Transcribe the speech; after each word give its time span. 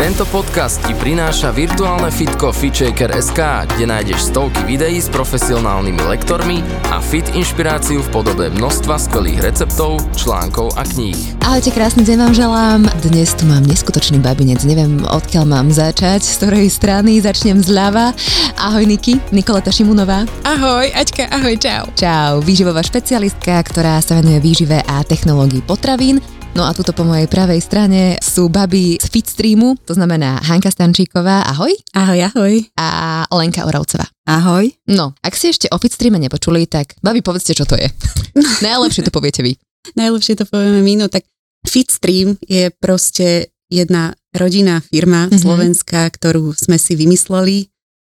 Tento 0.00 0.24
podcast 0.32 0.80
ti 0.88 0.96
prináša 0.96 1.52
virtuálne 1.52 2.08
fitko 2.08 2.56
FitShaker.sk, 2.56 3.36
kde 3.68 3.84
nájdeš 3.84 4.32
stovky 4.32 4.64
videí 4.64 4.96
s 4.96 5.12
profesionálnymi 5.12 6.00
lektormi 6.08 6.64
a 6.88 7.04
fit 7.04 7.28
inšpiráciu 7.36 8.00
v 8.00 8.08
podobe 8.08 8.48
množstva 8.48 8.96
skvelých 8.96 9.44
receptov, 9.44 10.00
článkov 10.16 10.72
a 10.80 10.88
kníh. 10.88 11.36
Ahojte, 11.44 11.68
krásny 11.76 12.08
deň 12.08 12.16
vám 12.16 12.32
želám. 12.32 12.80
Dnes 13.04 13.28
tu 13.36 13.44
mám 13.44 13.60
neskutočný 13.68 14.24
babinec, 14.24 14.64
neviem 14.64 15.04
odkiaľ 15.04 15.44
mám 15.44 15.68
začať, 15.68 16.24
z 16.24 16.32
ktorej 16.40 16.72
strany, 16.72 17.20
začnem 17.20 17.60
zľava. 17.60 18.16
Ahoj 18.56 18.88
Niki, 18.88 19.20
Nikoleta 19.36 19.68
Šimunová. 19.68 20.24
Ahoj, 20.48 20.96
Aťka, 20.96 21.28
ahoj, 21.28 21.60
čau. 21.60 21.84
Čau, 21.92 22.40
výživová 22.40 22.80
špecialistka, 22.80 23.52
ktorá 23.68 24.00
sa 24.00 24.16
venuje 24.16 24.40
výžive 24.40 24.80
a 24.80 25.04
technológii 25.04 25.60
potravín. 25.60 26.39
No 26.50 26.66
a 26.66 26.74
tuto 26.74 26.90
po 26.90 27.06
mojej 27.06 27.30
pravej 27.30 27.62
strane 27.62 28.18
sú 28.18 28.50
baby 28.50 28.98
z 28.98 29.06
Fitstreamu, 29.06 29.78
to 29.86 29.94
znamená 29.94 30.42
Hanka 30.42 30.68
Stančíková, 30.68 31.46
ahoj. 31.46 31.70
Ahoj, 31.94 32.18
ahoj. 32.26 32.54
A 32.74 33.22
Lenka 33.30 33.62
Oravcová. 33.62 34.10
Ahoj. 34.26 34.66
No, 34.90 35.14
ak 35.22 35.38
ste 35.38 35.54
ešte 35.54 35.66
o 35.70 35.78
Fitstreame 35.78 36.18
nepočuli, 36.18 36.66
tak 36.66 36.98
babi, 37.00 37.22
povedzte, 37.22 37.54
čo 37.54 37.62
to 37.62 37.78
je. 37.78 37.86
Najlepšie 38.66 39.06
to 39.06 39.14
poviete 39.14 39.46
vy. 39.46 39.54
Najlepšie 39.94 40.42
to 40.42 40.44
povieme 40.50 40.82
my, 40.82 40.92
no 40.98 41.06
tak 41.06 41.22
Fitstream 41.62 42.34
je 42.42 42.74
proste 42.82 43.54
jedna 43.70 44.18
rodinná 44.34 44.82
firma 44.82 45.30
mm-hmm. 45.30 45.40
slovenská, 45.40 46.10
ktorú 46.10 46.54
sme 46.58 46.76
si 46.82 46.98
vymysleli 46.98 47.69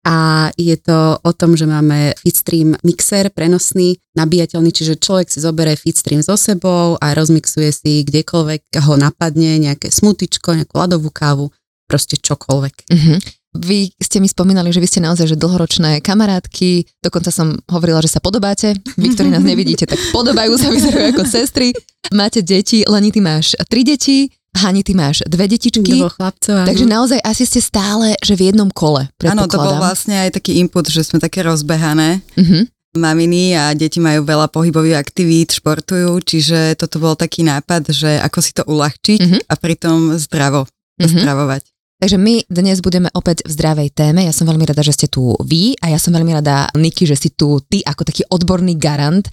a 0.04 0.52
je 0.60 0.76
to 0.76 1.16
o 1.24 1.32
tom, 1.32 1.56
že 1.56 1.64
máme 1.64 2.12
Fitstream 2.20 2.76
mixer 2.84 3.32
prenosný, 3.32 3.96
nabíjateľný, 4.20 4.76
čiže 4.76 5.00
človek 5.00 5.32
si 5.32 5.40
zoberie 5.40 5.80
Fitstream 5.80 6.20
so 6.20 6.36
sebou 6.36 7.00
a 7.00 7.16
rozmixuje 7.16 7.72
si 7.72 8.04
kdekoľvek 8.04 8.84
ho 8.84 8.94
napadne, 9.00 9.64
nejaké 9.64 9.88
smutičko, 9.88 10.60
nejakú 10.60 10.76
ľadovú 10.76 11.08
kávu, 11.08 11.48
proste 11.88 12.20
čokoľvek. 12.20 12.76
Uh-huh. 12.92 13.18
Vy 13.54 13.94
ste 14.02 14.18
mi 14.18 14.26
spomínali, 14.26 14.74
že 14.74 14.82
vy 14.82 14.88
ste 14.90 15.00
naozaj 15.00 15.30
že 15.30 15.38
dlhoročné 15.38 16.02
kamarátky, 16.02 17.00
dokonca 17.00 17.30
som 17.30 17.56
hovorila, 17.70 18.02
že 18.02 18.10
sa 18.10 18.20
podobáte. 18.20 18.74
Vy, 18.98 19.14
ktorí 19.14 19.30
nás 19.30 19.46
nevidíte, 19.46 19.86
tak 19.86 20.02
podobajú 20.10 20.58
sa, 20.58 20.74
vyzerajú 20.74 21.14
ako 21.14 21.24
sestry. 21.30 21.70
Máte 22.12 22.42
deti, 22.42 22.82
Leni, 22.84 23.14
ty 23.14 23.22
máš 23.22 23.54
tri 23.70 23.86
deti, 23.86 24.34
Hani, 24.54 24.86
ty 24.86 24.94
máš 24.94 25.26
dve 25.26 25.50
detičky. 25.50 25.98
Chlapcov, 25.98 26.54
áno. 26.54 26.68
Takže 26.70 26.86
naozaj 26.86 27.20
asi 27.26 27.44
ste 27.50 27.58
stále, 27.58 28.14
že 28.22 28.38
v 28.38 28.54
jednom 28.54 28.70
kole. 28.70 29.10
Áno, 29.26 29.50
to 29.50 29.58
bol 29.58 29.82
vlastne 29.82 30.14
aj 30.30 30.38
taký 30.38 30.62
input, 30.62 30.86
že 30.86 31.02
sme 31.02 31.18
také 31.18 31.42
rozbehané. 31.42 32.22
Uh-huh. 32.38 32.70
Maminy 32.94 33.58
a 33.58 33.74
deti 33.74 33.98
majú 33.98 34.22
veľa 34.22 34.54
pohybových 34.54 35.02
aktivít, 35.02 35.58
športujú, 35.58 36.22
čiže 36.22 36.78
toto 36.78 37.02
bol 37.02 37.18
taký 37.18 37.42
nápad, 37.42 37.90
že 37.90 38.22
ako 38.22 38.40
si 38.46 38.52
to 38.54 38.62
uľahčiť 38.70 39.20
uh-huh. 39.20 39.42
a 39.50 39.54
pritom 39.58 40.14
zdravo 40.22 40.70
uh-huh. 40.70 41.10
stravovať. 41.10 41.66
Takže 42.04 42.20
my 42.20 42.46
dnes 42.52 42.84
budeme 42.84 43.08
opäť 43.16 43.48
v 43.48 43.52
zdravej 43.56 43.90
téme. 43.96 44.28
Ja 44.28 44.36
som 44.36 44.44
veľmi 44.44 44.68
rada, 44.68 44.84
že 44.84 44.92
ste 44.92 45.08
tu 45.08 45.40
vy 45.40 45.74
a 45.80 45.88
ja 45.88 45.98
som 45.98 46.12
veľmi 46.12 46.36
rada, 46.36 46.68
Niky, 46.76 47.08
že 47.08 47.16
si 47.16 47.32
tu 47.32 47.64
ty 47.64 47.80
ako 47.80 48.04
taký 48.04 48.28
odborný 48.28 48.76
garant 48.76 49.24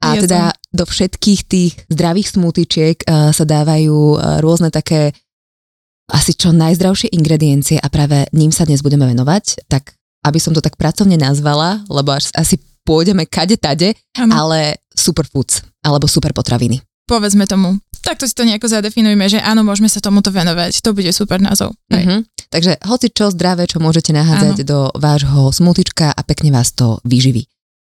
a 0.00 0.16
ja 0.16 0.20
teda 0.24 0.42
som... 0.50 0.58
do 0.72 0.84
všetkých 0.88 1.40
tých 1.44 1.72
zdravých 1.92 2.28
smutičiek 2.34 2.96
uh, 3.04 3.30
sa 3.36 3.44
dávajú 3.44 4.16
uh, 4.16 4.40
rôzne 4.40 4.72
také 4.72 5.12
asi 6.10 6.34
čo 6.34 6.50
najzdravšie 6.50 7.14
ingrediencie 7.14 7.78
a 7.78 7.86
práve 7.86 8.26
ním 8.34 8.50
sa 8.50 8.66
dnes 8.66 8.82
budeme 8.82 9.06
venovať, 9.06 9.70
tak 9.70 9.94
aby 10.26 10.38
som 10.42 10.52
to 10.52 10.60
tak 10.60 10.74
pracovne 10.74 11.16
nazvala, 11.16 11.86
lebo 11.86 12.12
až, 12.12 12.34
asi 12.34 12.58
pôjdeme 12.82 13.24
kade 13.30 13.56
tade, 13.56 13.94
ano. 14.18 14.32
ale 14.34 14.58
superfoods 14.90 15.62
alebo 15.86 16.10
super 16.10 16.34
potraviny. 16.34 16.82
Povedzme 17.06 17.46
tomu. 17.46 17.78
Takto 18.00 18.24
si 18.24 18.34
to 18.34 18.48
nejako 18.48 18.70
zadefinujme, 18.70 19.28
že 19.28 19.42
áno, 19.42 19.60
môžeme 19.60 19.90
sa 19.90 20.00
tomuto 20.00 20.32
venovať. 20.32 20.80
To 20.80 20.96
bude 20.96 21.10
super 21.12 21.36
názov. 21.42 21.76
Uh-huh. 21.92 22.24
Takže 22.48 22.80
hoci 22.86 23.12
čo 23.12 23.28
zdravé, 23.28 23.68
čo 23.68 23.82
môžete 23.82 24.14
nahádzať 24.16 24.56
ano. 24.64 24.66
do 24.66 24.78
vášho 24.96 25.52
smutička 25.52 26.10
a 26.10 26.20
pekne 26.24 26.54
vás 26.54 26.72
to 26.72 26.98
vyživí. 27.04 27.44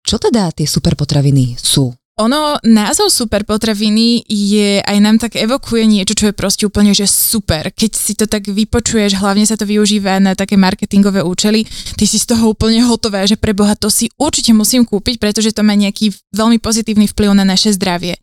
Čo 0.04 0.20
teda 0.20 0.52
tie 0.52 0.68
superpotraviny 0.68 1.56
sú? 1.56 1.88
Ono, 2.14 2.62
názov 2.62 3.10
superpotraviny 3.10 4.22
je, 4.30 4.78
aj 4.86 4.98
nám 5.02 5.18
tak 5.18 5.34
evokuje 5.34 5.82
niečo, 5.82 6.14
čo 6.14 6.30
je 6.30 6.36
proste 6.36 6.62
úplne, 6.62 6.94
že 6.94 7.10
super. 7.10 7.74
Keď 7.74 7.90
si 7.90 8.14
to 8.14 8.30
tak 8.30 8.46
vypočuješ, 8.46 9.18
hlavne 9.18 9.42
sa 9.42 9.58
to 9.58 9.66
využíva 9.66 10.22
na 10.22 10.38
také 10.38 10.54
marketingové 10.54 11.26
účely, 11.26 11.66
ty 11.98 12.06
si 12.06 12.22
z 12.22 12.30
toho 12.30 12.54
úplne 12.54 12.86
hotové, 12.86 13.26
že 13.26 13.34
pre 13.34 13.50
Boha 13.50 13.74
to 13.74 13.90
si 13.90 14.14
určite 14.14 14.54
musím 14.54 14.86
kúpiť, 14.86 15.18
pretože 15.18 15.50
to 15.50 15.66
má 15.66 15.74
nejaký 15.74 16.14
veľmi 16.30 16.62
pozitívny 16.62 17.10
vplyv 17.10 17.34
na 17.34 17.42
naše 17.42 17.74
zdravie. 17.74 18.14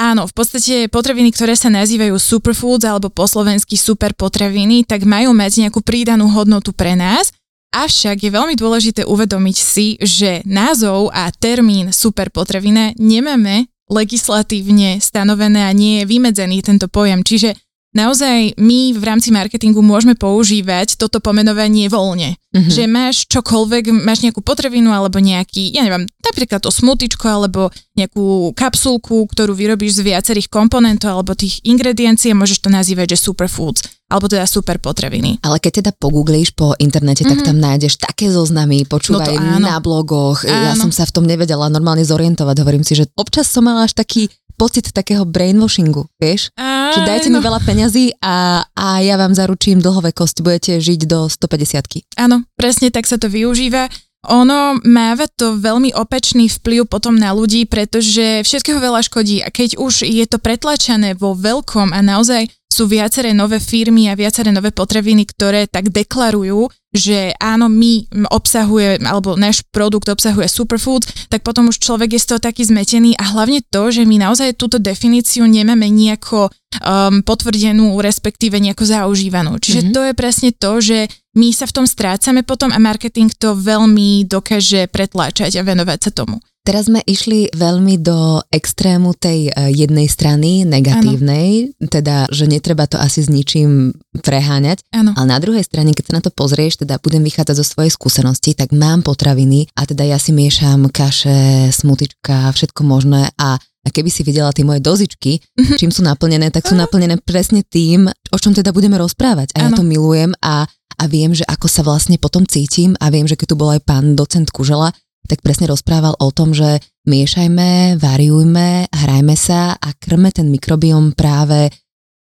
Áno, 0.00 0.24
v 0.24 0.32
podstate 0.32 0.88
potraviny, 0.88 1.28
ktoré 1.32 1.56
sa 1.56 1.68
nazývajú 1.68 2.16
superfoods 2.16 2.88
alebo 2.88 3.12
po 3.12 3.28
slovensky 3.28 3.76
super 3.76 4.16
potraviny, 4.16 4.88
tak 4.88 5.04
majú 5.04 5.36
mať 5.36 5.68
nejakú 5.68 5.84
prídanú 5.84 6.28
hodnotu 6.32 6.72
pre 6.72 6.96
nás 6.96 7.35
Avšak 7.74 8.22
je 8.22 8.30
veľmi 8.30 8.54
dôležité 8.54 9.04
uvedomiť 9.04 9.56
si, 9.56 9.86
že 10.00 10.40
názov 10.46 11.10
a 11.12 11.28
termín 11.34 11.92
superpotravina 11.92 12.96
nemáme 12.96 13.68
legislatívne 13.86 14.98
stanovené 14.98 15.66
a 15.66 15.70
nie 15.70 16.02
je 16.02 16.08
vymedzený 16.10 16.62
tento 16.62 16.90
pojem. 16.90 17.22
Čiže 17.22 17.54
naozaj 17.96 18.60
my 18.60 18.92
v 18.92 19.02
rámci 19.02 19.32
marketingu 19.32 19.80
môžeme 19.80 20.12
používať 20.12 21.00
toto 21.00 21.24
pomenovanie 21.24 21.88
voľne. 21.88 22.36
Mm-hmm. 22.52 22.72
Že 22.72 22.84
máš 22.88 23.16
čokoľvek, 23.32 24.04
máš 24.04 24.20
nejakú 24.24 24.44
potravinu 24.44 24.92
alebo 24.92 25.16
nejaký, 25.16 25.72
ja 25.72 25.84
neviem, 25.84 26.04
napríklad 26.20 26.60
to 26.60 26.72
smutičko 26.72 27.24
alebo 27.24 27.72
nejakú 27.96 28.52
kapsulku, 28.52 29.24
ktorú 29.28 29.56
vyrobíš 29.56 30.00
z 30.00 30.12
viacerých 30.12 30.52
komponentov 30.52 31.16
alebo 31.16 31.32
tých 31.32 31.64
ingrediencií 31.64 32.32
a 32.32 32.38
môžeš 32.38 32.64
to 32.64 32.68
nazývať, 32.68 33.16
že 33.16 33.24
superfoods 33.28 33.84
alebo 34.06 34.30
teda 34.30 34.46
super 34.46 34.78
potraviny. 34.78 35.42
Ale 35.42 35.58
keď 35.58 35.82
teda 35.82 35.90
pogooglíš 35.98 36.54
po 36.54 36.78
internete, 36.78 37.26
mm-hmm. 37.26 37.32
tak 37.34 37.40
mhm. 37.42 37.48
tam 37.50 37.58
nájdeš 37.58 37.94
také 37.98 38.30
zoznamy, 38.30 38.86
počúvaj 38.86 39.34
no 39.34 39.58
na 39.58 39.82
blogoch. 39.82 40.46
Áno. 40.46 40.70
Ja 40.70 40.72
som 40.78 40.94
sa 40.94 41.02
v 41.08 41.12
tom 41.12 41.24
nevedela 41.26 41.66
normálne 41.66 42.06
zorientovať. 42.06 42.56
Hovorím 42.62 42.86
si, 42.86 42.94
že 42.94 43.10
občas 43.18 43.50
som 43.50 43.66
mala 43.66 43.84
až 43.84 43.98
taký 43.98 44.30
pocit 44.56 44.90
takého 44.90 45.22
brainwashingu, 45.28 46.08
vieš? 46.16 46.50
Aj, 46.56 46.96
že 46.96 47.00
dajte 47.04 47.28
no. 47.28 47.38
mi 47.38 47.40
veľa 47.44 47.60
peňazí 47.62 48.16
a, 48.24 48.64
a 48.72 48.86
ja 49.04 49.20
vám 49.20 49.36
zaručím 49.36 49.84
dlhovekosť, 49.84 50.36
budete 50.40 50.72
žiť 50.80 51.00
do 51.06 51.28
150 51.28 52.18
Áno, 52.18 52.42
presne 52.56 52.88
tak 52.88 53.04
sa 53.04 53.20
to 53.20 53.28
využíva. 53.28 53.92
Ono 54.26 54.82
máva 54.82 55.30
to 55.30 55.54
veľmi 55.54 55.94
opačný 55.94 56.50
vplyv 56.50 56.90
potom 56.90 57.14
na 57.14 57.30
ľudí, 57.30 57.62
pretože 57.70 58.42
všetkého 58.42 58.82
veľa 58.82 59.06
škodí 59.06 59.38
a 59.38 59.54
keď 59.54 59.78
už 59.78 60.02
je 60.02 60.24
to 60.26 60.42
pretlačené 60.42 61.14
vo 61.14 61.38
veľkom 61.38 61.94
a 61.94 62.00
naozaj 62.02 62.50
sú 62.76 62.84
viaceré 62.84 63.32
nové 63.32 63.56
firmy 63.56 64.12
a 64.12 64.18
viaceré 64.18 64.52
nové 64.52 64.68
potraviny, 64.68 65.24
ktoré 65.24 65.64
tak 65.64 65.88
deklarujú, 65.88 66.68
že 66.92 67.32
áno, 67.40 67.72
my 67.72 68.08
obsahuje, 68.28 69.00
alebo 69.00 69.36
náš 69.36 69.64
produkt 69.72 70.12
obsahuje 70.12 70.44
superfood, 70.48 71.08
tak 71.32 71.40
potom 71.40 71.72
už 71.72 71.80
človek 71.80 72.16
je 72.16 72.20
z 72.20 72.26
toho 72.32 72.40
taký 72.40 72.68
zmetený 72.68 73.16
a 73.16 73.32
hlavne 73.32 73.64
to, 73.68 73.88
že 73.88 74.04
my 74.04 74.20
naozaj 74.20 74.60
túto 74.60 74.76
definíciu 74.76 75.48
nemáme 75.48 75.88
nejako 75.88 76.48
um, 76.52 77.20
potvrdenú, 77.24 77.96
respektíve 78.00 78.60
nejako 78.60 78.84
zaužívanú. 78.84 79.56
Čiže 79.56 79.80
mm-hmm. 79.88 79.94
to 79.96 80.00
je 80.04 80.12
presne 80.12 80.50
to, 80.52 80.72
že 80.80 80.98
my 81.36 81.52
sa 81.52 81.68
v 81.68 81.74
tom 81.76 81.86
strácame 81.86 82.40
potom 82.40 82.72
a 82.72 82.80
marketing 82.80 83.28
to 83.36 83.52
veľmi 83.52 84.24
dokáže 84.24 84.88
pretláčať 84.88 85.60
a 85.60 85.62
venovať 85.62 86.08
sa 86.08 86.10
tomu. 86.10 86.40
Teraz 86.66 86.90
sme 86.90 86.98
išli 87.06 87.46
veľmi 87.54 88.02
do 88.02 88.42
extrému 88.50 89.14
tej 89.14 89.54
e, 89.54 89.70
jednej 89.70 90.10
strany, 90.10 90.66
negatívnej, 90.66 91.70
ano. 91.70 91.86
teda, 91.86 92.26
že 92.26 92.50
netreba 92.50 92.90
to 92.90 92.98
asi 92.98 93.22
s 93.22 93.30
ničím 93.30 93.94
preháňať. 94.18 94.82
Ano. 94.90 95.14
Ale 95.14 95.30
na 95.30 95.38
druhej 95.38 95.62
strane, 95.62 95.94
keď 95.94 96.10
sa 96.10 96.16
na 96.18 96.22
to 96.26 96.34
pozrieš, 96.34 96.82
teda 96.82 96.98
budem 96.98 97.22
vychádzať 97.22 97.54
zo 97.62 97.62
svojej 97.62 97.94
skúsenosti, 97.94 98.58
tak 98.58 98.74
mám 98.74 99.06
potraviny 99.06 99.70
a 99.78 99.86
teda 99.86 100.10
ja 100.10 100.18
si 100.18 100.34
miešam 100.34 100.90
kaše, 100.90 101.70
smutička, 101.70 102.50
všetko 102.50 102.82
možné 102.82 103.30
a 103.38 103.62
a 103.86 103.88
keby 103.94 104.10
si 104.10 104.26
videla 104.26 104.50
tie 104.50 104.66
moje 104.66 104.82
dozičky, 104.82 105.38
mhm. 105.54 105.78
čím 105.78 105.94
sú 105.94 106.02
naplnené, 106.02 106.50
tak 106.50 106.66
sú 106.66 106.74
naplnené 106.74 107.22
presne 107.22 107.62
tým, 107.62 108.10
o 108.36 108.42
čom 108.42 108.52
teda 108.52 108.76
budeme 108.76 109.00
rozprávať. 109.00 109.56
A 109.56 109.64
ja 109.64 109.68
to 109.72 109.80
milujem 109.80 110.36
a, 110.44 110.68
a 111.00 111.04
viem, 111.08 111.32
že 111.32 111.48
ako 111.48 111.66
sa 111.72 111.80
vlastne 111.80 112.20
potom 112.20 112.44
cítim 112.44 112.92
a 113.00 113.08
viem, 113.08 113.24
že 113.24 113.40
keď 113.40 113.46
tu 113.52 113.56
bol 113.56 113.72
aj 113.72 113.80
pán 113.88 114.12
docent 114.12 114.52
Kužela, 114.52 114.92
tak 115.26 115.40
presne 115.42 115.66
rozprával 115.66 116.14
o 116.20 116.28
tom, 116.30 116.52
že 116.54 116.78
miešajme, 117.08 117.98
variujme, 117.98 118.92
hrajme 118.92 119.34
sa 119.34 119.74
a 119.74 119.88
krme 119.96 120.30
ten 120.30 120.46
mikrobiom 120.52 121.16
práve 121.18 121.72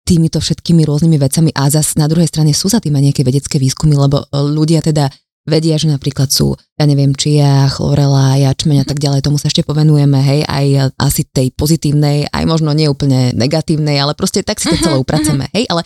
týmito 0.05 0.41
všetkými 0.41 0.85
rôznymi 0.85 1.17
vecami. 1.19 1.49
A 1.53 1.69
zas 1.69 1.99
na 1.99 2.09
druhej 2.09 2.29
strane 2.29 2.55
sú 2.55 2.71
za 2.71 2.81
tým 2.81 2.95
aj 2.97 3.03
nejaké 3.11 3.21
vedecké 3.21 3.57
výskumy, 3.61 3.93
lebo 3.93 4.25
ľudia 4.33 4.81
teda 4.81 5.09
vedia, 5.45 5.77
že 5.77 5.85
napríklad 5.89 6.33
sú, 6.33 6.57
ja 6.57 6.85
neviem, 6.89 7.13
čia, 7.13 7.69
chlorela, 7.69 8.33
jačmeň 8.41 8.81
a 8.81 8.85
tak 8.89 8.97
ďalej, 8.97 9.21
tomu 9.21 9.37
sa 9.37 9.45
ešte 9.47 9.61
povenujeme, 9.61 10.17
hej, 10.17 10.41
aj 10.41 10.97
asi 10.97 11.21
tej 11.29 11.53
pozitívnej, 11.53 12.33
aj 12.33 12.43
možno 12.49 12.73
neúplne 12.73 13.29
negatívnej, 13.37 14.01
ale 14.01 14.17
proste 14.17 14.41
tak 14.41 14.57
si 14.57 14.73
to 14.73 14.77
celé 14.81 14.97
upraceme, 14.97 15.45
hej, 15.53 15.69
ale 15.69 15.85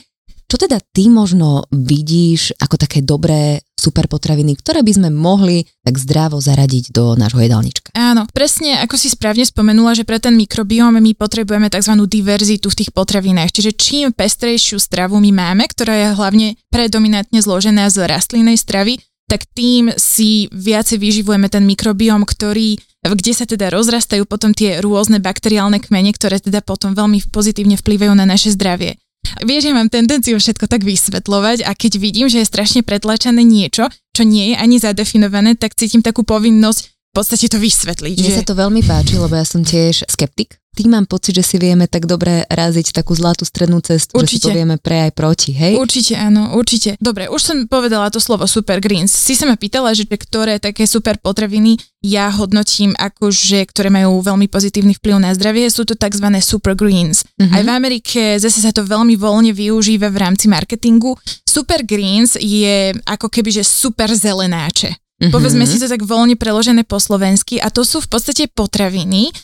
čo 0.49 0.57
teda 0.57 0.81
ty 0.81 1.13
možno 1.13 1.69
vidíš 1.69 2.57
ako 2.57 2.75
také 2.81 3.05
dobré 3.05 3.61
super 3.77 4.09
potraviny, 4.09 4.57
ktoré 4.57 4.81
by 4.81 4.91
sme 4.91 5.09
mohli 5.13 5.63
tak 5.85 5.95
zdravo 5.95 6.41
zaradiť 6.41 6.91
do 6.91 7.13
nášho 7.13 7.39
jedálnička? 7.39 7.93
Áno, 7.93 8.25
presne 8.33 8.81
ako 8.81 8.97
si 8.97 9.13
správne 9.13 9.45
spomenula, 9.45 9.95
že 9.95 10.03
pre 10.03 10.17
ten 10.17 10.33
mikrobióm 10.35 10.97
my 10.99 11.13
potrebujeme 11.15 11.69
tzv. 11.71 11.95
diverzitu 12.09 12.67
v 12.67 12.77
tých 12.83 12.91
potravinách. 12.91 13.53
Čiže 13.53 13.71
čím 13.77 14.11
pestrejšiu 14.11 14.81
stravu 14.81 15.21
my 15.21 15.31
máme, 15.31 15.69
ktorá 15.69 15.95
je 15.95 16.17
hlavne 16.17 16.47
predominantne 16.67 17.39
zložená 17.39 17.87
z 17.93 18.09
rastlinnej 18.09 18.57
stravy, 18.59 18.99
tak 19.29 19.45
tým 19.53 19.93
si 19.95 20.49
viacej 20.49 20.97
vyživujeme 20.97 21.47
ten 21.47 21.63
mikrobióm, 21.63 22.25
ktorý 22.25 22.81
kde 22.99 23.31
sa 23.31 23.47
teda 23.47 23.71
rozrastajú 23.71 24.27
potom 24.27 24.51
tie 24.51 24.83
rôzne 24.83 25.23
bakteriálne 25.23 25.79
kmene, 25.79 26.11
ktoré 26.11 26.43
teda 26.43 26.59
potom 26.59 26.91
veľmi 26.91 27.31
pozitívne 27.31 27.79
vplyvajú 27.79 28.11
na 28.11 28.27
naše 28.27 28.51
zdravie. 28.51 28.99
Vieš, 29.39 29.71
ja 29.71 29.73
mám 29.77 29.87
tendenciu 29.87 30.35
všetko 30.35 30.65
tak 30.67 30.83
vysvetľovať 30.83 31.63
a 31.63 31.71
keď 31.77 31.91
vidím, 32.01 32.27
že 32.27 32.43
je 32.43 32.49
strašne 32.49 32.81
pretlačené 32.83 33.45
niečo, 33.45 33.87
čo 34.11 34.23
nie 34.27 34.51
je 34.51 34.55
ani 34.57 34.81
zadefinované, 34.81 35.55
tak 35.55 35.77
cítim 35.77 36.03
takú 36.03 36.27
povinnosť 36.27 36.81
v 36.89 37.13
podstate 37.13 37.47
to 37.49 37.57
vysvetliť. 37.57 38.15
Mne 38.19 38.31
že... 38.31 38.39
sa 38.41 38.45
to 38.45 38.57
veľmi 38.57 38.81
páči, 38.85 39.17
lebo 39.17 39.33
ja 39.33 39.45
som 39.45 39.65
tiež 39.65 40.05
skeptik 40.09 40.59
tým 40.79 40.95
mám 40.95 41.03
pocit, 41.03 41.35
že 41.35 41.43
si 41.43 41.59
vieme 41.59 41.91
tak 41.91 42.07
dobre 42.07 42.47
raziť 42.47 42.95
takú 42.95 43.11
zlatú 43.11 43.43
strednú 43.43 43.83
cestu, 43.83 44.15
určite. 44.15 44.23
že 44.23 44.35
si 44.39 44.43
to 44.47 44.55
vieme 44.55 44.79
pre 44.79 45.09
aj 45.09 45.11
proti, 45.11 45.51
hej? 45.51 45.75
Určite, 45.75 46.15
áno, 46.15 46.55
určite. 46.55 46.95
Dobre, 47.03 47.27
už 47.27 47.41
som 47.43 47.57
povedala 47.67 48.07
to 48.07 48.23
slovo 48.23 48.47
super 48.47 48.79
greens. 48.79 49.11
Si 49.11 49.35
sa 49.35 49.43
ma 49.43 49.59
pýtala, 49.59 49.91
že 49.91 50.07
ktoré 50.07 50.55
také 50.63 50.87
super 50.87 51.19
potraviny 51.19 51.75
ja 51.99 52.31
hodnotím 52.31 52.95
ako, 52.95 53.27
že 53.27 53.67
ktoré 53.67 53.91
majú 53.91 54.23
veľmi 54.23 54.47
pozitívny 54.47 54.95
vplyv 54.95 55.19
na 55.19 55.35
zdravie, 55.35 55.67
sú 55.67 55.83
to 55.83 55.99
tzv. 55.99 56.31
super 56.39 56.71
greens. 56.71 57.27
Mm-hmm. 57.35 57.55
Aj 57.59 57.61
v 57.67 57.69
Amerike 57.75 58.21
zase 58.39 58.63
sa 58.63 58.71
to 58.71 58.87
veľmi 58.87 59.19
voľne 59.19 59.51
využíva 59.51 60.07
v 60.07 60.17
rámci 60.23 60.47
marketingu. 60.47 61.19
Super 61.43 61.83
greens 61.83 62.39
je 62.39 62.95
ako 63.03 63.27
keby, 63.27 63.51
že 63.51 63.67
super 63.67 64.07
zelenáče. 64.07 64.95
Mm-hmm. 64.95 65.35
Povedzme 65.35 65.67
si 65.67 65.83
to 65.83 65.91
tak 65.91 65.99
voľne 66.07 66.39
preložené 66.39 66.87
po 66.87 66.95
slovensky 66.95 67.59
a 67.59 67.67
to 67.67 67.83
sú 67.83 67.99
v 67.99 68.07
podstate 68.07 68.47
potraviny, 68.47 69.35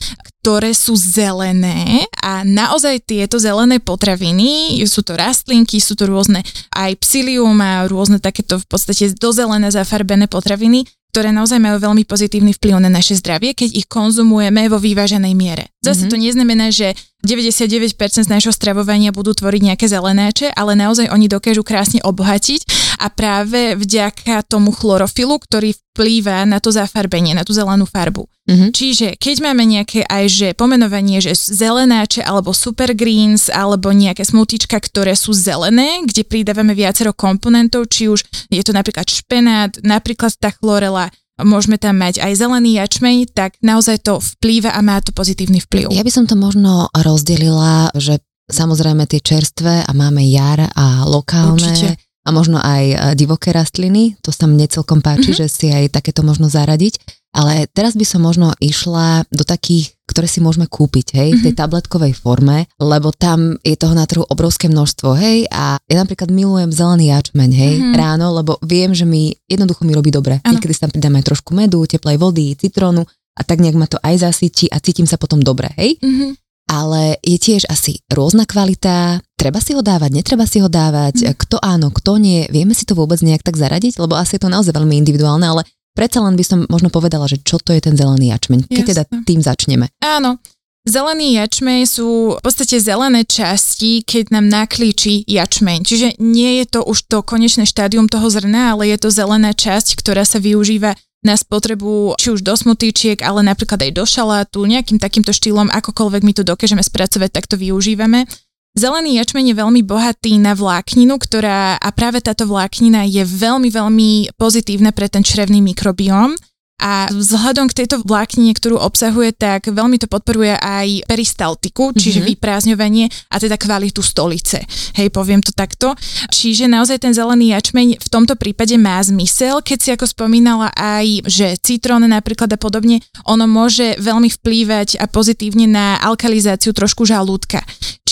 ktoré 0.46 0.78
sú 0.78 0.94
zelené 0.94 2.06
a 2.22 2.46
naozaj 2.46 3.02
tieto 3.02 3.42
zelené 3.42 3.82
potraviny, 3.82 4.78
sú 4.86 5.02
to 5.02 5.18
rastlinky, 5.18 5.82
sú 5.82 5.98
to 5.98 6.06
rôzne 6.06 6.46
aj 6.70 7.02
psilium 7.02 7.58
a 7.66 7.90
rôzne 7.90 8.22
takéto 8.22 8.62
v 8.62 8.66
podstate 8.70 9.10
dozelené 9.18 9.74
zafarbené 9.74 10.30
potraviny, 10.30 10.86
ktoré 11.10 11.34
naozaj 11.34 11.58
majú 11.58 11.82
veľmi 11.82 12.06
pozitívny 12.06 12.54
vplyv 12.62 12.78
na 12.78 12.94
naše 12.94 13.18
zdravie, 13.18 13.58
keď 13.58 13.74
ich 13.74 13.90
konzumujeme 13.90 14.70
vo 14.70 14.78
vyváženej 14.78 15.34
miere. 15.34 15.74
Zase 15.82 16.06
mm-hmm. 16.06 16.14
to 16.14 16.22
neznamená, 16.22 16.66
že 16.70 16.94
99% 17.26 18.24
z 18.24 18.30
nášho 18.30 18.54
stravovania 18.54 19.10
budú 19.10 19.34
tvoriť 19.34 19.62
nejaké 19.74 19.86
zelenáče, 19.90 20.54
ale 20.54 20.78
naozaj 20.78 21.10
oni 21.10 21.26
dokážu 21.26 21.66
krásne 21.66 22.00
obohatiť 22.06 22.62
a 23.02 23.12
práve 23.12 23.76
vďaka 23.76 24.46
tomu 24.48 24.72
chlorofilu, 24.72 25.42
ktorý 25.42 25.76
vplýva 25.96 26.44
na 26.44 26.60
to 26.60 26.76
zafarbenie, 26.76 27.32
na 27.34 27.48
tú 27.48 27.56
zelenú 27.56 27.88
farbu. 27.88 28.28
Mm-hmm. 28.46 28.70
Čiže 28.76 29.08
keď 29.18 29.36
máme 29.42 29.64
nejaké 29.66 30.06
aj 30.06 30.26
že 30.30 30.48
pomenovanie, 30.54 31.18
že 31.24 31.34
zelenáče 31.34 32.22
alebo 32.22 32.54
super 32.54 32.94
greens 32.94 33.50
alebo 33.50 33.90
nejaké 33.90 34.22
smutička, 34.22 34.78
ktoré 34.78 35.18
sú 35.18 35.34
zelené, 35.34 36.06
kde 36.06 36.28
pridávame 36.28 36.78
viacero 36.78 37.16
komponentov, 37.16 37.90
či 37.90 38.12
už 38.12 38.22
je 38.54 38.62
to 38.62 38.76
napríklad 38.76 39.08
špenát, 39.10 39.72
napríklad 39.82 40.36
tá 40.38 40.54
chlorela, 40.54 41.10
môžeme 41.42 41.76
tam 41.76 42.00
mať 42.00 42.24
aj 42.24 42.32
zelený 42.40 42.80
jačmeň, 42.80 43.36
tak 43.36 43.60
naozaj 43.60 44.00
to 44.04 44.24
vplýva 44.24 44.72
a 44.72 44.80
má 44.80 45.02
to 45.04 45.12
pozitívny 45.12 45.60
vplyv. 45.60 45.92
Ja 45.92 46.06
by 46.06 46.12
som 46.12 46.26
to 46.30 46.40
možno 46.40 46.88
rozdelila, 46.96 47.92
že 47.98 48.24
samozrejme 48.48 49.10
tie 49.10 49.20
čerstvé 49.20 49.84
a 49.84 49.92
máme 49.92 50.24
jar 50.30 50.72
a 50.72 51.04
lokálne. 51.04 51.60
Určite 51.60 52.00
a 52.26 52.30
možno 52.34 52.58
aj 52.58 52.84
e, 52.90 52.96
divoké 53.14 53.54
rastliny, 53.54 54.18
to 54.26 54.34
sa 54.34 54.50
mne 54.50 54.66
celkom 54.66 55.00
páči, 55.00 55.32
mm-hmm. 55.32 55.42
že 55.42 55.48
si 55.48 55.68
aj 55.70 55.94
takéto 55.94 56.26
možno 56.26 56.50
zaradiť, 56.50 56.98
ale 57.36 57.68
teraz 57.68 58.00
by 58.00 58.08
som 58.08 58.24
možno 58.24 58.56
išla 58.64 59.28
do 59.28 59.44
takých, 59.44 59.92
ktoré 60.08 60.24
si 60.32 60.40
môžeme 60.40 60.72
kúpiť, 60.72 61.20
hej, 61.20 61.36
mm-hmm. 61.36 61.40
v 61.44 61.46
tej 61.52 61.54
mhm. 61.54 61.60
tabletkovej 61.60 62.14
forme, 62.16 62.72
lebo 62.80 63.12
tam 63.12 63.60
je 63.60 63.76
toho 63.76 63.92
na 63.92 64.08
trhu 64.08 64.24
obrovské 64.24 64.72
množstvo, 64.72 65.20
hej, 65.20 65.52
a 65.52 65.76
ja 65.76 65.96
napríklad 66.00 66.32
milujem 66.32 66.72
zelený 66.72 67.12
jačmeň, 67.12 67.50
hej, 67.52 67.74
mm-hmm. 67.76 67.96
ráno, 68.00 68.32
lebo 68.32 68.56
viem, 68.64 68.96
že 68.96 69.04
mi 69.04 69.36
jednoducho 69.52 69.84
mi 69.84 69.92
robí 69.92 70.16
dobre. 70.16 70.40
Ano. 70.48 70.56
Niekedy 70.56 70.72
si 70.72 70.84
tam 70.88 70.96
pridáme 70.96 71.20
aj 71.20 71.36
trošku 71.36 71.52
medu, 71.52 71.84
teplej 71.84 72.16
vody, 72.16 72.56
citrónu 72.56 73.04
a 73.36 73.42
tak 73.44 73.60
nejak 73.60 73.76
ma 73.76 73.92
to 73.92 74.00
aj 74.00 74.32
zasytí 74.32 74.72
a 74.72 74.80
cítim 74.80 75.04
sa 75.04 75.20
potom 75.20 75.44
dobre, 75.44 75.68
hej. 75.76 76.00
Mm-hmm 76.00 76.46
ale 76.66 77.22
je 77.22 77.38
tiež 77.38 77.70
asi 77.70 78.02
rôzna 78.10 78.50
kvalita, 78.50 79.22
treba 79.38 79.62
si 79.62 79.78
ho 79.78 79.86
dávať, 79.86 80.10
netreba 80.10 80.50
si 80.50 80.58
ho 80.62 80.70
dávať, 80.70 81.22
mm. 81.22 81.34
kto 81.38 81.62
áno, 81.62 81.94
kto 81.94 82.18
nie, 82.18 82.50
vieme 82.50 82.74
si 82.74 82.90
to 82.90 82.98
vôbec 82.98 83.22
nejak 83.22 83.46
tak 83.46 83.54
zaradiť, 83.54 84.02
lebo 84.02 84.18
asi 84.18 84.38
je 84.38 84.42
to 84.42 84.50
naozaj 84.50 84.74
veľmi 84.74 84.98
individuálne, 84.98 85.46
ale 85.46 85.62
predsa 85.96 86.20
len 86.22 86.36
by 86.36 86.44
som 86.44 86.60
možno 86.68 86.92
povedala, 86.92 87.26
že 87.26 87.42
čo 87.42 87.58
to 87.58 87.72
je 87.72 87.80
ten 87.80 87.96
zelený 87.96 88.36
jačmeň, 88.36 88.68
keď 88.68 88.84
Jasne. 88.84 88.92
teda 88.92 89.04
tým 89.24 89.40
začneme. 89.42 89.86
Áno, 90.04 90.38
Zelený 90.86 91.42
jačmeň 91.42 91.90
sú 91.90 92.38
v 92.38 92.42
podstate 92.46 92.78
zelené 92.78 93.26
časti, 93.26 94.06
keď 94.06 94.38
nám 94.38 94.46
naklíči 94.54 95.26
jačmeň. 95.26 95.82
Čiže 95.82 96.08
nie 96.22 96.62
je 96.62 96.78
to 96.78 96.86
už 96.86 97.10
to 97.10 97.26
konečné 97.26 97.66
štádium 97.66 98.06
toho 98.06 98.30
zrna, 98.30 98.78
ale 98.78 98.94
je 98.94 99.02
to 99.02 99.10
zelená 99.10 99.50
časť, 99.50 99.98
ktorá 99.98 100.22
sa 100.30 100.38
využíva 100.38 100.94
na 101.26 101.34
spotrebu 101.34 102.14
či 102.22 102.30
už 102.30 102.46
do 102.46 102.54
smutíčiek, 102.54 103.18
ale 103.26 103.42
napríklad 103.42 103.82
aj 103.82 103.92
do 103.98 104.06
šalátu, 104.06 104.70
nejakým 104.70 105.02
takýmto 105.02 105.34
štýlom, 105.34 105.74
akokoľvek 105.74 106.22
my 106.22 106.34
to 106.38 106.46
dokážeme 106.46 106.86
spracovať, 106.86 107.34
tak 107.34 107.50
to 107.50 107.58
využívame. 107.58 108.30
Zelený 108.76 109.24
jačmeň 109.24 109.56
je 109.56 109.56
veľmi 109.56 109.82
bohatý 109.88 110.36
na 110.36 110.52
vlákninu, 110.52 111.16
ktorá, 111.16 111.80
a 111.80 111.90
práve 111.96 112.20
táto 112.20 112.44
vláknina 112.44 113.08
je 113.08 113.24
veľmi, 113.24 113.72
veľmi 113.72 114.36
pozitívna 114.36 114.92
pre 114.92 115.08
ten 115.08 115.24
črevný 115.24 115.64
mikrobióm. 115.64 116.36
A 116.76 117.08
vzhľadom 117.08 117.72
k 117.72 117.84
tejto 117.84 118.04
vláknine, 118.04 118.52
ktorú 118.52 118.76
obsahuje, 118.76 119.32
tak 119.32 119.72
veľmi 119.72 119.96
to 119.96 120.12
podporuje 120.12 120.60
aj 120.60 121.08
peristaltiku, 121.08 121.96
čiže 121.96 122.20
mm-hmm. 122.20 122.32
vyprázdňovanie 122.36 123.06
a 123.32 123.36
teda 123.40 123.56
kvalitu 123.56 124.04
stolice. 124.04 124.64
Hej, 125.00 125.08
poviem 125.16 125.40
to 125.40 125.56
takto. 125.56 125.96
Čiže 126.34 126.68
naozaj 126.68 127.06
ten 127.06 127.14
zelený 127.16 127.56
jačmeň 127.56 128.02
v 128.02 128.08
tomto 128.12 128.36
prípade 128.36 128.76
má 128.76 129.00
zmysel, 129.00 129.62
keď 129.62 129.78
si 129.78 129.90
ako 129.94 130.10
spomínala 130.10 130.74
aj, 130.76 131.30
že 131.30 131.56
citrón 131.62 132.04
napríklad 132.04 132.52
a 132.52 132.60
podobne, 132.60 133.00
ono 133.24 133.46
môže 133.46 133.96
veľmi 134.02 134.28
vplývať 134.28 134.98
a 134.98 135.08
pozitívne 135.08 135.70
na 135.70 135.96
alkalizáciu 136.02 136.74
trošku 136.74 137.06
žalúdka. 137.06 137.62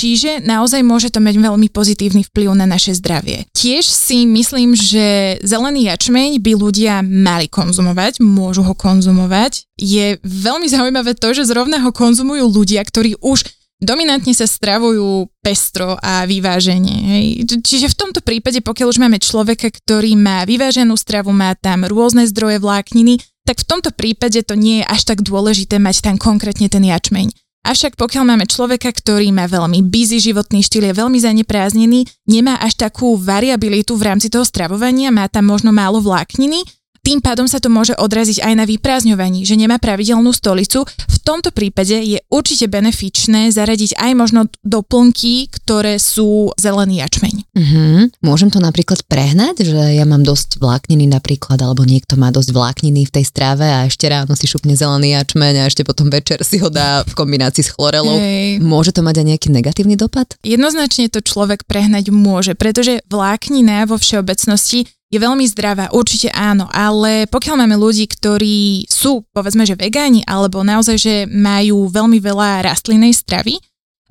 Čiže 0.03 0.43
naozaj 0.43 0.83
môže 0.83 1.07
to 1.15 1.23
mať 1.23 1.39
veľmi 1.39 1.71
pozitívny 1.71 2.27
vplyv 2.27 2.59
na 2.59 2.67
naše 2.67 2.91
zdravie. 2.91 3.47
Tiež 3.55 3.87
si 3.87 4.27
myslím, 4.27 4.75
že 4.75 5.39
zelený 5.39 5.87
jačmeň 5.87 6.43
by 6.43 6.51
ľudia 6.59 6.93
mali 6.99 7.47
konzumovať, 7.47 8.19
môžu 8.19 8.52
ho 8.61 8.77
konzumovať. 8.77 9.65
Je 9.81 10.21
veľmi 10.21 10.69
zaujímavé 10.69 11.17
to, 11.17 11.33
že 11.33 11.49
zrovna 11.49 11.81
ho 11.81 11.89
konzumujú 11.89 12.45
ľudia, 12.45 12.85
ktorí 12.85 13.17
už 13.23 13.47
dominantne 13.81 14.31
sa 14.31 14.47
stravujú 14.47 15.27
pestro 15.43 15.99
a 15.99 16.23
vyváženie. 16.23 17.43
Čiže 17.43 17.91
v 17.91 17.97
tomto 17.99 18.21
prípade, 18.23 18.63
pokiaľ 18.63 18.87
už 18.93 19.01
máme 19.01 19.17
človeka, 19.19 19.73
ktorý 19.73 20.15
má 20.15 20.47
vyváženú 20.47 20.95
stravu, 20.95 21.35
má 21.35 21.57
tam 21.57 21.83
rôzne 21.83 22.23
zdroje 22.29 22.63
vlákniny, 22.63 23.19
tak 23.43 23.59
v 23.59 23.67
tomto 23.67 23.91
prípade 23.91 24.39
to 24.47 24.55
nie 24.55 24.79
je 24.79 24.87
až 24.87 25.03
tak 25.03 25.19
dôležité 25.19 25.81
mať 25.81 25.99
tam 25.99 26.15
konkrétne 26.15 26.71
ten 26.71 26.83
jačmeň. 26.85 27.35
Avšak 27.63 27.95
pokiaľ 27.95 28.23
máme 28.27 28.43
človeka, 28.47 28.91
ktorý 28.91 29.31
má 29.31 29.47
veľmi 29.47 29.87
busy 29.87 30.19
životný 30.19 30.67
štýl, 30.67 30.91
je 30.91 30.99
veľmi 30.99 31.15
zanepráznený, 31.15 32.03
nemá 32.27 32.59
až 32.59 32.75
takú 32.75 33.15
variabilitu 33.15 33.95
v 33.95 34.11
rámci 34.11 34.27
toho 34.27 34.43
stravovania, 34.43 35.15
má 35.15 35.31
tam 35.31 35.47
možno 35.47 35.71
málo 35.71 36.03
vlákniny, 36.03 36.59
tým 37.03 37.19
pádom 37.19 37.51
sa 37.51 37.59
to 37.59 37.67
môže 37.67 37.91
odraziť 37.99 38.39
aj 38.39 38.53
na 38.55 38.63
vyprázdňovaní, 38.63 39.43
že 39.43 39.59
nemá 39.59 39.75
pravidelnú 39.75 40.31
stolicu. 40.31 40.87
V 40.87 41.17
tomto 41.19 41.51
prípade 41.51 41.99
je 41.99 42.23
určite 42.31 42.71
benefičné 42.71 43.51
zaradiť 43.51 43.99
aj 43.99 44.11
možno 44.15 44.47
doplnky, 44.63 45.51
ktoré 45.51 45.99
sú 45.99 46.55
zelený 46.55 47.03
jačmeň. 47.03 47.35
Mm-hmm. 47.59 48.23
Môžem 48.23 48.47
to 48.47 48.63
napríklad 48.63 49.03
prehnať, 49.03 49.67
že 49.67 49.99
ja 49.99 50.07
mám 50.07 50.23
dosť 50.23 50.63
vlákniny 50.63 51.11
napríklad, 51.11 51.59
alebo 51.59 51.83
niekto 51.83 52.15
má 52.15 52.31
dosť 52.31 52.55
vlákniny 52.55 53.03
v 53.03 53.13
tej 53.19 53.25
strave 53.27 53.67
a 53.67 53.83
ešte 53.83 54.07
ráno 54.07 54.31
si 54.39 54.47
šupne 54.47 54.71
zelený 54.71 55.19
jačmeň 55.19 55.59
a 55.59 55.67
ešte 55.67 55.83
potom 55.83 56.07
večer 56.07 56.39
si 56.47 56.63
ho 56.63 56.71
dá 56.71 57.03
v 57.03 57.13
kombinácii 57.19 57.67
s 57.67 57.75
chlorelou. 57.75 58.15
Hej. 58.15 58.63
Môže 58.63 58.95
to 58.95 59.03
mať 59.03 59.19
aj 59.19 59.25
nejaký 59.27 59.47
negatívny 59.51 59.99
dopad? 59.99 60.39
Jednoznačne 60.47 61.11
to 61.11 61.19
človek 61.19 61.67
prehnať 61.67 62.15
môže, 62.15 62.55
pretože 62.55 63.03
vláknina 63.11 63.83
vo 63.91 63.99
všeobecnosti 63.99 64.87
je 65.13 65.21
veľmi 65.21 65.45
zdravá, 65.45 65.93
určite 65.93 66.33
áno, 66.33 66.65
ale 66.73 67.29
pokiaľ 67.29 67.61
máme 67.61 67.77
ľudí, 67.77 68.09
ktorí 68.09 68.89
sú, 68.89 69.21
povedzme, 69.29 69.61
že 69.61 69.77
vegáni, 69.77 70.25
alebo 70.25 70.65
naozaj, 70.65 70.97
že 70.97 71.15
majú 71.29 71.85
veľmi 71.85 72.17
veľa 72.17 72.65
rastlinnej 72.65 73.13
stravy, 73.13 73.61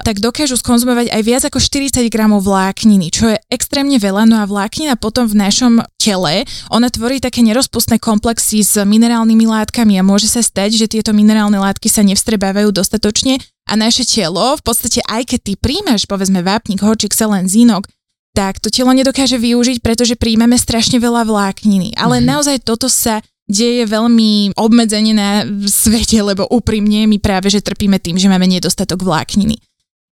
tak 0.02 0.18
dokážu 0.18 0.59
skonzumovať 0.59 1.14
aj 1.14 1.23
viac 1.23 1.42
ako 1.47 1.59
40 1.62 2.06
gramov 2.11 2.42
vlákniny, 2.47 3.12
čo 3.12 3.30
je 3.30 3.38
extrémne 3.50 3.99
veľa. 4.00 4.26
No 4.26 4.42
a 4.42 4.49
vláknina 4.49 4.99
potom 4.99 5.30
v 5.30 5.38
našom 5.38 5.85
tele, 5.99 6.42
ona 6.73 6.90
tvorí 6.90 7.23
také 7.23 7.44
nerozpustné 7.44 8.02
komplexy 8.02 8.66
s 8.66 8.78
minerálnymi 8.82 9.47
látkami 9.47 9.99
a 9.99 10.06
môže 10.06 10.26
sa 10.26 10.42
stať, 10.42 10.75
že 10.75 10.87
tieto 10.90 11.14
minerálne 11.14 11.61
látky 11.61 11.87
sa 11.87 12.02
nevstrebávajú 12.02 12.75
dostatočne 12.75 13.38
a 13.71 13.78
naše 13.78 14.02
telo, 14.02 14.59
v 14.59 14.62
podstate 14.64 15.04
aj 15.06 15.23
keď 15.28 15.40
ty 15.44 15.52
príjmeš 15.54 16.11
povedzme 16.11 16.42
vápnik, 16.42 16.82
horčík, 16.82 17.14
selen, 17.14 17.47
zínok, 17.47 17.87
tak 18.33 18.61
to 18.61 18.73
telo 18.73 18.93
nedokáže 18.97 19.37
využiť, 19.37 19.85
pretože 19.85 20.17
príjmeme 20.17 20.57
strašne 20.57 20.97
veľa 20.97 21.29
vlákniny. 21.29 21.97
Ale 21.97 22.19
mm-hmm. 22.21 22.33
naozaj 22.33 22.57
toto 22.65 22.89
sa 22.89 23.21
deje 23.45 23.85
veľmi 23.85 24.57
obmedzenie 24.57 25.12
na 25.12 25.45
svete, 25.69 26.17
lebo 26.25 26.49
úprimne 26.49 27.05
my 27.05 27.21
práve, 27.21 27.53
že 27.53 27.61
trpíme 27.61 28.01
tým, 28.01 28.17
že 28.17 28.33
máme 28.33 28.49
nedostatok 28.49 29.05
vlákniny. 29.05 29.61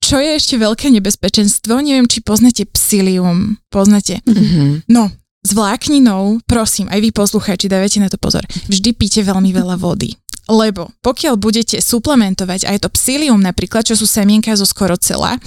Čo 0.03 0.19
je 0.19 0.35
ešte 0.35 0.55
veľké 0.59 0.91
nebezpečenstvo, 0.95 1.79
neviem, 1.79 2.07
či 2.07 2.23
poznáte 2.23 2.67
psilium. 2.67 3.59
Poznáte? 3.71 4.19
Mm-hmm. 4.27 4.91
No, 4.91 5.11
s 5.39 5.51
vlákninou, 5.55 6.43
prosím, 6.43 6.91
aj 6.91 6.99
vy 6.99 7.09
poslucháči, 7.15 7.71
dávajte 7.71 8.03
na 8.03 8.11
to 8.11 8.19
pozor, 8.19 8.43
vždy 8.67 8.91
píte 8.91 9.23
veľmi 9.23 9.55
veľa 9.55 9.79
vody. 9.79 10.11
Lebo 10.49 10.89
pokiaľ 11.05 11.37
budete 11.37 11.77
suplementovať 11.77 12.65
aj 12.65 12.77
to 12.81 12.89
psilium 12.89 13.37
napríklad, 13.37 13.85
čo 13.85 13.93
sú 13.93 14.09
semienka 14.09 14.57
zo 14.57 14.65
skorocela, 14.65 15.37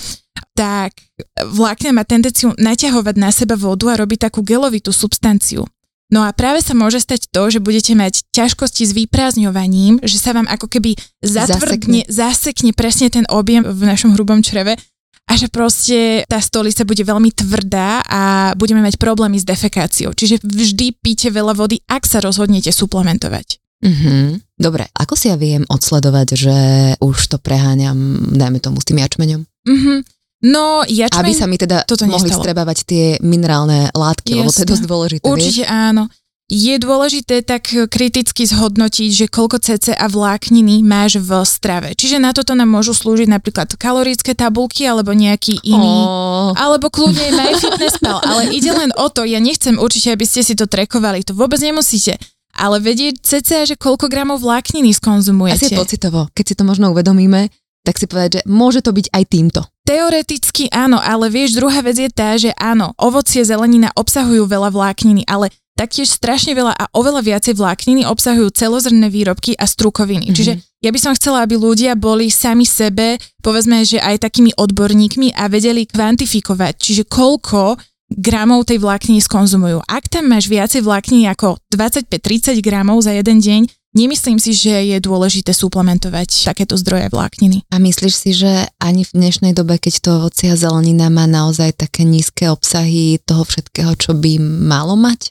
tak 0.52 0.92
vlákna 1.40 1.96
má 1.96 2.02
tendenciu 2.04 2.52
naťahovať 2.56 3.16
na 3.16 3.30
seba 3.32 3.56
vodu 3.56 3.92
a 3.92 3.98
robiť 4.00 4.28
takú 4.28 4.44
gelovitú 4.44 4.92
substanciu. 4.92 5.64
No 6.12 6.20
a 6.28 6.36
práve 6.36 6.60
sa 6.60 6.76
môže 6.76 7.00
stať 7.00 7.32
to, 7.32 7.48
že 7.48 7.64
budete 7.64 7.96
mať 7.96 8.28
ťažkosti 8.36 8.84
s 8.84 8.92
vyprázdňovaním, 8.92 10.04
že 10.04 10.20
sa 10.20 10.36
vám 10.36 10.44
ako 10.44 10.68
keby 10.68 10.92
zatvrdne, 11.24 12.04
zasekne, 12.04 12.12
zasekne 12.12 12.70
presne 12.76 13.08
ten 13.08 13.24
objem 13.32 13.64
v 13.64 13.82
našom 13.88 14.12
hrubom 14.12 14.44
čreve 14.44 14.76
a 15.24 15.32
že 15.40 15.48
proste 15.48 16.28
tá 16.28 16.36
stolica 16.44 16.84
bude 16.84 17.00
veľmi 17.00 17.32
tvrdá 17.32 18.04
a 18.04 18.52
budeme 18.60 18.84
mať 18.84 19.00
problémy 19.00 19.40
s 19.40 19.48
defekáciou. 19.48 20.12
Čiže 20.12 20.44
vždy 20.44 21.00
píte 21.00 21.32
veľa 21.32 21.56
vody, 21.56 21.80
ak 21.88 22.04
sa 22.04 22.20
rozhodnete 22.20 22.68
suplementovať. 22.68 23.56
Mm-hmm. 23.80 24.60
Dobre, 24.60 24.92
ako 24.92 25.16
si 25.16 25.32
ja 25.32 25.40
viem 25.40 25.64
odsledovať, 25.64 26.28
že 26.36 26.56
už 27.00 27.16
to 27.32 27.40
preháňam, 27.40 28.20
dajme 28.36 28.60
tomu, 28.60 28.84
s 28.84 28.86
tým 28.86 29.00
jačmeňom? 29.00 29.42
Mm-hmm. 29.42 29.98
No, 30.42 30.82
jačmeň... 30.82 31.22
Aby 31.22 31.32
sa 31.38 31.46
mi 31.46 31.54
teda 31.54 31.86
toto 31.86 32.02
mohli 32.10 32.26
nestalo. 32.26 32.42
strebávať 32.42 32.78
tie 32.82 33.04
minerálne 33.22 33.94
látky, 33.94 34.34
Jasne. 34.34 34.40
lebo 34.42 34.50
to 34.50 34.62
je 34.62 34.70
dosť 34.74 34.84
dôležité. 34.90 35.24
Určite 35.26 35.64
vieš? 35.64 35.70
áno. 35.70 36.04
Je 36.52 36.74
dôležité 36.76 37.40
tak 37.40 37.70
kriticky 37.88 38.44
zhodnotiť, 38.44 39.08
že 39.08 39.26
koľko 39.30 39.56
cca 39.56 39.96
vlákniny 39.96 40.84
máš 40.84 41.16
v 41.16 41.40
strave. 41.48 41.96
Čiže 41.96 42.20
na 42.20 42.36
toto 42.36 42.52
nám 42.52 42.68
môžu 42.68 42.92
slúžiť 42.92 43.24
napríklad 43.30 43.72
kalorické 43.80 44.36
tabulky 44.36 44.84
alebo 44.84 45.16
nejaký 45.16 45.64
iný, 45.64 45.96
oh. 46.04 46.52
alebo 46.52 46.92
kľudne 46.92 47.32
MyFitnessPal. 47.32 48.20
Ale 48.20 48.52
ide 48.52 48.68
len 48.68 48.92
o 49.00 49.08
to, 49.08 49.24
ja 49.24 49.40
nechcem 49.40 49.80
určite, 49.80 50.12
aby 50.12 50.28
ste 50.28 50.44
si 50.44 50.52
to 50.52 50.68
trekovali, 50.68 51.24
to 51.24 51.32
vôbec 51.32 51.62
nemusíte 51.62 52.20
ale 52.52 52.84
vedieť 52.84 53.24
cca, 53.24 53.64
že 53.64 53.80
koľko 53.80 54.12
gramov 54.12 54.44
vlákniny 54.44 54.92
skonzumujete. 54.92 55.72
Asi 55.72 55.76
pocitovo, 55.76 56.28
keď 56.36 56.44
si 56.52 56.54
to 56.60 56.68
možno 56.68 56.92
uvedomíme, 56.92 57.48
tak 57.82 57.98
si 57.98 58.06
povedať, 58.06 58.30
že 58.38 58.42
môže 58.46 58.80
to 58.80 58.94
byť 58.94 59.06
aj 59.10 59.24
týmto. 59.26 59.60
Teoreticky 59.82 60.70
áno, 60.70 61.02
ale 61.02 61.26
vieš, 61.26 61.58
druhá 61.58 61.82
vec 61.82 61.98
je 61.98 62.10
tá, 62.10 62.38
že 62.38 62.54
áno, 62.54 62.94
ovocie, 62.98 63.42
zelenina 63.42 63.90
obsahujú 63.98 64.46
veľa 64.46 64.70
vlákniny, 64.70 65.26
ale 65.26 65.50
taktiež 65.74 66.14
strašne 66.14 66.54
veľa 66.54 66.72
a 66.78 66.84
oveľa 66.94 67.26
viacej 67.26 67.58
vlákniny 67.58 68.06
obsahujú 68.06 68.54
celozrné 68.54 69.10
výrobky 69.10 69.58
a 69.58 69.66
strukoviny. 69.66 70.30
Mm-hmm. 70.30 70.38
Čiže 70.38 70.52
ja 70.82 70.90
by 70.94 70.98
som 71.02 71.16
chcela, 71.18 71.42
aby 71.42 71.58
ľudia 71.58 71.98
boli 71.98 72.30
sami 72.30 72.62
sebe, 72.62 73.18
povedzme, 73.42 73.82
že 73.82 73.98
aj 73.98 74.22
takými 74.22 74.54
odborníkmi 74.54 75.34
a 75.34 75.50
vedeli 75.50 75.82
kvantifikovať, 75.88 76.72
čiže 76.78 77.02
koľko 77.10 77.78
gramov 78.12 78.68
tej 78.68 78.78
vlákniny 78.78 79.24
skonzumujú. 79.24 79.80
Ak 79.88 80.12
tam 80.12 80.28
máš 80.28 80.46
viacej 80.46 80.84
vlákniny 80.84 81.32
ako 81.32 81.56
25-30 81.72 82.60
gramov 82.60 83.00
za 83.00 83.16
jeden 83.16 83.40
deň, 83.40 83.62
Nemyslím 83.92 84.40
si, 84.40 84.56
že 84.56 84.72
je 84.88 84.96
dôležité 85.04 85.52
suplementovať 85.52 86.48
takéto 86.48 86.80
zdroje 86.80 87.12
vlákniny. 87.12 87.68
A 87.68 87.76
myslíš 87.76 88.14
si, 88.16 88.32
že 88.32 88.72
ani 88.80 89.04
v 89.04 89.12
dnešnej 89.12 89.52
dobe, 89.52 89.76
keď 89.76 89.94
to 90.00 90.10
ovoci 90.16 90.48
a 90.48 90.56
zelenina 90.56 91.12
má 91.12 91.28
naozaj 91.28 91.76
také 91.76 92.08
nízke 92.08 92.48
obsahy 92.48 93.20
toho 93.20 93.44
všetkého, 93.44 93.92
čo 94.00 94.16
by 94.16 94.40
malo 94.40 94.96
mať? 94.96 95.28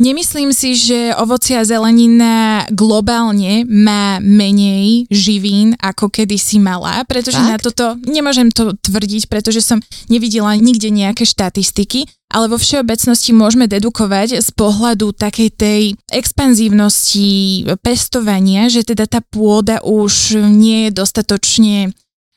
Nemyslím 0.00 0.56
si, 0.56 0.72
že 0.72 1.12
ovoci 1.20 1.52
a 1.52 1.68
zelenina 1.68 2.64
globálne 2.72 3.68
má 3.68 4.18
menej 4.24 5.04
živín, 5.12 5.76
ako 5.78 6.08
kedysi 6.08 6.56
mala, 6.58 7.04
pretože 7.04 7.36
Fakt? 7.36 7.50
na 7.52 7.56
toto 7.60 7.86
nemôžem 8.08 8.48
to 8.48 8.72
tvrdiť, 8.72 9.28
pretože 9.28 9.60
som 9.60 9.84
nevidela 10.08 10.56
nikde 10.56 10.88
nejaké 10.88 11.28
štatistiky, 11.28 12.08
ale 12.32 12.48
vo 12.48 12.56
všeobecnosti 12.56 13.36
môžeme 13.36 13.68
dedukovať 13.68 14.40
z 14.40 14.48
pohľadu 14.56 15.12
takej 15.12 15.48
tej 15.52 15.82
expanzívnosti 16.08 17.68
pestovania, 17.84 18.72
že 18.72 18.88
teda 18.88 19.04
tá 19.04 19.20
pôda 19.20 19.84
už 19.84 20.40
nie 20.48 20.88
je 20.88 20.90
dostatočne 20.96 21.92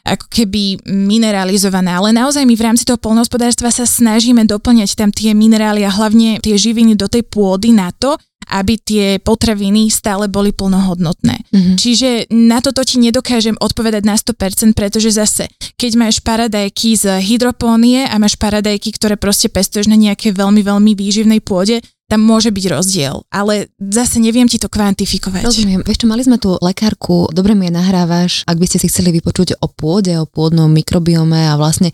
ako 0.06 0.30
keby 0.30 0.86
mineralizované, 0.86 1.90
ale 1.90 2.14
naozaj 2.14 2.46
my 2.46 2.54
v 2.54 2.66
rámci 2.66 2.86
toho 2.86 3.02
polnohospodárstva 3.02 3.74
sa 3.74 3.90
snažíme 3.90 4.46
doplňať 4.46 4.94
tam 4.94 5.10
tie 5.10 5.34
minerály 5.34 5.82
a 5.82 5.90
hlavne 5.90 6.38
tie 6.46 6.54
živiny 6.54 6.94
do 6.94 7.10
tej 7.10 7.26
pôdy 7.26 7.74
na 7.74 7.90
to, 7.90 8.14
aby 8.46 8.78
tie 8.78 9.18
potraviny 9.18 9.90
stále 9.90 10.30
boli 10.30 10.54
plnohodnotné. 10.54 11.50
Mm-hmm. 11.50 11.76
Čiže 11.82 12.10
na 12.30 12.62
toto 12.62 12.86
ti 12.86 13.02
nedokážem 13.02 13.58
odpovedať 13.58 14.06
na 14.06 14.14
100%, 14.14 14.78
pretože 14.78 15.18
zase, 15.18 15.50
keď 15.82 15.92
máš 15.98 16.22
paradajky 16.22 16.94
z 16.94 17.26
hydropónie 17.26 18.06
a 18.06 18.16
máš 18.22 18.38
paradajky, 18.38 18.94
ktoré 18.94 19.18
proste 19.18 19.50
pestuješ 19.50 19.90
na 19.90 19.98
nejakej 19.98 20.38
veľmi, 20.38 20.62
veľmi 20.62 20.94
výživnej 20.94 21.42
pôde, 21.42 21.82
tam 22.06 22.22
môže 22.22 22.54
byť 22.54 22.66
rozdiel, 22.70 23.26
ale 23.34 23.74
zase 23.82 24.22
neviem 24.22 24.46
ti 24.46 24.62
to 24.62 24.70
kvantifikovať. 24.70 25.42
Rozumiem. 25.42 25.82
Vieš 25.82 26.06
čo, 26.06 26.08
mali 26.08 26.22
sme 26.22 26.38
tu 26.38 26.54
lekárku, 26.62 27.34
dobre 27.34 27.58
mi 27.58 27.66
je 27.66 27.74
nahrávaš, 27.74 28.46
ak 28.46 28.62
by 28.62 28.66
ste 28.70 28.78
si 28.78 28.88
chceli 28.94 29.10
vypočuť 29.18 29.58
o 29.58 29.68
pôde, 29.74 30.14
o 30.22 30.30
pôdnom 30.30 30.70
mikrobiome 30.70 31.50
a 31.50 31.58
vlastne 31.58 31.90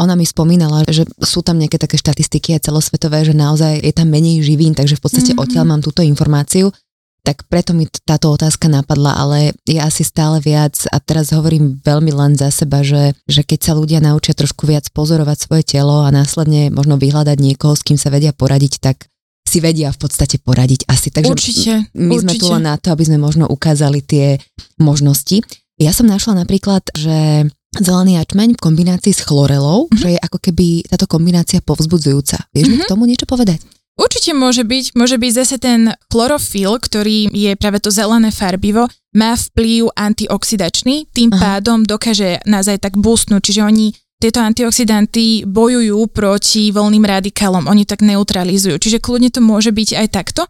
ona 0.00 0.16
mi 0.16 0.24
spomínala, 0.24 0.88
že 0.88 1.04
sú 1.20 1.44
tam 1.44 1.60
nejaké 1.60 1.76
také 1.76 2.00
štatistiky 2.00 2.56
aj 2.56 2.72
celosvetové, 2.72 3.26
že 3.26 3.36
naozaj 3.36 3.84
je 3.84 3.92
tam 3.92 4.08
menej 4.08 4.40
živín, 4.40 4.72
takže 4.72 4.96
v 4.96 5.02
podstate 5.02 5.36
mm-hmm. 5.36 5.44
odtiaľ 5.44 5.64
mám 5.68 5.84
túto 5.84 6.00
informáciu. 6.00 6.72
Tak 7.20 7.52
preto 7.52 7.76
mi 7.76 7.84
táto 7.84 8.32
otázka 8.32 8.64
napadla, 8.72 9.12
ale 9.12 9.52
je 9.68 9.76
asi 9.76 10.08
stále 10.08 10.40
viac 10.40 10.88
a 10.88 10.96
teraz 11.04 11.36
hovorím 11.36 11.76
veľmi 11.84 12.16
len 12.16 12.32
za 12.32 12.48
seba, 12.48 12.80
že, 12.80 13.12
že 13.28 13.44
keď 13.44 13.60
sa 13.60 13.72
ľudia 13.76 14.00
naučia 14.00 14.32
trošku 14.32 14.64
viac 14.64 14.88
pozorovať 14.88 15.36
svoje 15.36 15.68
telo 15.68 16.00
a 16.00 16.08
následne 16.08 16.72
možno 16.72 16.96
vyhľadať 16.96 17.36
niekoho, 17.36 17.76
s 17.76 17.84
kým 17.84 18.00
sa 18.00 18.08
vedia 18.08 18.32
poradiť, 18.32 18.80
tak 18.80 19.10
si 19.50 19.58
vedia 19.58 19.90
v 19.90 19.98
podstate 19.98 20.38
poradiť 20.38 20.86
asi. 20.86 21.10
Takže 21.10 21.26
určite, 21.26 21.72
my 21.98 22.14
určite. 22.14 22.22
sme 22.22 22.32
tu 22.38 22.46
len 22.54 22.62
na 22.70 22.78
to, 22.78 22.94
aby 22.94 23.02
sme 23.02 23.18
možno 23.18 23.50
ukázali 23.50 23.98
tie 24.06 24.38
možnosti. 24.78 25.42
Ja 25.82 25.90
som 25.90 26.06
našla 26.06 26.46
napríklad, 26.46 26.86
že 26.94 27.50
zelený 27.74 28.18
jačmeň 28.22 28.54
v 28.54 28.62
kombinácii 28.62 29.14
s 29.14 29.26
chlorelou, 29.26 29.86
mm-hmm. 29.86 29.98
že 29.98 30.08
je 30.14 30.18
ako 30.22 30.38
keby 30.38 30.66
táto 30.86 31.10
kombinácia 31.10 31.58
povzbudzujúca. 31.62 32.46
Vieš 32.54 32.66
mm-hmm. 32.66 32.78
mi 32.78 32.82
k 32.82 32.86
mhm. 32.86 32.90
tomu 32.90 33.02
niečo 33.10 33.26
povedať? 33.26 33.62
Určite 34.00 34.32
môže 34.32 34.64
byť, 34.64 34.96
môže 34.96 35.20
byť 35.20 35.32
zase 35.34 35.56
ten 35.60 35.92
chlorofil, 36.08 36.80
ktorý 36.80 37.28
je 37.36 37.52
práve 37.60 37.84
to 37.84 37.92
zelené 37.92 38.32
farbivo, 38.32 38.88
má 39.12 39.36
vplyv 39.36 39.92
antioxidačný, 39.92 41.10
tým 41.12 41.28
Aha. 41.36 41.60
pádom 41.60 41.84
dokáže 41.84 42.40
nás 42.48 42.64
aj 42.64 42.80
tak 42.80 42.94
boostnúť, 42.96 43.52
čiže 43.52 43.60
oni 43.60 43.92
tieto 44.20 44.44
antioxidanty 44.44 45.48
bojujú 45.48 45.96
proti 46.12 46.68
voľným 46.68 47.02
radikálom, 47.08 47.64
oni 47.64 47.88
tak 47.88 48.04
neutralizujú. 48.04 48.76
Čiže 48.76 49.00
kľudne 49.00 49.32
to 49.32 49.40
môže 49.40 49.72
byť 49.72 49.96
aj 49.96 50.06
takto. 50.12 50.44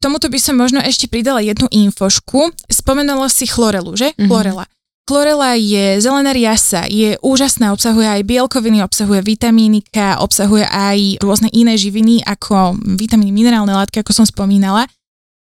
Tomuto 0.00 0.32
by 0.32 0.38
som 0.40 0.58
možno 0.58 0.80
ešte 0.82 1.06
pridala 1.06 1.44
jednu 1.44 1.68
infošku. 1.70 2.50
Spomenula 2.66 3.28
si 3.28 3.46
chlorelu, 3.46 3.94
že? 3.94 4.10
Mm-hmm. 4.16 4.26
Chlorela. 4.26 4.64
Chlorela 5.02 5.58
je 5.58 5.98
zelená 5.98 6.30
riasa, 6.30 6.86
je 6.86 7.18
úžasná, 7.20 7.74
obsahuje 7.74 8.06
aj 8.06 8.22
bielkoviny, 8.22 8.86
obsahuje 8.86 9.20
vitamíny 9.22 9.82
K, 9.82 10.16
obsahuje 10.22 10.62
aj 10.62 11.18
rôzne 11.18 11.50
iné 11.50 11.74
živiny 11.74 12.22
ako 12.22 12.78
vitamíny, 12.78 13.34
minerálne 13.34 13.74
látky, 13.74 13.98
ako 14.00 14.14
som 14.14 14.26
spomínala. 14.26 14.86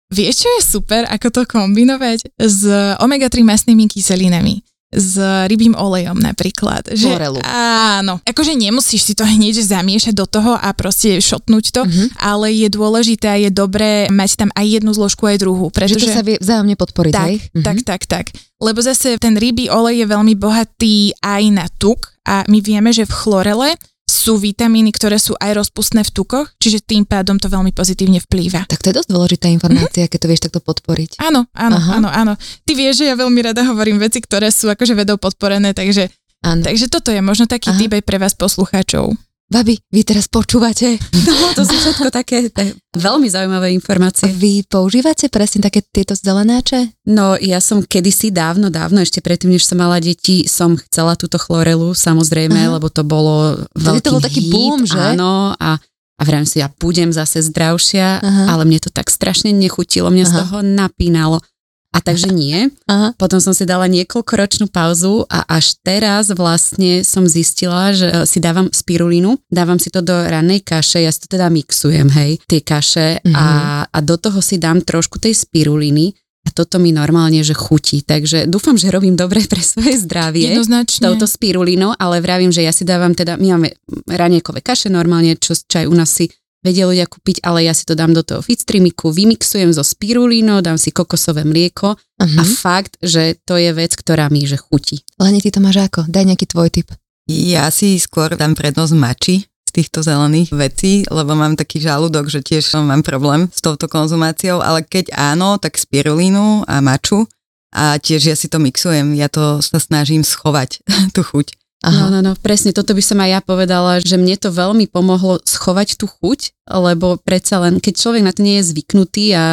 Vieš, 0.09 0.47
čo 0.47 0.49
je 0.57 0.61
super, 0.63 1.05
ako 1.05 1.27
to 1.29 1.41
kombinovať 1.45 2.33
s 2.39 2.65
omega-3 2.97 3.45
masnými 3.45 3.85
kyselinami? 3.91 4.63
S 4.89 5.21
rybím 5.45 5.77
olejom 5.77 6.17
napríklad. 6.17 6.89
Že, 6.89 7.13
Forelu. 7.13 7.39
Áno. 7.45 8.17
Akože 8.25 8.57
nemusíš 8.57 9.05
si 9.05 9.13
to 9.13 9.21
hneď 9.21 9.61
zamiešať 9.61 10.13
do 10.17 10.25
toho 10.25 10.57
a 10.57 10.73
proste 10.73 11.21
šotnúť 11.21 11.65
to, 11.69 11.81
mm-hmm. 11.85 12.07
ale 12.17 12.49
je 12.49 12.67
dôležité 12.73 13.27
a 13.29 13.37
je 13.37 13.53
dobré 13.53 14.09
mať 14.09 14.45
tam 14.45 14.49
aj 14.57 14.65
jednu 14.65 14.91
zložku, 14.97 15.29
aj 15.29 15.37
druhú. 15.45 15.69
Pretože... 15.69 16.01
Že 16.01 16.09
to 16.09 16.17
sa 16.17 16.25
vie 16.25 16.37
vzájomne 16.41 16.73
podporiť, 16.73 17.13
tak, 17.13 17.27
hej? 17.29 17.35
Tak, 17.37 17.53
mm-hmm. 17.53 17.85
tak, 17.85 18.01
tak. 18.09 18.25
Lebo 18.59 18.81
zase 18.81 19.21
ten 19.21 19.37
rybí 19.37 19.69
olej 19.69 20.03
je 20.03 20.07
veľmi 20.09 20.33
bohatý 20.35 20.97
aj 21.21 21.43
na 21.53 21.65
tuk 21.69 22.09
a 22.25 22.43
my 22.49 22.59
vieme, 22.59 22.89
že 22.89 23.05
v 23.05 23.13
chlorele 23.13 23.69
sú 24.09 24.41
vitamíny, 24.41 24.89
ktoré 24.89 25.21
sú 25.21 25.37
aj 25.37 25.53
rozpustné 25.53 26.01
v 26.01 26.11
tukoch, 26.11 26.49
čiže 26.57 26.81
tým 26.81 27.05
pádom 27.05 27.37
to 27.37 27.45
veľmi 27.45 27.69
pozitívne 27.69 28.17
vplýva. 28.25 28.65
Tak 28.65 28.81
to 28.81 28.89
je 28.89 28.97
dosť 28.97 29.09
dôležitá 29.13 29.45
informácia, 29.53 30.09
mm-hmm. 30.09 30.11
keď 30.11 30.19
to 30.19 30.29
vieš 30.29 30.43
takto 30.49 30.59
podporiť. 30.65 31.21
Áno, 31.21 31.45
áno, 31.53 31.77
Aha. 31.77 31.91
áno, 32.01 32.09
áno. 32.09 32.33
Ty 32.65 32.71
vieš, 32.73 33.05
že 33.05 33.13
ja 33.13 33.15
veľmi 33.15 33.39
rada 33.45 33.61
hovorím 33.69 34.01
veci, 34.01 34.17
ktoré 34.17 34.49
sú 34.49 34.67
akože 34.67 34.97
vedou 34.97 35.21
podporené, 35.21 35.77
takže 35.77 36.09
Áno. 36.39 36.63
Takže 36.63 36.87
toto 36.87 37.11
je 37.11 37.19
možno 37.19 37.51
taký 37.51 37.75
Aha. 37.75 37.79
typ 37.83 37.91
aj 37.99 38.03
pre 38.07 38.15
vás 38.15 38.31
poslucháčov. 38.31 39.11
Babi, 39.49 39.81
vy 39.89 40.05
teraz 40.05 40.29
počúvate? 40.29 41.01
No, 41.25 41.57
to 41.57 41.65
sú 41.65 41.73
všetko 41.73 42.13
také, 42.13 42.53
také 42.53 42.77
veľmi 42.93 43.25
zaujímavé 43.33 43.73
informácie. 43.73 44.29
Vy 44.29 44.61
používate 44.69 45.25
presne 45.25 45.65
také 45.65 45.81
tieto 45.81 46.13
zelenáče? 46.13 46.93
No, 47.09 47.33
ja 47.33 47.57
som 47.57 47.81
kedysi 47.81 48.29
dávno, 48.29 48.69
dávno, 48.69 49.01
ešte 49.01 49.25
predtým, 49.25 49.57
než 49.57 49.65
som 49.65 49.81
mala 49.81 49.97
deti, 49.97 50.45
som 50.45 50.77
chcela 50.77 51.17
túto 51.17 51.41
chlorelu, 51.41 51.97
samozrejme, 51.97 52.69
Aha. 52.69 52.77
lebo 52.77 52.93
to 52.93 53.01
bolo 53.01 53.65
veľký 53.73 54.05
to 54.05 54.13
bol 54.13 54.21
taký 54.21 54.41
hit, 54.45 54.53
boom, 54.53 54.85
že? 54.85 55.17
Áno, 55.17 55.57
a, 55.57 55.81
a 55.81 56.21
vrajím 56.21 56.45
si, 56.45 56.61
ja 56.61 56.69
budem 56.69 57.09
zase 57.09 57.41
zdravšia, 57.41 58.21
Aha. 58.21 58.43
ale 58.53 58.69
mne 58.69 58.85
to 58.85 58.93
tak 58.93 59.09
strašne 59.09 59.49
nechutilo, 59.49 60.13
mňa 60.13 60.25
z 60.29 60.33
Aha. 60.33 60.39
toho 60.45 60.57
napínalo. 60.61 61.41
A 61.89 61.99
takže 61.99 62.29
nie. 62.29 62.69
Aha. 62.85 63.17
Potom 63.17 63.41
som 63.41 63.49
si 63.49 63.65
dala 63.65 63.89
niekoľkoročnú 63.89 64.69
pauzu 64.69 65.25
a 65.25 65.41
až 65.49 65.73
teraz 65.81 66.29
vlastne 66.29 67.01
som 67.01 67.25
zistila, 67.25 67.89
že 67.97 68.07
e, 68.07 68.29
si 68.29 68.37
dávam 68.37 68.69
spirulínu, 68.69 69.41
dávam 69.49 69.81
si 69.81 69.89
to 69.89 70.05
do 70.05 70.13
ranej 70.13 70.61
kaše, 70.61 71.01
ja 71.01 71.09
si 71.09 71.25
to 71.25 71.33
teda 71.33 71.49
mixujem, 71.49 72.05
hej, 72.13 72.37
tie 72.45 72.61
kaše 72.61 73.25
Mhm. 73.25 73.33
a, 73.33 73.45
a 73.89 73.97
do 73.99 74.15
toho 74.15 74.37
si 74.37 74.61
dám 74.61 74.85
trošku 74.85 75.17
tej 75.17 75.33
spirulíny 75.33 76.13
a 76.45 76.53
toto 76.53 76.77
mi 76.77 76.93
normálne, 76.93 77.41
že 77.41 77.51
chutí. 77.51 77.99
Takže 77.99 78.45
dúfam, 78.45 78.77
že 78.77 78.93
robím 78.93 79.17
dobre 79.17 79.43
pre 79.49 79.59
svoje 79.59 79.97
zdravie 79.99 80.45
Jednoznačne. 80.55 81.03
touto 81.03 81.25
spirulínou, 81.25 81.97
ale 81.97 82.21
vravím, 82.21 82.53
že 82.53 82.63
ja 82.63 82.71
si 82.71 82.85
dávam 82.85 83.11
teda, 83.11 83.35
my 83.35 83.47
máme 83.57 83.69
raniekové 84.07 84.61
kaše 84.61 84.87
normálne, 84.87 85.35
čo, 85.35 85.57
čo 85.57 85.83
aj 85.83 85.87
u 85.89 85.95
nás 85.97 86.07
si 86.09 86.29
vedia 86.63 86.85
ľudia 86.87 87.07
kúpiť, 87.07 87.43
ale 87.43 87.67
ja 87.67 87.73
si 87.73 87.87
to 87.87 87.95
dám 87.95 88.11
do 88.11 88.23
toho 88.23 88.43
fitstreamiku, 88.43 89.11
vymixujem 89.15 89.71
so 89.71 89.83
spirulínou, 89.83 90.59
dám 90.59 90.75
si 90.79 90.91
kokosové 90.91 91.47
mlieko 91.47 91.95
Uh-huh. 92.19 92.35
a 92.35 92.43
fakt, 92.43 92.99
že 92.99 93.39
to 93.47 93.55
je 93.55 93.71
vec, 93.71 93.95
ktorá 93.95 94.27
mi 94.27 94.43
že 94.43 94.59
chutí. 94.59 95.07
Leni, 95.23 95.39
ty 95.39 95.55
to 95.55 95.63
máš 95.63 95.87
ako? 95.87 96.03
Daj 96.03 96.27
nejaký 96.27 96.51
tvoj 96.51 96.67
tip. 96.67 96.91
Ja 97.31 97.71
si 97.71 97.95
skôr 97.95 98.35
dám 98.35 98.59
prednosť 98.59 98.93
mači 98.99 99.47
z 99.47 99.71
týchto 99.71 100.03
zelených 100.03 100.51
vecí, 100.51 101.07
lebo 101.07 101.31
mám 101.37 101.55
taký 101.55 101.79
žalúdok, 101.79 102.27
že 102.27 102.43
tiež 102.43 102.75
mám 102.83 103.07
problém 103.07 103.47
s 103.55 103.63
touto 103.63 103.87
konzumáciou, 103.87 104.59
ale 104.59 104.83
keď 104.83 105.15
áno, 105.15 105.55
tak 105.63 105.79
spirulínu 105.79 106.67
a 106.67 106.83
maču 106.83 107.23
a 107.71 107.95
tiež 108.01 108.33
ja 108.33 108.35
si 108.35 108.51
to 108.51 108.59
mixujem, 108.59 109.13
ja 109.13 109.31
to 109.31 109.61
sa 109.61 109.79
snažím 109.79 110.25
schovať, 110.25 110.83
tú 111.15 111.23
chuť. 111.23 111.55
No, 111.79 112.11
no, 112.11 112.19
no, 112.19 112.35
presne 112.35 112.75
toto 112.75 112.91
by 112.91 112.99
som 112.99 113.23
aj 113.23 113.29
ja 113.29 113.39
povedala, 113.39 114.03
že 114.03 114.19
mne 114.19 114.35
to 114.35 114.51
veľmi 114.51 114.91
pomohlo 114.91 115.39
schovať 115.39 115.95
tú 115.95 116.11
chuť, 116.11 116.67
lebo 116.67 117.15
predsa 117.23 117.63
len, 117.63 117.79
keď 117.79 117.93
človek 117.95 118.19
na 118.19 118.35
to 118.35 118.43
nie 118.43 118.59
je 118.59 118.75
zvyknutý 118.75 119.31
a, 119.31 119.39
a 119.39 119.45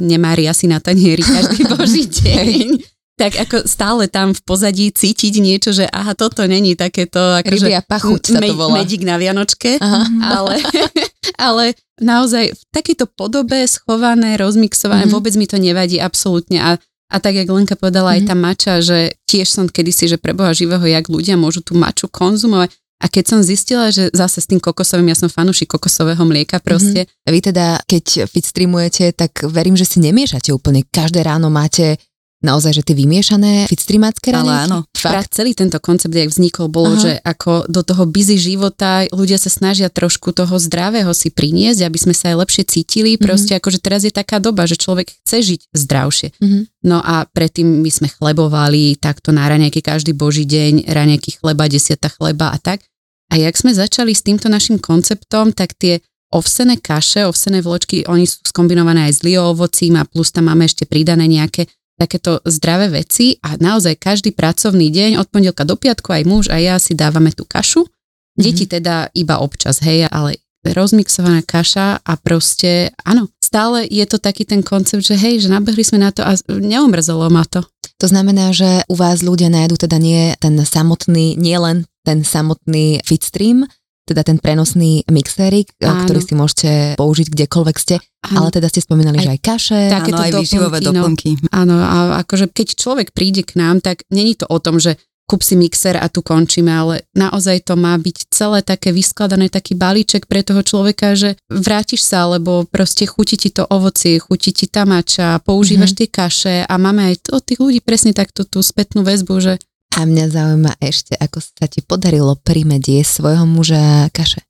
nemá 0.00 0.32
riasy 0.32 0.72
na 0.72 0.80
tanieri 0.80 1.20
každý 1.20 1.68
boží 1.76 2.08
deň, 2.08 2.80
tak 3.16 3.32
ako 3.36 3.68
stále 3.68 4.08
tam 4.08 4.32
v 4.32 4.40
pozadí 4.40 4.88
cítiť 4.88 5.34
niečo, 5.36 5.76
že 5.76 5.84
aha, 5.84 6.16
toto 6.16 6.44
není 6.48 6.76
takéto 6.76 7.20
akože 7.44 7.68
Rybia 7.68 7.84
pachuť 7.84 8.22
sa 8.24 8.40
to 8.40 8.52
volá. 8.56 8.80
Medík 8.80 9.04
na 9.04 9.20
Vianočke, 9.20 9.76
Aha. 9.76 10.04
ale, 10.20 10.60
ale 11.36 11.64
naozaj 11.96 12.56
v 12.56 12.62
takejto 12.72 13.04
podobe 13.12 13.64
schované, 13.68 14.36
rozmixované, 14.40 15.04
Mhm. 15.04 15.12
mm-hmm. 15.12 15.16
vôbec 15.16 15.32
mi 15.36 15.44
to 15.44 15.60
nevadí 15.60 16.00
absolútne 16.00 16.56
a 16.56 16.70
a 17.06 17.16
tak, 17.22 17.38
jak 17.38 17.46
Lenka 17.46 17.78
povedala, 17.78 18.18
aj 18.18 18.26
tá 18.26 18.34
mača, 18.34 18.82
že 18.82 19.14
tiež 19.30 19.46
som 19.46 19.64
kedysi, 19.70 20.10
že 20.10 20.18
preboha 20.18 20.50
živého, 20.50 20.82
jak 20.82 21.06
ľudia 21.06 21.38
môžu 21.38 21.62
tú 21.62 21.78
maču 21.78 22.10
konzumovať. 22.10 22.74
A 22.96 23.12
keď 23.12 23.24
som 23.28 23.40
zistila, 23.44 23.92
že 23.92 24.08
zase 24.10 24.40
s 24.40 24.48
tým 24.48 24.56
kokosovým, 24.56 25.12
ja 25.12 25.16
som 25.20 25.28
fanúšik 25.28 25.68
kokosového 25.68 26.24
mlieka 26.24 26.64
proste, 26.64 27.04
Mhm. 27.04 27.30
Vy 27.30 27.38
teda, 27.44 27.66
keď 27.84 28.24
fitstreamujete, 28.24 29.12
tak 29.12 29.44
verím, 29.46 29.76
že 29.76 29.84
si 29.84 30.00
nemiešate 30.00 30.48
úplne. 30.50 30.82
Každé 30.88 31.20
ráno 31.20 31.52
máte 31.52 32.00
naozaj, 32.44 32.72
že 32.76 32.82
tie 32.84 32.96
vymiešané 32.96 33.64
fitstreamácké 33.68 34.28
Ale 34.32 34.44
raňajky? 34.44 34.64
áno. 34.68 34.78
Fakt? 34.96 35.32
celý 35.32 35.52
tento 35.56 35.78
koncept, 35.78 36.12
jak 36.12 36.28
vznikol, 36.28 36.68
bolo, 36.68 36.96
Aha. 36.96 37.00
že 37.00 37.12
ako 37.22 37.68
do 37.70 37.80
toho 37.80 38.04
busy 38.08 38.36
života 38.36 39.06
ľudia 39.08 39.40
sa 39.40 39.48
snažia 39.48 39.88
trošku 39.88 40.32
toho 40.34 40.56
zdravého 40.60 41.12
si 41.16 41.32
priniesť, 41.32 41.86
aby 41.86 41.98
sme 41.98 42.14
sa 42.16 42.34
aj 42.34 42.36
lepšie 42.46 42.64
cítili. 42.66 43.16
Proste 43.16 43.56
akože 43.56 43.78
teraz 43.80 44.04
je 44.04 44.12
taká 44.12 44.42
doba, 44.42 44.66
že 44.68 44.76
človek 44.76 45.08
chce 45.22 45.36
žiť 45.54 45.60
zdravšie. 45.72 46.28
Mhm. 46.42 46.58
No 46.86 47.02
a 47.02 47.26
predtým 47.26 47.66
my 47.82 47.90
sme 47.90 48.08
chlebovali 48.10 48.98
takto 48.98 49.34
na 49.34 49.46
raňajky 49.50 49.82
každý 49.82 50.14
boží 50.14 50.46
deň, 50.46 50.86
raňajky 50.86 51.38
chleba, 51.42 51.66
desiata 51.66 52.06
chleba 52.12 52.54
a 52.54 52.58
tak. 52.62 52.86
A 53.26 53.34
jak 53.42 53.58
sme 53.58 53.74
začali 53.74 54.14
s 54.14 54.22
týmto 54.22 54.46
našim 54.46 54.78
konceptom, 54.78 55.50
tak 55.50 55.74
tie 55.74 55.98
ovsené 56.30 56.78
kaše, 56.78 57.26
ovsené 57.26 57.58
vločky, 57.58 58.06
oni 58.06 58.26
sú 58.26 58.42
skombinované 58.46 59.10
aj 59.10 59.12
s 59.18 59.20
lio 59.26 59.50
ovocím 59.50 59.98
a 59.98 60.06
plus 60.06 60.30
tam 60.30 60.46
máme 60.46 60.66
ešte 60.66 60.86
pridané 60.86 61.26
nejaké 61.26 61.66
takéto 61.96 62.44
zdravé 62.44 62.92
veci 62.92 63.40
a 63.40 63.56
naozaj 63.56 63.96
každý 63.96 64.30
pracovný 64.36 64.92
deň 64.92 65.16
od 65.20 65.26
pondelka 65.32 65.64
do 65.64 65.74
piatku 65.74 66.12
aj 66.12 66.22
muž 66.28 66.44
a 66.52 66.60
ja 66.60 66.76
si 66.76 66.92
dávame 66.92 67.32
tú 67.32 67.48
kašu. 67.48 67.88
Deti 68.36 68.68
teda 68.68 69.08
iba 69.16 69.40
občas, 69.40 69.80
hej, 69.80 70.12
ale 70.12 70.36
rozmixovaná 70.60 71.40
kaša 71.40 72.04
a 72.04 72.12
proste, 72.20 72.92
áno, 73.00 73.32
stále 73.40 73.88
je 73.88 74.04
to 74.04 74.20
taký 74.20 74.44
ten 74.44 74.60
koncept, 74.60 75.08
že 75.08 75.16
hej, 75.16 75.40
že 75.40 75.48
nabehli 75.48 75.80
sme 75.80 76.04
na 76.04 76.12
to 76.12 76.20
a 76.20 76.36
neomrzelo 76.50 77.32
ma 77.32 77.48
to. 77.48 77.64
To 77.96 78.06
znamená, 78.12 78.52
že 78.52 78.84
u 78.92 78.94
vás 78.98 79.24
ľudia 79.24 79.48
nájdu 79.48 79.80
teda 79.80 79.96
nie 79.96 80.36
ten 80.36 80.52
samotný, 80.60 81.40
nie 81.40 81.56
len 81.56 81.88
ten 82.04 82.20
samotný 82.20 83.00
fitstream, 83.08 83.64
teda 84.06 84.22
ten 84.22 84.38
prenosný 84.38 85.02
mixérik, 85.10 85.74
Áno. 85.82 86.06
ktorý 86.06 86.20
si 86.22 86.34
môžete 86.38 86.70
použiť 86.94 87.26
kdekoľvek 87.26 87.76
ste, 87.76 87.98
ale 88.22 88.48
teda 88.54 88.70
ste 88.70 88.80
spomínali, 88.80 89.18
Aj 89.18 89.24
že 89.26 89.30
aj 89.34 89.40
kaše. 89.42 89.80
tak- 89.90 89.94
Takéto 90.06 90.22
Áno, 90.22 90.26
aj 90.26 90.32
výživové 90.40 90.78
doplnky, 90.78 91.30
no. 91.42 91.48
Áno, 91.50 91.74
a 91.82 91.96
akože 92.22 92.46
keď 92.48 92.68
človek 92.78 93.10
príde 93.10 93.42
k 93.42 93.58
nám, 93.58 93.82
tak 93.82 94.06
není 94.08 94.38
to 94.38 94.46
o 94.46 94.62
tom, 94.62 94.78
že 94.78 94.94
kúp 95.26 95.42
si 95.42 95.58
mixer 95.58 95.98
a 95.98 96.06
tu 96.06 96.22
končíme, 96.22 96.70
ale 96.70 97.02
naozaj 97.10 97.66
to 97.66 97.74
má 97.74 97.98
byť 97.98 98.30
celé 98.30 98.62
také 98.62 98.94
vyskladané, 98.94 99.50
taký 99.50 99.74
balíček 99.74 100.30
pre 100.30 100.46
toho 100.46 100.62
človeka, 100.62 101.18
že 101.18 101.34
vrátiš 101.50 102.06
sa, 102.06 102.30
lebo 102.30 102.62
proste 102.70 103.10
chutí 103.10 103.34
ti 103.34 103.50
to 103.50 103.66
ovocie, 103.66 104.22
chutí 104.22 104.54
ti 104.54 104.70
tá 104.70 104.86
mača, 104.86 105.42
používaš 105.42 105.98
tie 105.98 106.06
kaše 106.06 106.56
a 106.62 106.74
máme 106.78 107.10
aj 107.10 107.34
od 107.34 107.42
tých 107.42 107.58
ľudí 107.58 107.82
presne 107.82 108.14
takto 108.14 108.46
tú 108.46 108.62
spätnú 108.62 109.02
väzbu, 109.02 109.34
že 109.42 109.58
A 109.96 110.04
mňa 110.04 110.28
zaujíma 110.28 110.72
ešte, 110.76 111.16
ako 111.16 111.40
sa 111.40 111.64
ti 111.66 111.80
podarilo 111.80 112.36
primeť 112.36 112.82
jesť 112.84 113.12
svojho 113.24 113.48
muža 113.48 114.12
kaše. 114.12 114.44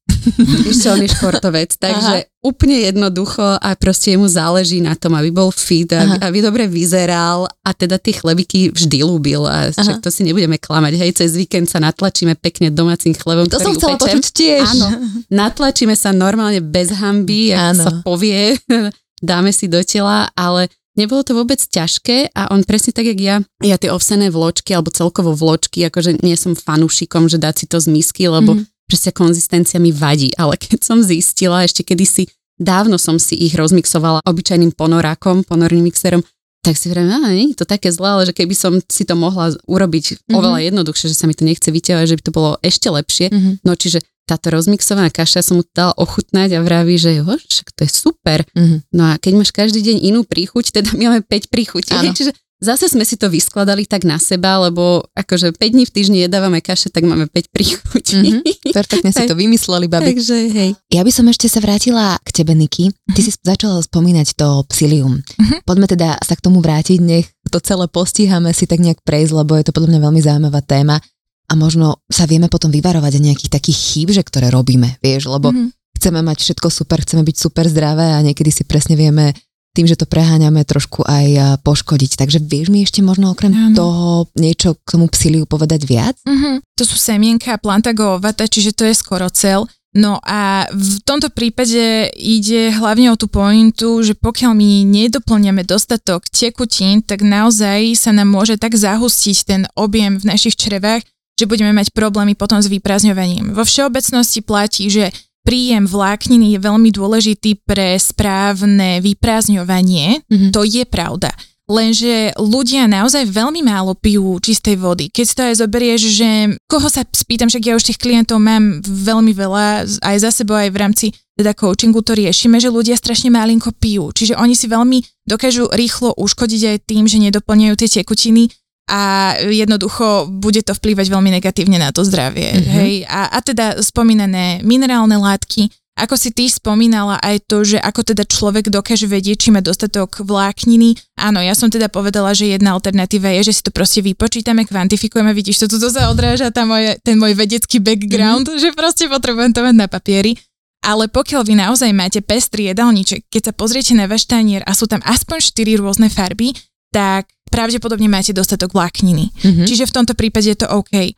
Čo, 0.74 0.98
on 0.98 1.06
je 1.06 1.10
športovec, 1.10 1.70
takže 1.78 2.26
úplne 2.42 2.82
jednoducho 2.82 3.54
a 3.54 3.78
proste 3.78 4.14
jemu 4.14 4.26
záleží 4.26 4.82
na 4.82 4.98
tom, 4.98 5.14
aby 5.14 5.30
bol 5.30 5.54
fit, 5.54 5.86
aby, 5.94 6.18
aby 6.18 6.38
dobre 6.42 6.66
vyzeral 6.66 7.46
a 7.62 7.70
teda 7.70 7.94
tie 8.02 8.18
chlebiky 8.18 8.74
vždy 8.74 9.06
ľúbil 9.06 9.46
a 9.46 9.70
však 9.70 10.02
to 10.02 10.10
si 10.10 10.26
nebudeme 10.26 10.58
klamať, 10.58 10.98
hej, 10.98 11.10
cez 11.14 11.38
víkend 11.38 11.70
sa 11.70 11.78
natlačíme 11.78 12.34
pekne 12.38 12.74
domácim 12.74 13.14
chlebom, 13.14 13.46
To 13.46 13.62
som 13.62 13.74
chcela 13.78 13.94
upečem. 13.94 14.18
počuť 14.18 14.26
tiež. 14.34 14.66
Áno, 14.66 14.88
natlačíme 15.30 15.94
sa 15.94 16.10
normálne 16.10 16.58
bez 16.58 16.90
hamby, 16.90 17.54
ako 17.54 17.74
sa 17.78 17.90
povie, 18.02 18.58
dáme 19.22 19.54
si 19.54 19.70
do 19.70 19.78
tela, 19.86 20.26
ale 20.34 20.66
nebolo 20.96 21.22
to 21.22 21.36
vôbec 21.36 21.60
ťažké 21.60 22.32
a 22.32 22.50
on 22.50 22.64
presne 22.64 22.90
tak, 22.90 23.06
jak 23.06 23.20
ja, 23.20 23.36
ja 23.62 23.76
tie 23.76 23.92
ovsené 23.92 24.32
vločky 24.32 24.72
alebo 24.72 24.90
celkovo 24.90 25.36
vločky, 25.36 25.84
akože 25.86 26.24
nie 26.24 26.34
som 26.34 26.56
fanúšikom, 26.56 27.28
že 27.28 27.36
dať 27.38 27.54
si 27.54 27.66
to 27.68 27.78
z 27.78 27.86
misky, 27.92 28.26
lebo 28.26 28.56
mm-hmm. 28.56 28.88
proste 28.88 29.10
konzistencia 29.12 29.78
mi 29.78 29.92
vadí, 29.92 30.32
ale 30.34 30.56
keď 30.56 30.80
som 30.82 30.98
zistila, 31.04 31.62
ešte 31.62 31.84
kedysi 31.84 32.26
dávno 32.56 32.96
som 32.96 33.20
si 33.20 33.36
ich 33.36 33.52
rozmixovala 33.52 34.24
obyčajným 34.24 34.72
ponorákom, 34.72 35.44
ponorným 35.44 35.92
mixerom, 35.92 36.24
tak 36.64 36.74
si 36.74 36.90
vrajím, 36.90 37.14
a 37.14 37.30
nie 37.30 37.54
je 37.54 37.62
to 37.62 37.66
také 37.68 37.94
zlé, 37.94 38.18
ale 38.18 38.26
že 38.26 38.34
keby 38.34 38.54
som 38.56 38.82
si 38.90 39.06
to 39.06 39.14
mohla 39.14 39.54
urobiť 39.70 40.04
mm-hmm. 40.18 40.34
oveľa 40.34 40.58
jednoduchšie, 40.66 41.06
že 41.14 41.16
sa 41.16 41.30
mi 41.30 41.38
to 41.38 41.46
nechce 41.46 41.68
vyťahovať, 41.70 42.06
že 42.10 42.16
by 42.18 42.22
to 42.26 42.32
bolo 42.34 42.50
ešte 42.58 42.88
lepšie. 42.90 43.26
Mhm. 43.30 43.50
No 43.62 43.78
čiže 43.78 44.02
táto 44.26 44.50
rozmixovaná 44.50 45.08
kaša 45.14 45.40
som 45.46 45.62
mu 45.62 45.64
dala 45.70 45.94
ochutnať 45.94 46.58
a 46.58 46.60
vraví, 46.60 46.98
že 46.98 47.22
jo, 47.22 47.24
však 47.24 47.70
to 47.72 47.80
je 47.86 47.90
super. 47.94 48.42
Mhm. 48.58 48.76
No 48.90 49.14
a 49.14 49.22
keď 49.22 49.32
máš 49.38 49.54
každý 49.54 49.80
deň 49.86 49.96
inú 50.02 50.26
príchuť, 50.26 50.74
teda 50.74 50.92
my 50.98 51.14
máme 51.14 51.22
5 51.22 51.46
príchutí. 51.46 51.94
Čiže 51.94 52.34
zase 52.58 52.90
sme 52.90 53.06
si 53.06 53.14
to 53.14 53.30
vyskladali 53.30 53.86
tak 53.86 54.02
na 54.02 54.18
seba, 54.18 54.58
lebo 54.58 55.06
akože 55.14 55.54
5 55.54 55.74
dní 55.76 55.84
v 55.86 55.94
týždni 55.94 56.18
jedávame 56.26 56.58
kaše, 56.58 56.90
tak 56.90 57.06
máme 57.06 57.30
5 57.30 57.54
príchutí. 57.54 58.42
Mhm. 58.42 58.42
Perfektne 58.76 59.14
si 59.14 59.22
to 59.30 59.38
vymysleli, 59.38 59.86
babi. 59.86 60.10
Takže 60.10 60.36
hej. 60.50 60.70
Ja 60.90 61.06
by 61.06 61.12
som 61.14 61.30
ešte 61.30 61.46
sa 61.46 61.62
vrátila 61.62 62.18
k 62.26 62.42
tebe, 62.42 62.58
Niky. 62.58 62.90
Ty 63.14 63.20
si 63.22 63.30
začala 63.30 63.78
spomínať 63.78 64.34
to 64.34 64.66
psilium. 64.66 65.22
Poďme 65.62 65.86
teda 65.86 66.18
sa 66.18 66.34
k 66.34 66.42
tomu 66.42 66.58
vrátiť, 66.58 66.98
nech 66.98 67.30
to 67.46 67.62
celé 67.62 67.86
postíhame 67.86 68.50
si 68.50 68.66
tak 68.66 68.82
nejak 68.82 69.06
prejsť, 69.06 69.32
lebo 69.38 69.54
je 69.54 69.64
to 69.70 69.72
podľa 69.72 69.94
mňa 69.94 70.00
veľmi 70.02 70.20
zaujímavá 70.20 70.60
téma 70.66 70.98
a 71.46 71.52
možno 71.54 72.02
sa 72.10 72.26
vieme 72.26 72.50
potom 72.50 72.70
vyvarovať 72.70 73.12
aj 73.16 73.22
nejakých 73.22 73.50
takých 73.52 73.78
chýb, 73.78 74.08
že 74.10 74.22
ktoré 74.22 74.50
robíme, 74.50 74.98
vieš, 75.00 75.30
lebo 75.30 75.54
Mhm. 75.54 75.70
chceme 75.96 76.20
mať 76.22 76.38
všetko 76.42 76.68
super, 76.68 77.00
chceme 77.00 77.22
byť 77.22 77.36
super 77.38 77.64
zdravé 77.66 78.12
a 78.14 78.22
niekedy 78.22 78.50
si 78.50 78.62
presne 78.66 78.94
vieme 78.94 79.32
tým, 79.76 79.84
že 79.84 80.00
to 80.00 80.08
preháňame 80.08 80.64
trošku 80.64 81.04
aj 81.04 81.60
poškodiť. 81.60 82.16
Takže 82.16 82.40
vieš 82.40 82.72
mi 82.72 82.80
ešte 82.80 83.04
možno 83.04 83.36
okrem 83.36 83.52
Áno. 83.52 83.76
toho 83.76 84.06
niečo 84.40 84.72
k 84.72 84.96
tomu 84.96 85.04
psiliu 85.12 85.44
povedať 85.44 85.84
viac? 85.84 86.16
Mhm. 86.24 86.64
To 86.80 86.84
sú 86.88 86.96
semienka 86.96 87.60
plantagovata, 87.60 88.48
čiže 88.48 88.72
to 88.72 88.88
je 88.88 88.96
skoro 88.96 89.28
cel. 89.28 89.68
No 89.96 90.20
a 90.28 90.68
v 90.76 91.00
tomto 91.08 91.32
prípade 91.32 92.12
ide 92.12 92.68
hlavne 92.68 93.08
o 93.12 93.16
tú 93.16 93.32
pointu, 93.32 94.04
že 94.04 94.12
pokiaľ 94.12 94.52
my 94.52 94.84
nedoplňame 94.84 95.64
dostatok 95.64 96.28
tekutín, 96.28 97.00
tak 97.00 97.24
naozaj 97.24 97.96
sa 97.96 98.12
nám 98.12 98.28
môže 98.28 98.60
tak 98.60 98.76
zahustiť 98.76 99.36
ten 99.48 99.62
objem 99.72 100.20
v 100.20 100.28
našich 100.28 100.52
črevách, 100.52 101.00
že 101.36 101.44
budeme 101.44 101.72
mať 101.76 101.92
problémy 101.92 102.32
potom 102.32 102.58
s 102.58 102.72
vyprázdňovaním. 102.72 103.52
Vo 103.52 103.62
všeobecnosti 103.62 104.40
platí, 104.40 104.88
že 104.88 105.12
príjem 105.46 105.86
vlákniny 105.86 106.56
je 106.56 106.58
veľmi 106.58 106.90
dôležitý 106.90 107.62
pre 107.62 107.94
správne 108.00 108.98
vyprázdňovanie. 109.04 110.26
Mm-hmm. 110.26 110.50
To 110.50 110.66
je 110.66 110.82
pravda. 110.88 111.30
Lenže 111.66 112.30
ľudia 112.38 112.86
naozaj 112.86 113.26
veľmi 113.26 113.58
málo 113.66 113.98
pijú 113.98 114.38
čistej 114.38 114.78
vody. 114.78 115.10
Keď 115.10 115.26
to 115.34 115.42
aj 115.50 115.54
zoberieš, 115.66 116.02
že 116.14 116.28
koho 116.70 116.86
sa 116.86 117.02
spýtam, 117.02 117.50
však 117.50 117.62
ja 117.66 117.74
už 117.74 117.90
tých 117.90 117.98
klientov 117.98 118.38
mám 118.38 118.78
veľmi 118.86 119.34
veľa, 119.34 119.82
aj 119.98 120.16
za 120.22 120.30
sebou, 120.30 120.54
aj 120.54 120.70
v 120.70 120.78
rámci 120.78 121.06
teda 121.36 121.58
coachingu 121.58 122.06
to 122.06 122.14
riešime, 122.14 122.62
že 122.62 122.70
ľudia 122.70 122.94
strašne 122.94 123.34
malinko 123.34 123.74
pijú. 123.76 124.14
Čiže 124.14 124.38
oni 124.38 124.54
si 124.54 124.70
veľmi 124.70 125.26
dokážu 125.26 125.66
rýchlo 125.74 126.14
uškodiť 126.14 126.62
aj 126.70 126.76
tým, 126.86 127.04
že 127.10 127.18
nedoplňajú 127.18 127.74
tie 127.74 127.88
tekutiny 128.00 128.46
a 128.86 129.34
jednoducho 129.42 130.30
bude 130.30 130.62
to 130.62 130.70
vplývať 130.70 131.10
veľmi 131.10 131.30
negatívne 131.34 131.82
na 131.82 131.90
to 131.90 132.06
zdravie. 132.06 132.54
Mm-hmm. 132.54 132.74
Hej? 132.78 132.92
A, 133.10 133.20
a 133.34 133.38
teda 133.42 133.82
spomínané 133.82 134.62
minerálne 134.62 135.18
látky, 135.18 135.66
ako 135.96 136.14
si 136.20 136.28
ty 136.28 136.44
spomínala 136.46 137.16
aj 137.24 137.48
to, 137.48 137.64
že 137.64 137.80
ako 137.80 138.12
teda 138.12 138.28
človek 138.28 138.68
dokáže 138.68 139.08
vedieť, 139.08 139.48
či 139.48 139.50
má 139.50 139.64
dostatok 139.64 140.20
vlákniny. 140.20 140.92
Áno, 141.16 141.40
ja 141.40 141.56
som 141.56 141.72
teda 141.72 141.88
povedala, 141.88 142.36
že 142.36 142.52
jedna 142.52 142.76
alternatíva 142.76 143.32
je, 143.40 143.48
že 143.48 143.52
si 143.58 143.62
to 143.64 143.72
proste 143.72 144.04
vypočítame, 144.04 144.68
kvantifikujeme, 144.68 145.32
vidíš, 145.32 145.64
to 145.64 145.80
tu 145.80 145.88
sa 145.88 146.12
odráža 146.12 146.52
tá 146.52 146.68
moje, 146.68 147.00
ten 147.00 147.16
môj 147.16 147.32
vedecký 147.32 147.80
background, 147.80 148.44
mm-hmm. 148.44 148.60
že 148.60 148.76
proste 148.76 149.08
potrebujem 149.08 149.56
to 149.56 149.64
mať 149.64 149.74
na 149.74 149.88
papieri. 149.88 150.36
Ale 150.84 151.08
pokiaľ 151.10 151.42
vy 151.48 151.54
naozaj 151.58 151.90
máte 151.96 152.20
pestrý 152.20 152.70
jedálniček, 152.70 153.26
keď 153.32 153.50
sa 153.50 153.52
pozriete 153.56 153.96
na 153.96 154.06
váš 154.06 154.28
tanier 154.28 154.62
a 154.68 154.76
sú 154.76 154.86
tam 154.86 155.00
aspoň 155.02 155.42
4 155.42 155.82
rôzne 155.82 156.12
farby, 156.12 156.54
tak 156.92 157.28
pravdepodobne 157.50 158.10
máte 158.10 158.36
dostatok 158.36 158.74
vlákniny. 158.74 159.32
Mm-hmm. 159.32 159.66
Čiže 159.66 159.88
v 159.88 159.94
tomto 159.94 160.14
prípade 160.18 160.52
je 160.52 160.58
to 160.60 160.68
OK. 160.68 161.14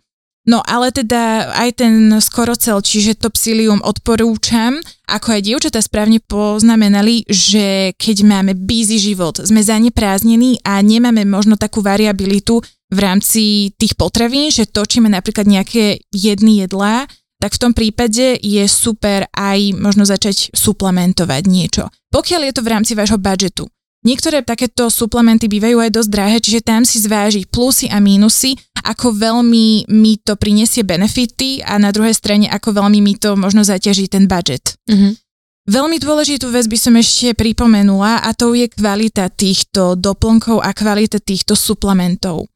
No 0.48 0.64
ale 0.64 0.88
teda 0.88 1.52
aj 1.61 1.85
ten 1.85 2.09
skorocel, 2.24 2.81
čiže 2.81 3.20
to 3.20 3.28
psilium 3.28 3.85
odporúčam, 3.85 4.81
ako 5.04 5.37
aj 5.37 5.44
dievčatá 5.44 5.85
správne 5.85 6.24
poznamenali, 6.24 7.28
že 7.28 7.92
keď 8.00 8.16
máme 8.24 8.57
busy 8.57 8.96
život, 8.96 9.44
sme 9.44 9.61
zanepráznení 9.61 10.64
a 10.64 10.81
nemáme 10.81 11.28
možno 11.28 11.61
takú 11.61 11.85
variabilitu 11.85 12.64
v 12.88 12.98
rámci 12.98 13.76
tých 13.76 13.92
potravín, 13.92 14.48
že 14.48 14.64
točíme 14.64 15.12
napríklad 15.12 15.44
nejaké 15.44 16.00
jedny 16.09 16.64
jedlá, 16.64 17.04
tak 17.37 17.52
v 17.52 17.62
tom 17.68 17.72
prípade 17.76 18.40
je 18.40 18.64
super 18.64 19.28
aj 19.37 19.76
možno 19.76 20.09
začať 20.09 20.48
suplementovať 20.57 21.42
niečo. 21.44 21.85
Pokiaľ 22.09 22.40
je 22.48 22.52
to 22.57 22.64
v 22.64 22.72
rámci 22.72 22.92
vášho 22.96 23.20
budžetu. 23.20 23.68
Niektoré 24.06 24.46
takéto 24.46 24.87
suplementy 24.88 25.50
bývajú 25.50 25.82
aj 25.82 25.90
dosť 25.90 26.11
drahé, 26.11 26.37
čiže 26.38 26.62
tam 26.62 26.87
si 26.87 27.02
zvážiť 27.02 27.50
plusy 27.50 27.90
a 27.90 27.98
mínusy, 27.98 28.54
ako 28.87 29.11
veľmi 29.11 29.90
mi 29.90 30.12
to 30.22 30.38
prinesie 30.38 30.87
benefity 30.87 31.58
a 31.66 31.82
na 31.82 31.90
druhej 31.90 32.14
strane, 32.14 32.46
ako 32.46 32.78
veľmi 32.78 33.02
mi 33.02 33.18
to 33.18 33.34
možno 33.34 33.66
zaťaží 33.66 34.06
ten 34.06 34.30
budget. 34.30 34.78
Mm-hmm. 34.87 35.12
Veľmi 35.68 36.00
dôležitú 36.00 36.48
vec 36.48 36.64
by 36.64 36.78
som 36.80 36.96
ešte 36.96 37.37
pripomenula 37.37 38.24
a 38.24 38.32
to 38.32 38.56
je 38.56 38.72
kvalita 38.72 39.28
týchto 39.28 40.00
doplnkov 40.00 40.64
a 40.64 40.72
kvalita 40.72 41.20
týchto 41.20 41.52
suplementov. 41.52 42.48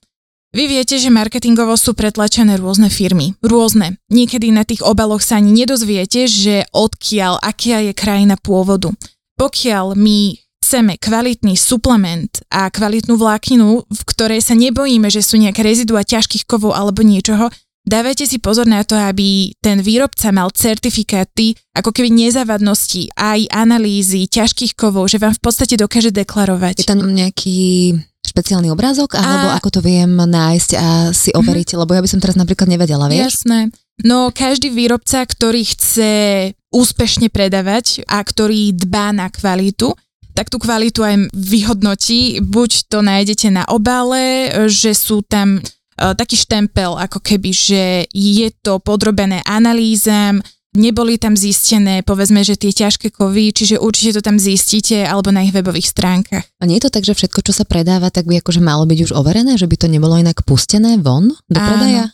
Vy 0.53 0.69
viete, 0.69 0.97
že 1.01 1.13
marketingovo 1.13 1.77
sú 1.77 1.97
pretlačené 1.97 2.61
rôzne 2.61 2.89
firmy. 2.93 3.37
Rôzne. 3.41 4.01
Niekedy 4.13 4.53
na 4.53 4.69
tých 4.69 4.85
obaloch 4.85 5.25
sa 5.25 5.41
ani 5.41 5.53
nedozviete, 5.53 6.29
že 6.29 6.69
odkiaľ, 6.77 7.41
aká 7.41 7.85
je 7.85 7.93
krajina 7.97 8.37
pôvodu. 8.37 8.93
Pokiaľ 9.41 9.97
my 9.97 10.37
chceme 10.63 10.95
kvalitný 11.03 11.59
suplement 11.59 12.31
a 12.55 12.71
kvalitnú 12.71 13.19
vlákninu, 13.19 13.83
v 13.83 14.03
ktorej 14.07 14.39
sa 14.39 14.55
nebojíme, 14.55 15.11
že 15.11 15.27
sú 15.27 15.35
nejaké 15.35 15.67
rezidua 15.67 16.07
ťažkých 16.07 16.47
kovov 16.47 16.79
alebo 16.79 17.03
niečoho, 17.03 17.51
dávajte 17.83 18.31
si 18.31 18.39
pozor 18.39 18.71
na 18.71 18.87
to, 18.87 18.95
aby 18.95 19.51
ten 19.59 19.83
výrobca 19.83 20.31
mal 20.31 20.55
certifikáty, 20.55 21.59
ako 21.75 21.91
keby 21.91 22.15
nezávadnosti, 22.15 23.11
aj 23.19 23.51
analýzy 23.51 24.31
ťažkých 24.31 24.79
kovov, 24.79 25.11
že 25.11 25.19
vám 25.19 25.35
v 25.35 25.43
podstate 25.43 25.75
dokáže 25.75 26.15
deklarovať. 26.15 26.87
Je 26.87 26.89
tam 26.89 27.03
nejaký 27.03 27.99
špeciálny 28.23 28.71
obrázok, 28.71 29.19
alebo 29.19 29.53
a... 29.53 29.59
ako 29.59 29.69
to 29.69 29.81
viem 29.83 30.15
nájsť 30.15 30.71
a 30.79 30.87
si 31.11 31.35
mhm. 31.35 31.39
overiť, 31.43 31.69
mm-hmm. 31.75 31.83
lebo 31.83 31.93
ja 31.93 32.03
by 32.07 32.09
som 32.09 32.21
teraz 32.23 32.39
napríklad 32.39 32.71
nevedela, 32.71 33.11
vieš? 33.11 33.43
Jasné. 33.43 33.75
No 34.03 34.33
každý 34.33 34.73
výrobca, 34.73 35.21
ktorý 35.21 35.69
chce 35.69 36.13
úspešne 36.73 37.29
predávať 37.29 38.09
a 38.09 38.25
ktorý 38.25 38.73
dbá 38.73 39.13
na 39.13 39.29
kvalitu, 39.29 39.93
tak 40.33 40.49
tú 40.49 40.57
kvalitu 40.61 41.05
aj 41.05 41.33
vyhodnotí. 41.33 42.41
Buď 42.41 42.89
to 42.89 43.05
nájdete 43.05 43.49
na 43.53 43.65
obale, 43.69 44.53
že 44.69 44.97
sú 44.97 45.21
tam 45.25 45.59
e, 45.59 45.61
taký 45.97 46.37
štempel, 46.37 46.97
ako 46.97 47.21
keby, 47.21 47.51
že 47.53 47.83
je 48.11 48.49
to 48.65 48.81
podrobené 48.81 49.45
analýzam, 49.45 50.41
neboli 50.73 51.21
tam 51.21 51.37
zistené, 51.37 52.01
povedzme, 52.01 52.41
že 52.41 52.57
tie 52.57 52.73
ťažké 52.73 53.13
kovy, 53.13 53.53
čiže 53.53 53.77
určite 53.77 54.19
to 54.19 54.23
tam 54.25 54.41
zistíte 54.41 55.05
alebo 55.05 55.29
na 55.29 55.45
ich 55.45 55.53
webových 55.53 55.93
stránkach. 55.93 56.45
A 56.61 56.65
nie 56.65 56.81
je 56.81 56.89
to 56.89 56.95
tak, 56.97 57.05
že 57.05 57.13
všetko, 57.13 57.45
čo 57.45 57.53
sa 57.53 57.69
predáva, 57.69 58.09
tak 58.09 58.25
by 58.25 58.41
akože 58.41 58.65
malo 58.65 58.89
byť 58.89 58.99
už 59.05 59.13
overené, 59.13 59.61
že 59.61 59.69
by 59.69 59.77
to 59.77 59.87
nebolo 59.93 60.17
inak 60.17 60.41
pustené 60.49 60.97
von 60.97 61.29
do 61.49 61.61
predaja? 61.61 62.09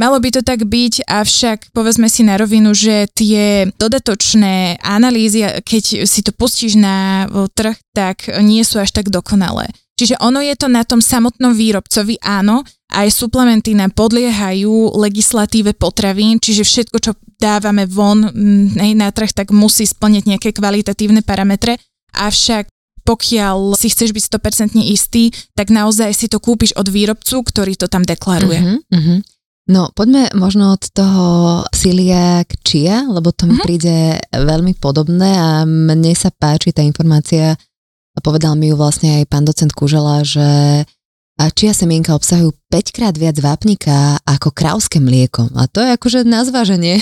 Malo 0.00 0.16
by 0.16 0.32
to 0.32 0.40
tak 0.40 0.64
byť, 0.64 1.04
avšak 1.04 1.76
povedzme 1.76 2.08
si 2.08 2.24
na 2.24 2.40
rovinu, 2.40 2.72
že 2.72 3.04
tie 3.12 3.68
dodatočné 3.76 4.80
analýzy, 4.80 5.44
keď 5.60 6.08
si 6.08 6.24
to 6.24 6.32
pustíš 6.32 6.80
na 6.80 7.28
trh, 7.52 7.76
tak 7.92 8.24
nie 8.40 8.64
sú 8.64 8.80
až 8.80 8.96
tak 8.96 9.12
dokonalé. 9.12 9.68
Čiže 10.00 10.16
ono 10.24 10.40
je 10.40 10.56
to 10.56 10.72
na 10.72 10.88
tom 10.88 11.04
samotnom 11.04 11.52
výrobcovi, 11.52 12.16
áno, 12.24 12.64
aj 12.96 13.12
suplementy 13.12 13.76
nám 13.76 13.92
podliehajú 13.92 14.96
legislatíve 14.96 15.76
potravín, 15.76 16.40
čiže 16.40 16.64
všetko, 16.64 16.96
čo 16.96 17.12
dávame 17.36 17.84
von 17.84 18.24
mm, 18.24 18.80
na 18.96 19.12
trh, 19.12 19.36
tak 19.36 19.52
musí 19.52 19.84
splňať 19.84 20.24
nejaké 20.24 20.56
kvalitatívne 20.56 21.20
parametre, 21.20 21.76
avšak 22.16 22.72
pokiaľ 23.04 23.76
si 23.76 23.92
chceš 23.92 24.16
byť 24.16 24.24
100% 24.32 24.80
istý, 24.80 25.28
tak 25.52 25.68
naozaj 25.68 26.16
si 26.16 26.32
to 26.32 26.40
kúpiš 26.40 26.72
od 26.80 26.88
výrobcu, 26.88 27.44
ktorý 27.44 27.76
to 27.76 27.84
tam 27.84 28.00
deklaruje. 28.00 28.60
Uh-huh, 28.60 28.80
uh-huh. 28.96 29.18
No, 29.70 29.94
poďme 29.94 30.34
možno 30.34 30.74
od 30.74 30.82
toho 30.90 31.26
psilia 31.70 32.42
k 32.42 32.52
čia, 32.66 32.94
lebo 33.06 33.30
to 33.30 33.46
mi 33.46 33.54
mm-hmm. 33.54 33.66
príde 33.66 34.18
veľmi 34.34 34.74
podobné 34.82 35.30
a 35.38 35.62
mne 35.62 36.10
sa 36.18 36.34
páči 36.34 36.74
tá 36.74 36.82
informácia 36.82 37.54
povedal 38.20 38.54
mi 38.54 38.70
ju 38.70 38.76
vlastne 38.76 39.22
aj 39.22 39.24
pán 39.26 39.48
docent 39.48 39.72
Kužela, 39.72 40.22
že 40.22 40.84
a 41.40 41.48
čia 41.48 41.72
semienka 41.72 42.12
obsahujú 42.12 42.52
5 42.68 42.92
krát 42.92 43.14
viac 43.16 43.40
vápnika 43.40 44.20
ako 44.28 44.52
krávské 44.52 45.00
mlieko. 45.00 45.48
A 45.56 45.64
to 45.64 45.80
je 45.80 45.96
akože 45.96 46.28
na 46.28 46.44
zváženie 46.44 47.00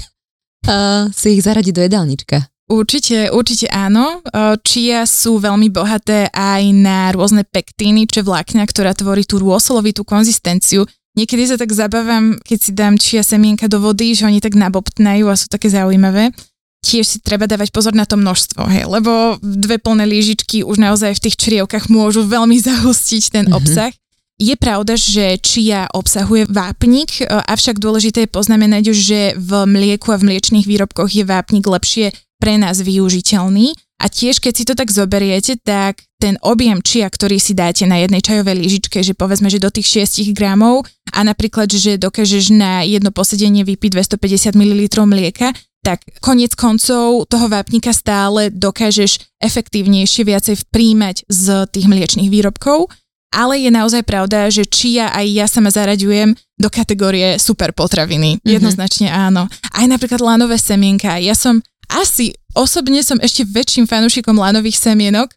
a 0.70 1.10
si 1.10 1.34
ich 1.34 1.42
zaradiť 1.42 1.74
do 1.74 1.82
jedálnička. 1.82 2.46
Určite, 2.68 3.32
určite 3.34 3.66
áno. 3.72 4.22
Čia 4.62 5.08
sú 5.08 5.40
veľmi 5.42 5.72
bohaté 5.74 6.30
aj 6.30 6.62
na 6.76 7.10
rôzne 7.10 7.42
pektíny, 7.42 8.06
čo 8.06 8.22
vlákna, 8.22 8.68
ktorá 8.68 8.94
tvorí 8.94 9.26
tú 9.26 9.40
rôsolovitú 9.42 10.04
konzistenciu, 10.06 10.86
Niekedy 11.18 11.50
sa 11.50 11.56
tak 11.58 11.74
zabávam, 11.74 12.38
keď 12.46 12.58
si 12.62 12.70
dám 12.70 12.94
čia 12.94 13.26
semienka 13.26 13.66
do 13.66 13.82
vody, 13.82 14.14
že 14.14 14.22
oni 14.22 14.38
tak 14.38 14.54
nabobtnajú 14.54 15.26
a 15.26 15.34
sú 15.34 15.50
také 15.50 15.66
zaujímavé. 15.66 16.30
Tiež 16.78 17.02
si 17.02 17.18
treba 17.18 17.50
dávať 17.50 17.74
pozor 17.74 17.90
na 17.90 18.06
to 18.06 18.14
množstvo, 18.14 18.62
hej, 18.70 18.86
lebo 18.86 19.34
dve 19.42 19.82
plné 19.82 20.06
lížičky 20.06 20.62
už 20.62 20.78
naozaj 20.78 21.18
v 21.18 21.22
tých 21.26 21.34
črievkach 21.34 21.90
môžu 21.90 22.22
veľmi 22.22 22.54
zahustiť 22.70 23.22
ten 23.34 23.50
mm-hmm. 23.50 23.58
obsah. 23.58 23.90
Je 24.38 24.54
pravda, 24.54 24.94
že 24.94 25.42
čia 25.42 25.90
obsahuje 25.90 26.46
vápnik, 26.46 27.26
avšak 27.26 27.82
dôležité 27.82 28.22
je 28.22 28.30
poznamenať, 28.30 28.94
že 28.94 29.34
v 29.34 29.66
mlieku 29.66 30.14
a 30.14 30.20
v 30.22 30.30
mliečných 30.30 30.62
výrobkoch 30.62 31.10
je 31.10 31.26
vápnik 31.26 31.66
lepšie 31.66 32.14
pre 32.38 32.54
nás 32.54 32.78
využiteľný. 32.78 33.74
A 33.98 34.06
tiež, 34.06 34.38
keď 34.38 34.52
si 34.54 34.62
to 34.62 34.78
tak 34.78 34.94
zoberiete, 34.94 35.58
tak 35.58 36.06
ten 36.18 36.34
objem 36.42 36.82
čia, 36.82 37.06
ktorý 37.06 37.38
si 37.38 37.54
dáte 37.54 37.86
na 37.86 38.02
jednej 38.02 38.18
čajovej 38.18 38.58
lyžičke, 38.58 38.98
že 39.06 39.14
povedzme, 39.14 39.46
že 39.46 39.62
do 39.62 39.70
tých 39.70 40.10
6 40.10 40.34
gramov 40.34 40.84
a 41.14 41.22
napríklad, 41.22 41.70
že 41.70 41.94
dokážeš 41.94 42.50
na 42.50 42.82
jedno 42.82 43.14
posedenie 43.14 43.62
vypiť 43.62 44.18
250 44.18 44.58
ml 44.58 44.82
mlieka, 45.06 45.54
tak 45.86 46.02
konec 46.18 46.58
koncov 46.58 47.30
toho 47.30 47.46
vápnika 47.46 47.94
stále 47.94 48.50
dokážeš 48.50 49.38
efektívnejšie 49.38 50.26
viacej 50.26 50.54
príjmať 50.74 51.22
z 51.30 51.70
tých 51.70 51.86
mliečných 51.86 52.28
výrobkov, 52.28 52.90
ale 53.30 53.62
je 53.62 53.70
naozaj 53.70 54.02
pravda, 54.02 54.50
že 54.50 54.66
čia 54.66 55.12
aj 55.14 55.26
ja 55.30 55.46
sama 55.46 55.70
zaraďujem 55.70 56.34
do 56.58 56.68
kategórie 56.72 57.38
super 57.38 57.70
potraviny. 57.70 58.40
Mm-hmm. 58.40 58.52
Jednoznačne 58.58 59.08
áno. 59.12 59.46
Aj 59.70 59.86
napríklad 59.86 60.18
lanové 60.18 60.58
semienka. 60.58 61.20
Ja 61.22 61.38
som 61.38 61.62
asi 61.88 62.34
osobne 62.56 63.00
som 63.04 63.20
ešte 63.22 63.46
väčším 63.46 63.86
fanúšikom 63.86 64.34
lanových 64.36 64.80
semienok, 64.80 65.32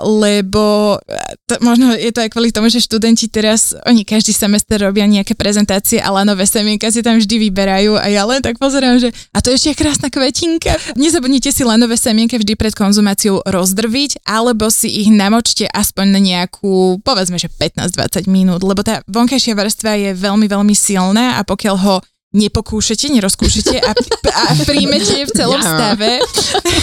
lebo 0.00 0.96
e, 1.04 1.16
to, 1.44 1.60
možno 1.60 1.92
je 1.92 2.08
to 2.08 2.24
aj 2.24 2.32
kvôli 2.32 2.48
tomu, 2.48 2.72
že 2.72 2.80
študenti 2.80 3.28
teraz, 3.28 3.76
oni 3.84 4.00
každý 4.00 4.32
semester 4.32 4.80
robia 4.80 5.04
nejaké 5.04 5.36
prezentácie 5.36 6.00
a 6.00 6.08
lanové 6.08 6.48
semienka 6.48 6.88
si 6.88 7.04
tam 7.04 7.20
vždy 7.20 7.36
vyberajú 7.48 8.00
a 8.00 8.08
ja 8.08 8.24
len 8.24 8.40
tak 8.40 8.56
pozerám, 8.56 8.96
že 8.96 9.12
a 9.36 9.44
to 9.44 9.52
ešte 9.52 9.76
je 9.76 9.80
krásna 9.80 10.08
kvetinka. 10.08 10.72
Nezabudnite 10.96 11.52
si 11.52 11.62
lanové 11.68 12.00
semienka 12.00 12.40
vždy 12.40 12.56
pred 12.56 12.72
konzumáciou 12.72 13.44
rozdrviť, 13.44 14.24
alebo 14.24 14.72
si 14.72 14.88
ich 15.04 15.12
namočte 15.12 15.68
aspoň 15.68 16.06
na 16.16 16.20
nejakú, 16.20 17.04
povedzme, 17.04 17.36
že 17.36 17.52
15-20 17.52 18.24
minút, 18.24 18.64
lebo 18.64 18.80
tá 18.80 19.04
vonkajšia 19.04 19.52
vrstva 19.52 19.92
je 20.00 20.10
veľmi, 20.16 20.48
veľmi 20.48 20.72
silná 20.72 21.36
a 21.36 21.44
pokiaľ 21.44 21.76
ho 21.76 21.96
nepokúšate, 22.34 23.08
nerozkúšate 23.14 23.78
a, 23.78 23.94
a 24.34 24.42
príjmete 24.66 25.24
v 25.24 25.30
celom 25.30 25.62
stave, 25.62 26.18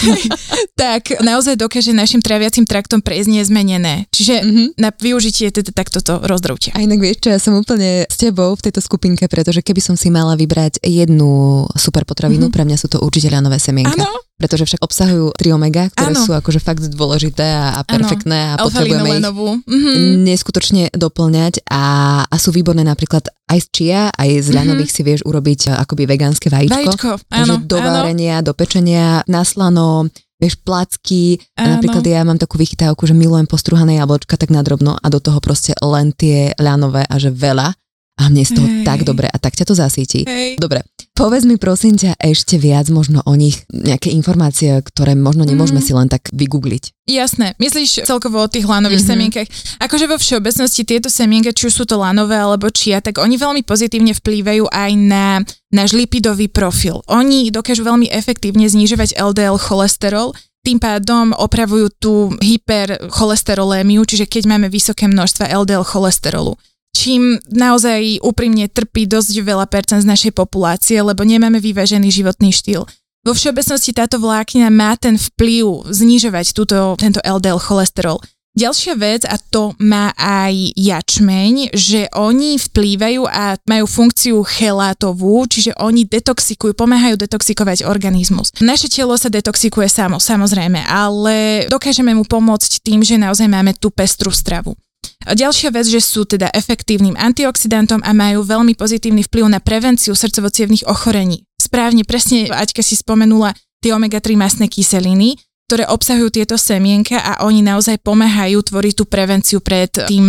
tak 0.82 1.20
naozaj 1.20 1.60
dokáže 1.60 1.92
našim 1.92 2.24
traviacim 2.24 2.64
traktom 2.64 3.04
prejsť 3.04 3.28
nezmenené. 3.28 4.08
Čiže 4.08 4.34
mm-hmm. 4.40 4.66
na 4.80 4.88
využitie 4.90 5.52
teda 5.52 5.70
takto 5.76 6.00
to 6.00 6.24
rozdrúte. 6.24 6.72
A 6.72 6.80
inak 6.80 6.98
vieš 6.98 7.22
čo, 7.22 7.28
ja 7.28 7.38
som 7.38 7.54
úplne 7.54 8.08
s 8.08 8.16
tebou 8.16 8.56
v 8.56 8.64
tejto 8.64 8.80
skupinke, 8.80 9.28
pretože 9.28 9.60
keby 9.60 9.84
som 9.84 9.94
si 9.94 10.08
mala 10.08 10.34
vybrať 10.34 10.80
jednu 10.80 11.68
super 11.76 12.08
potravinu, 12.08 12.48
mm-hmm. 12.48 12.56
pre 12.56 12.64
mňa 12.64 12.76
sú 12.80 12.88
to 12.88 12.98
určite 13.04 13.28
ľanové 13.28 13.60
semienka. 13.60 13.92
Áno, 13.92 14.08
pretože 14.42 14.66
však 14.66 14.82
obsahujú 14.82 15.38
3 15.38 15.54
omega, 15.54 15.86
ktoré 15.94 16.18
Áno. 16.18 16.26
sú 16.26 16.34
akože 16.34 16.58
fakt 16.58 16.82
dôležité 16.90 17.46
a, 17.46 17.78
a 17.78 17.80
perfektné 17.86 18.58
a 18.58 18.58
Ano, 18.58 18.66
potrebujeme 18.66 19.08
ich 19.14 19.20
Mm-hmm. 19.22 20.26
neskutočne 20.26 20.82
doplňať 20.90 21.62
a, 21.70 21.84
a 22.26 22.34
sú 22.36 22.50
výborné 22.50 22.82
napríklad 22.82 23.30
aj 23.46 23.58
z 23.62 23.66
čia, 23.70 24.00
aj 24.10 24.28
z 24.42 24.48
ľanových 24.50 24.90
si 24.90 25.06
vieš 25.06 25.22
urobiť 25.22 25.70
a, 25.70 25.86
akoby 25.86 26.10
vegánske 26.10 26.50
vajíčko. 26.50 26.74
Vajíčko, 26.74 27.10
áno, 27.30 27.54
do 27.62 27.78
várenia, 27.78 28.42
do 28.42 28.50
pečenia, 28.56 29.22
na 29.30 29.46
slano, 29.46 30.10
vieš, 30.42 30.58
placky. 30.58 31.38
A 31.54 31.62
Áno. 31.62 31.70
napríklad 31.78 32.02
ja 32.02 32.26
mám 32.26 32.34
takú 32.34 32.58
vychytávku, 32.58 33.06
že 33.06 33.14
milujem 33.14 33.46
postruhané 33.46 34.02
jablčka 34.02 34.34
tak 34.34 34.50
nadrobno 34.50 34.98
a 34.98 35.06
do 35.06 35.22
toho 35.22 35.38
proste 35.38 35.70
len 35.78 36.10
tie 36.10 36.50
ľanové 36.58 37.06
a 37.06 37.14
že 37.22 37.30
veľa. 37.30 37.78
A 38.20 38.28
mne 38.28 38.44
z 38.44 38.52
toho 38.52 38.68
Hej. 38.68 38.84
tak 38.84 39.02
dobre 39.02 39.24
a 39.24 39.36
tak 39.36 39.56
ťa 39.56 39.64
to 39.64 39.74
zasíti. 39.74 40.22
Hej. 40.22 40.60
Dobre, 40.60 40.84
povedz 41.12 41.42
mi 41.42 41.56
prosím 41.56 41.96
ťa 41.96 42.14
ešte 42.14 42.54
viac 42.54 42.86
možno 42.88 43.24
o 43.24 43.32
nich, 43.32 43.64
nejaké 43.68 44.12
informácie, 44.12 44.68
ktoré 44.78 45.16
možno 45.16 45.42
nemôžeme 45.42 45.80
Mm. 45.80 45.86
si 45.86 45.92
len 45.92 46.06
tak 46.06 46.28
vygoogliť. 46.28 46.92
Jasné, 47.02 47.56
myslíš 47.56 48.04
celkovo 48.04 48.38
o 48.38 48.46
tých 48.46 48.62
lanových 48.62 49.00
Mhm. 49.00 49.08
mm-hmm. 49.08 49.10
semienkach. 49.10 49.48
Akože 49.80 50.06
vo 50.06 50.16
všeobecnosti 50.16 50.82
tieto 50.84 51.08
semienka, 51.08 51.50
či 51.50 51.66
už 51.66 51.74
sú 51.74 51.84
to 51.84 51.96
lanové 51.96 52.36
alebo 52.36 52.68
čia, 52.68 53.00
tak 53.00 53.16
oni 53.16 53.34
veľmi 53.34 53.64
pozitívne 53.64 54.12
vplývajú 54.12 54.68
aj 54.68 54.90
na 54.94 55.40
náš 55.72 55.92
lipidový 55.92 56.46
profil. 56.46 57.00
Oni 57.08 57.48
dokážu 57.48 57.80
veľmi 57.82 58.06
efektívne 58.06 58.68
znižovať 58.68 59.16
LDL 59.16 59.56
cholesterol, 59.56 60.36
tým 60.62 60.78
pádom 60.78 61.34
opravujú 61.34 61.86
tú 61.98 62.14
hypercholesterolémiu, 62.38 64.04
čiže 64.04 64.30
keď 64.30 64.42
máme 64.46 64.68
vysoké 64.68 65.10
množstva 65.10 65.50
LDL 65.50 65.82
cholesterolu 65.82 66.54
čím 66.92 67.40
naozaj 67.50 68.22
úprimne 68.22 68.68
trpí 68.68 69.08
dosť 69.08 69.42
veľa 69.42 69.66
percent 69.66 70.04
z 70.04 70.10
našej 70.10 70.32
populácie, 70.36 71.00
lebo 71.02 71.26
nemáme 71.26 71.58
vyvážený 71.58 72.12
životný 72.12 72.52
štýl. 72.54 72.86
Vo 73.22 73.32
všeobecnosti 73.38 73.94
táto 73.94 74.18
vláknina 74.18 74.66
má 74.70 74.98
ten 74.98 75.14
vplyv 75.14 75.86
znižovať 75.90 76.46
túto, 76.54 76.98
tento 76.98 77.22
LDL 77.22 77.58
cholesterol. 77.58 78.18
Ďalšia 78.52 79.00
vec, 79.00 79.24
a 79.24 79.40
to 79.40 79.72
má 79.80 80.12
aj 80.12 80.76
jačmeň, 80.76 81.72
že 81.72 82.04
oni 82.12 82.60
vplývajú 82.60 83.24
a 83.24 83.56
majú 83.64 83.88
funkciu 83.88 84.44
chelátovú, 84.44 85.48
čiže 85.48 85.72
oni 85.80 86.04
detoxikujú, 86.04 86.76
pomáhajú 86.76 87.16
detoxikovať 87.16 87.88
organizmus. 87.88 88.52
Naše 88.60 88.92
telo 88.92 89.16
sa 89.16 89.32
detoxikuje 89.32 89.88
samo, 89.88 90.20
samozrejme, 90.20 90.84
ale 90.84 91.64
dokážeme 91.72 92.12
mu 92.12 92.28
pomôcť 92.28 92.84
tým, 92.84 93.00
že 93.00 93.16
naozaj 93.16 93.48
máme 93.48 93.72
tú 93.72 93.88
pestrú 93.88 94.28
stravu. 94.28 94.76
A 95.22 95.38
ďalšia 95.38 95.70
vec, 95.70 95.86
že 95.86 96.02
sú 96.02 96.26
teda 96.26 96.50
efektívnym 96.50 97.14
antioxidantom 97.14 98.02
a 98.02 98.10
majú 98.10 98.42
veľmi 98.42 98.74
pozitívny 98.74 99.22
vplyv 99.30 99.54
na 99.54 99.60
prevenciu 99.62 100.18
srdcovo 100.18 100.50
ochorení. 100.90 101.46
Správne, 101.62 102.02
presne 102.02 102.50
Aťka 102.50 102.82
si 102.82 102.98
spomenula 102.98 103.54
tie 103.82 103.94
omega-3 103.94 104.34
masné 104.34 104.66
kyseliny, 104.66 105.38
ktoré 105.72 105.88
obsahujú 105.88 106.28
tieto 106.28 106.60
semienka 106.60 107.16
a 107.16 107.48
oni 107.48 107.64
naozaj 107.64 107.96
pomáhajú 108.04 108.60
tvoriť 108.60 108.92
tú 108.92 109.08
prevenciu 109.08 109.64
pred 109.64 109.88
tým 109.88 110.20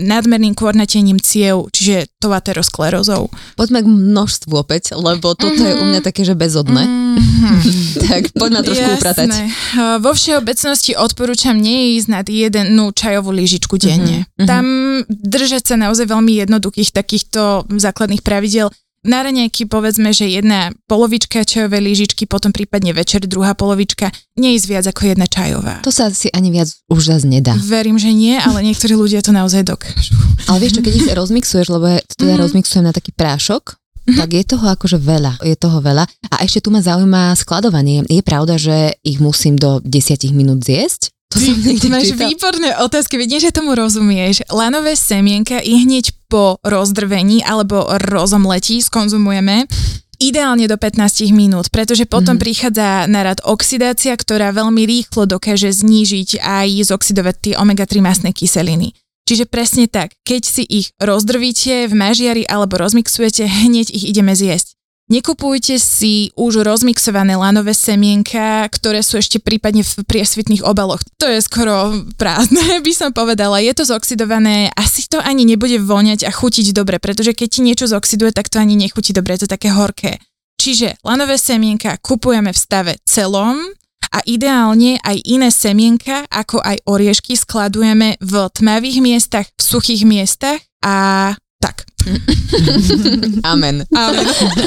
nadmerným 0.00 0.56
kvornatením 0.56 1.20
ciev, 1.20 1.68
čiže 1.76 2.08
tou 2.16 2.32
aterosklerózou. 2.32 3.28
Poďme 3.52 3.84
k 3.84 3.88
množstvu 3.92 4.48
opäť, 4.56 4.96
lebo 4.96 5.36
toto 5.36 5.60
je 5.60 5.76
u 5.76 5.84
mňa 5.84 6.00
také, 6.00 6.24
že 6.24 6.32
bezodné. 6.32 6.88
tak 8.08 8.32
poďme 8.32 8.64
trošku 8.64 8.88
upratať. 8.96 9.28
Uh, 9.76 10.00
Vo 10.00 10.16
všeobecnosti 10.16 10.96
odporúčam 10.96 11.60
nie 11.60 12.00
ísť 12.00 12.08
nad 12.08 12.24
jednu 12.24 12.88
čajovú 12.96 13.28
lyžičku 13.28 13.76
denne. 13.76 14.24
Mhm, 14.24 14.40
mhm. 14.40 14.48
Tam 14.48 14.64
držať 15.04 15.68
sa 15.68 15.76
naozaj 15.76 16.08
veľmi 16.08 16.48
jednoduchých 16.48 16.96
takýchto 16.96 17.68
základných 17.68 18.24
pravidel. 18.24 18.72
Na 19.08 19.24
raňajky 19.24 19.64
povedzme, 19.64 20.12
že 20.12 20.28
jedna 20.28 20.68
polovička 20.84 21.40
čajovej 21.40 21.80
lyžičky, 21.80 22.28
potom 22.28 22.52
prípadne 22.52 22.92
večer 22.92 23.24
druhá 23.24 23.56
polovička, 23.56 24.12
neísť 24.36 24.66
viac 24.68 24.84
ako 24.84 25.16
jedna 25.16 25.24
čajová. 25.24 25.80
To 25.80 25.88
sa 25.88 26.12
si 26.12 26.28
ani 26.28 26.52
viac 26.52 26.68
už 26.92 27.08
zase 27.08 27.24
nedá. 27.24 27.56
Verím, 27.56 27.96
že 27.96 28.12
nie, 28.12 28.36
ale 28.36 28.60
niektorí 28.60 28.92
ľudia 28.92 29.24
to 29.24 29.32
naozaj 29.32 29.64
dokážu. 29.64 30.12
Ale 30.44 30.60
vieš 30.60 30.76
čo, 30.76 30.82
keď 30.84 30.92
ich 30.92 31.08
rozmixuješ, 31.08 31.66
lebo 31.72 31.88
ja 31.88 32.04
to 32.04 32.20
teda 32.20 32.36
Mhm. 32.36 32.40
rozmixujem 32.44 32.84
na 32.84 32.92
taký 32.92 33.16
prášok, 33.16 33.80
tak 34.08 34.28
je 34.32 34.44
toho 34.44 34.64
akože 34.72 34.96
veľa. 34.96 35.40
Je 35.40 35.56
toho 35.56 35.80
veľa. 35.80 36.04
A 36.32 36.44
ešte 36.44 36.64
tu 36.64 36.68
ma 36.68 36.80
zaujíma 36.80 37.32
skladovanie. 37.36 38.04
Je 38.08 38.20
pravda, 38.20 38.56
že 38.56 38.96
ich 39.04 39.20
musím 39.20 39.56
do 39.56 39.80
10 39.84 40.32
minút 40.32 40.64
zjesť? 40.64 41.12
To 41.28 41.36
som 41.36 41.54
niekde 41.54 41.88
Máš 41.88 42.08
čítal. 42.08 42.24
výborné 42.24 42.70
otázky, 42.78 43.14
vidím, 43.16 43.36
že 43.36 43.52
tomu 43.52 43.72
rozumieš. 43.72 44.48
Lanové 44.48 44.96
semienka 44.96 45.60
i 45.60 45.84
hneď 45.84 46.16
po 46.26 46.56
rozdrvení 46.62 47.44
alebo 47.44 47.84
rozomletí 48.00 48.80
skonzumujeme 48.80 49.68
ideálne 50.18 50.64
do 50.64 50.74
15 50.74 51.30
minút, 51.30 51.68
pretože 51.68 52.02
potom 52.02 52.34
Mhm. 52.34 52.42
prichádza 52.42 52.88
na 53.06 53.22
rad 53.22 53.38
oxidácia, 53.44 54.10
ktorá 54.12 54.50
veľmi 54.50 54.82
rýchlo 54.82 55.28
dokáže 55.28 55.68
znížiť 55.70 56.40
aj 56.40 56.68
zoxidovať 56.88 57.34
tie 57.38 57.54
omega-3 57.54 58.00
masné 58.00 58.32
kyseliny. 58.32 58.96
Čiže 59.22 59.44
presne 59.44 59.84
tak, 59.86 60.16
keď 60.24 60.42
si 60.42 60.64
ich 60.64 60.86
rozdrvíte 60.96 61.84
v 61.86 61.94
mažiari 61.94 62.42
alebo 62.42 62.80
rozmixujete, 62.80 63.44
hneď 63.44 63.92
ich 63.92 64.08
ideme 64.08 64.32
zjesť. 64.32 64.77
Nekupujte 65.08 65.80
si 65.80 66.28
už 66.36 66.60
rozmixované 66.68 67.32
lanové 67.32 67.72
semienka, 67.72 68.68
ktoré 68.68 69.00
sú 69.00 69.16
ešte 69.16 69.40
prípadne 69.40 69.80
v 69.80 70.04
priesvitných 70.04 70.60
obaloch. 70.60 71.00
To 71.16 71.24
je 71.24 71.40
skoro 71.40 72.04
prázdne, 72.20 72.60
by 72.86 72.92
som 72.92 73.16
povedala. 73.16 73.64
Je 73.64 73.72
to 73.72 73.88
zoxidované, 73.88 74.68
asi 74.76 75.08
to 75.08 75.16
ani 75.16 75.48
nebude 75.48 75.80
voňať 75.80 76.28
a 76.28 76.30
chutiť 76.30 76.76
dobre, 76.76 77.00
pretože 77.00 77.32
keď 77.32 77.48
ti 77.48 77.60
niečo 77.64 77.88
zoxiduje, 77.88 78.36
tak 78.36 78.52
to 78.52 78.60
ani 78.60 78.76
nechutí 78.76 79.16
dobre, 79.16 79.40
je 79.40 79.48
to 79.48 79.56
také 79.56 79.72
horké. 79.72 80.20
Čiže 80.60 81.00
lanové 81.00 81.40
semienka 81.40 81.96
kupujeme 82.04 82.52
v 82.52 82.60
stave 82.60 82.92
celom 83.08 83.56
a 84.12 84.18
ideálne 84.28 85.00
aj 85.00 85.24
iné 85.24 85.48
semienka, 85.48 86.28
ako 86.28 86.60
aj 86.60 86.84
oriešky 86.84 87.32
skladujeme 87.32 88.20
v 88.20 88.34
tmavých 88.52 89.00
miestach, 89.00 89.48
v 89.56 89.62
suchých 89.64 90.04
miestach 90.04 90.60
a 90.84 91.32
tak. 91.64 91.87
Amen. 93.52 93.84
Áno. 93.92 94.20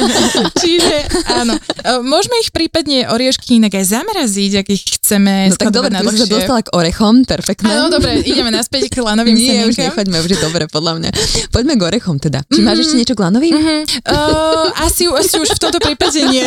Čiže 0.61 0.95
áno. 1.31 1.53
E, 1.57 1.91
Môžeme 2.03 2.37
ich 2.43 2.53
prípadne 2.53 3.09
oriešky 3.09 3.57
inak 3.57 3.73
aj 3.75 3.85
zamraziť, 3.87 4.51
ak 4.61 4.67
ich 4.69 4.83
chceme 4.99 5.49
No 5.49 5.57
tak 5.57 5.73
dobre, 5.73 5.89
na 5.91 6.03
sa 6.05 6.27
dostala 6.27 6.61
k 6.61 6.69
orechom, 6.75 7.25
perfektné. 7.25 7.71
Áno, 7.71 7.89
dobre, 7.89 8.21
ideme 8.21 8.53
naspäť 8.53 8.91
k 8.91 9.01
lanovým 9.01 9.35
Nie, 9.35 9.65
už 9.65 9.73
semienkam. 9.73 9.83
nechoďme, 9.89 10.17
už 10.21 10.29
je 10.29 10.39
dobre, 10.39 10.63
podľa 10.69 10.93
mňa. 11.01 11.09
Poďme 11.49 11.73
k 11.77 11.81
orechom 11.81 12.15
teda. 12.21 12.39
Či 12.47 12.59
máš 12.61 12.87
ešte 12.87 12.95
niečo 12.99 13.15
k 13.17 13.21
lanovým? 13.25 13.53
Mhm. 13.57 13.75
Uh, 14.05 14.67
asi, 14.85 15.09
asi 15.09 15.35
už 15.41 15.49
v 15.55 15.59
tomto 15.59 15.79
prípade 15.81 16.19
nie. 16.29 16.45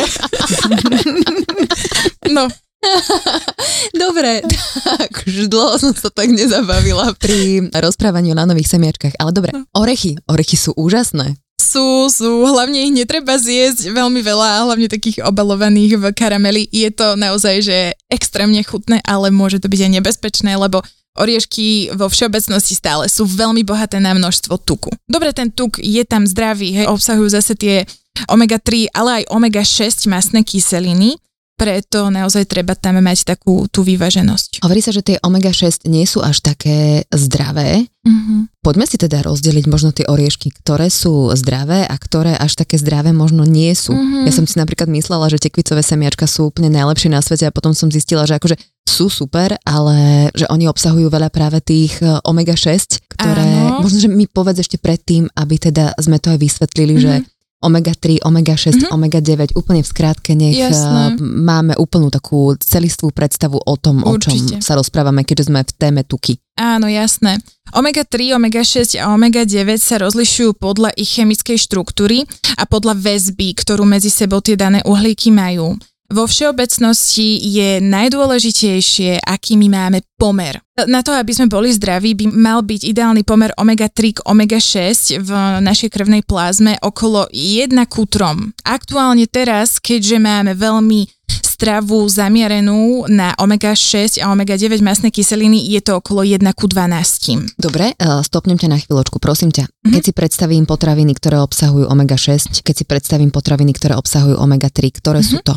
no, 2.35 2.47
Dobre, 4.03 4.41
tak 4.83 5.11
už 5.27 5.47
dlho 5.49 5.75
som 5.79 5.91
sa 5.95 6.09
tak 6.11 6.31
nezabavila 6.31 7.13
pri 7.17 7.69
rozprávaní 7.73 8.31
o 8.33 8.37
lanových 8.37 8.75
semiačkách. 8.77 9.17
Ale 9.19 9.31
dobre, 9.31 9.51
orechy. 9.75 10.19
Orechy 10.29 10.57
sú 10.57 10.71
úžasné. 10.75 11.37
sú, 11.59 12.07
sú, 12.07 12.45
hlavne 12.45 12.87
ich 12.87 12.93
netreba 12.93 13.35
zjesť 13.35 13.91
veľmi 13.91 14.21
veľa, 14.23 14.69
hlavne 14.69 14.87
takých 14.87 15.25
obalovaných 15.25 15.99
v 15.99 16.03
karameli. 16.15 16.63
Je 16.71 16.87
to 16.93 17.19
naozaj, 17.19 17.63
že 17.63 17.77
extrémne 18.07 18.61
chutné, 18.63 19.01
ale 19.03 19.33
môže 19.33 19.59
to 19.59 19.67
byť 19.67 19.81
aj 19.83 19.91
nebezpečné, 19.99 20.51
lebo 20.55 20.79
oriešky 21.15 21.95
vo 21.95 22.11
všeobecnosti 22.11 22.75
stále 22.75 23.07
sú 23.07 23.23
veľmi 23.23 23.63
bohaté 23.63 24.03
na 24.03 24.11
množstvo 24.11 24.59
tuku. 24.61 24.91
Dobre, 25.07 25.31
ten 25.31 25.51
tuk 25.51 25.79
je 25.79 26.03
tam 26.03 26.27
zdravý, 26.27 26.75
hej, 26.75 26.85
obsahujú 26.91 27.27
zase 27.31 27.55
tie 27.55 27.87
omega-3, 28.27 28.91
ale 28.95 29.23
aj 29.23 29.31
omega-6 29.31 30.07
masné 30.11 30.43
kyseliny, 30.43 31.19
preto 31.55 32.11
naozaj 32.11 32.51
treba 32.51 32.75
tam 32.75 32.99
mať 32.99 33.35
takú 33.35 33.67
tú 33.71 33.81
vyváženosť. 33.87 34.59
Hovorí 34.61 34.83
sa, 34.83 34.91
že 34.91 35.01
tie 35.01 35.17
omega-6 35.23 35.87
nie 35.87 36.03
sú 36.03 36.19
až 36.19 36.43
také 36.43 37.07
zdravé. 37.15 37.87
Mm-hmm. 38.05 38.61
Poďme 38.61 38.85
si 38.85 38.99
teda 38.99 39.23
rozdeliť 39.23 39.65
možno 39.71 39.95
tie 39.95 40.05
oriešky, 40.05 40.51
ktoré 40.61 40.91
sú 40.91 41.31
zdravé 41.33 41.87
a 41.87 41.95
ktoré 41.95 42.35
až 42.35 42.59
také 42.59 42.75
zdravé 42.77 43.15
možno 43.15 43.47
nie 43.47 43.71
sú. 43.73 43.95
Mhm. 43.95 44.29
Ja 44.29 44.33
som 44.35 44.45
si 44.45 44.59
napríklad 44.61 44.91
myslela, 44.91 45.31
že 45.31 45.41
tekvicové 45.41 45.81
semiačka 45.81 46.29
sú 46.29 46.53
úplne 46.53 46.69
najlepšie 46.69 47.09
na 47.09 47.23
svete 47.23 47.49
a 47.49 47.55
potom 47.55 47.73
som 47.73 47.89
zistila, 47.89 48.27
že 48.29 48.37
akože 48.37 48.59
sú 48.85 49.09
super, 49.09 49.57
ale 49.65 50.29
že 50.37 50.45
oni 50.45 50.69
obsahujú 50.69 51.09
veľa 51.09 51.33
práve 51.33 51.57
tých 51.57 51.97
e, 52.05 52.21
omega-6, 52.21 53.01
ktoré, 53.17 53.49
Áno. 53.73 53.81
možno, 53.81 53.97
že 53.97 54.09
mi 54.09 54.29
povedz 54.29 54.61
ešte 54.61 54.77
predtým, 54.77 55.25
aby 55.33 55.57
teda 55.57 55.97
sme 55.97 56.21
to 56.21 56.29
aj 56.29 56.37
vysvetlili, 56.37 57.01
mm-hmm. 57.01 57.25
že 57.25 57.34
omega-3, 57.59 58.19
omega-6, 58.21 58.65
Mhm. 58.67 58.79
mm-hmm. 58.81 58.93
omega-9, 58.93 59.39
úplne 59.53 59.81
v 59.81 59.87
skrátke, 59.87 60.31
nech 60.31 60.53
Jasné. 60.53 61.15
Jasné. 61.15 61.21
máme 61.21 61.73
úplnú 61.75 62.09
takú 62.09 62.53
celistvú 62.55 63.09
predstavu 63.09 63.57
o 63.57 63.75
tom, 63.75 64.01
Určite. 64.01 64.57
o 64.57 64.59
čom 64.59 64.61
sa 64.61 64.75
rozprávame, 64.75 65.23
keďže 65.23 65.47
sme 65.47 65.61
v 65.61 65.73
téme 65.73 66.01
tuky. 66.01 66.37
Áno, 66.55 66.87
jasné. 66.87 67.39
Omega-3, 67.71 68.31
omega-6 68.33 68.95
a 68.95 69.11
omega-9 69.11 69.75
sa 69.75 69.97
rozlišujú 69.97 70.55
podľa 70.55 70.95
ich 70.95 71.11
chemickej 71.11 71.57
štruktúry 71.57 72.23
a 72.55 72.63
podľa 72.63 72.95
väzby, 72.95 73.51
ktorú 73.53 73.83
medzi 73.83 74.07
sebou 74.07 74.39
tie 74.39 74.55
dané 74.55 74.79
uhlíky 74.81 75.29
majú. 75.29 75.75
Vo 76.05 76.29
všeobecnosti 76.29 77.41
je 77.41 77.81
najdôležitejšie, 77.81 79.25
aký 79.25 79.57
my 79.57 79.67
máme 79.73 79.99
pomer. 80.21 80.61
Na 80.85 81.01
to, 81.01 81.15
aby 81.15 81.33
sme 81.33 81.49
boli 81.49 81.73
zdraví, 81.73 82.13
by 82.13 82.29
mal 82.29 82.61
byť 82.61 82.81
ideálny 82.85 83.25
pomer 83.25 83.49
omega-3 83.57 83.99
k 84.13 84.19
omega-6 84.21 85.17
v 85.17 85.31
našej 85.65 85.89
krvnej 85.89 86.21
plazme 86.21 86.77
okolo 86.77 87.25
1 87.33 87.73
ku 87.89 88.05
3. 88.05 88.53
Aktuálne 88.61 89.25
teraz, 89.25 89.81
keďže 89.81 90.21
máme 90.21 90.53
veľmi 90.53 91.09
stravu 91.55 92.03
zamierenú 92.11 93.07
na 93.07 93.31
omega-6 93.39 94.19
a 94.19 94.29
omega-9 94.35 94.83
masné 94.83 95.07
kyseliny, 95.07 95.71
je 95.71 95.79
to 95.79 96.03
okolo 96.03 96.27
1 96.27 96.43
ku 96.51 96.67
12. 96.67 97.55
Dobre, 97.55 97.95
eh, 97.95 98.19
stopnem 98.27 98.59
ťa 98.59 98.67
na 98.67 98.77
chvíľočku, 98.77 99.23
prosím 99.23 99.55
ťa. 99.55 99.63
Mhm. 99.63 99.71
Mm-hmm. 99.71 99.93
Keď 99.95 100.03
si 100.03 100.11
predstavím 100.11 100.63
potraviny, 100.67 101.15
ktoré 101.15 101.39
obsahujú 101.39 101.87
omega-6, 101.87 102.61
keď 102.61 102.75
si 102.75 102.83
predstavím 102.83 103.31
potraviny, 103.31 103.71
ktoré 103.71 103.95
obsahujú 103.95 104.35
omega-3, 104.35 104.91
ktoré 104.99 105.23
mm-hmm. 105.23 105.39
sú 105.39 105.47
to? 105.47 105.55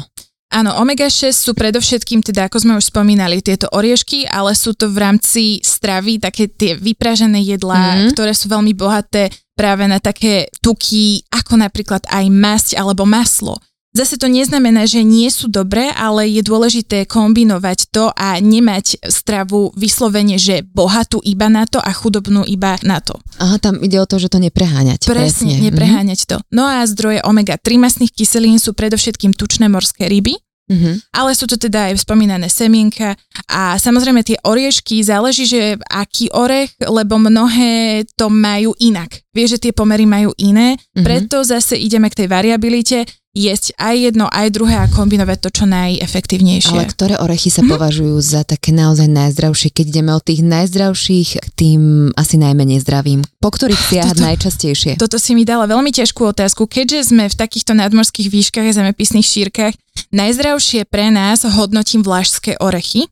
Áno, 0.48 0.80
omega-6 0.80 1.28
sú 1.36 1.52
predovšetkým, 1.52 2.24
teda 2.24 2.48
ako 2.48 2.56
sme 2.64 2.72
už 2.80 2.88
spomínali, 2.88 3.44
tieto 3.44 3.68
oriešky, 3.68 4.24
ale 4.24 4.56
sú 4.56 4.72
to 4.72 4.88
v 4.88 4.96
rámci 4.96 5.60
stravy 5.60 6.16
také 6.16 6.48
tie 6.48 6.72
vypražené 6.72 7.44
jedlá, 7.44 7.76
mm-hmm. 7.76 8.16
ktoré 8.16 8.32
sú 8.32 8.48
veľmi 8.48 8.72
bohaté 8.72 9.28
práve 9.52 9.84
na 9.84 10.00
také 10.00 10.48
tuky, 10.64 11.20
ako 11.28 11.60
napríklad 11.60 12.00
aj 12.08 12.24
masť 12.32 12.68
alebo 12.80 13.04
maslo. 13.04 13.60
Zase 13.98 14.14
to 14.14 14.30
neznamená, 14.30 14.86
že 14.86 15.02
nie 15.02 15.26
sú 15.26 15.50
dobré, 15.50 15.90
ale 15.90 16.30
je 16.30 16.46
dôležité 16.46 17.02
kombinovať 17.02 17.90
to 17.90 18.14
a 18.14 18.38
nemať 18.38 19.02
stravu 19.10 19.74
vyslovene, 19.74 20.38
že 20.38 20.62
bohatú 20.62 21.18
iba 21.26 21.50
na 21.50 21.66
to 21.66 21.82
a 21.82 21.90
chudobnú 21.90 22.46
iba 22.46 22.78
na 22.86 23.02
to. 23.02 23.18
Aha, 23.42 23.58
tam 23.58 23.82
ide 23.82 23.98
o 23.98 24.06
to, 24.06 24.22
že 24.22 24.30
to 24.30 24.38
nepreháňať. 24.38 25.02
Presne, 25.02 25.58
Mhm. 25.58 25.62
nepreháňať 25.66 26.20
to. 26.30 26.36
No 26.54 26.62
a 26.62 26.86
zdroje 26.86 27.26
omega-3 27.26 27.74
masných 27.74 28.14
kyselín 28.14 28.62
sú 28.62 28.70
predovšetkým 28.70 29.34
tučné 29.34 29.66
morské 29.66 30.06
ryby, 30.06 30.38
Mhm. 30.68 31.16
ale 31.16 31.32
sú 31.32 31.48
to 31.48 31.56
teda 31.56 31.88
aj 31.88 32.04
spomínané 32.04 32.52
semienka 32.52 33.16
a 33.48 33.80
samozrejme 33.80 34.20
tie 34.20 34.36
oriešky, 34.44 35.00
záleží, 35.00 35.48
že 35.48 35.80
aký 35.88 36.28
orech, 36.30 36.76
lebo 36.84 37.16
mnohé 37.16 38.04
to 38.14 38.28
majú 38.28 38.76
inak. 38.76 39.24
Vieš, 39.32 39.56
že 39.56 39.62
tie 39.64 39.72
pomery 39.72 40.04
majú 40.04 40.36
iné, 40.36 40.76
Mhm. 40.92 41.02
preto 41.02 41.40
zase 41.40 41.74
ideme 41.80 42.12
k 42.12 42.20
tej 42.20 42.28
variabilite, 42.28 43.08
jesť 43.36 43.76
aj 43.76 43.94
jedno, 44.10 44.26
aj 44.26 44.48
druhé 44.50 44.76
a 44.80 44.90
kombinovať 44.90 45.38
to 45.44 45.50
čo 45.52 45.64
najefektívnejšie. 45.68 46.74
Ale 46.74 46.88
ktoré 46.88 47.14
orechy 47.20 47.52
sa 47.52 47.62
považujú 47.62 48.16
za 48.24 48.42
také 48.42 48.72
naozaj 48.72 49.06
najzdravšie, 49.06 49.68
keď 49.70 49.84
ideme 49.92 50.12
od 50.16 50.24
tých 50.24 50.40
najzdravších 50.42 51.28
k 51.38 51.48
tým 51.54 51.82
asi 52.16 52.36
najmenej 52.40 52.80
zdravým? 52.82 53.20
Po 53.38 53.50
ktorých 53.52 53.82
siahať 53.92 54.18
najčastejšie? 54.18 54.92
Toto 54.96 55.20
si 55.20 55.36
mi 55.36 55.44
dala 55.44 55.68
veľmi 55.68 55.92
ťažkú 55.92 56.24
otázku, 56.24 56.66
keďže 56.66 57.12
sme 57.12 57.28
v 57.28 57.38
takýchto 57.38 57.76
nadmorských 57.76 58.28
výškach 58.32 58.66
a 58.66 58.72
zemepisných 58.72 59.26
šírkach, 59.26 59.74
najzdravšie 60.10 60.88
pre 60.88 61.12
nás 61.12 61.44
hodnotím 61.44 62.00
vlašské 62.00 62.56
orechy 62.58 63.06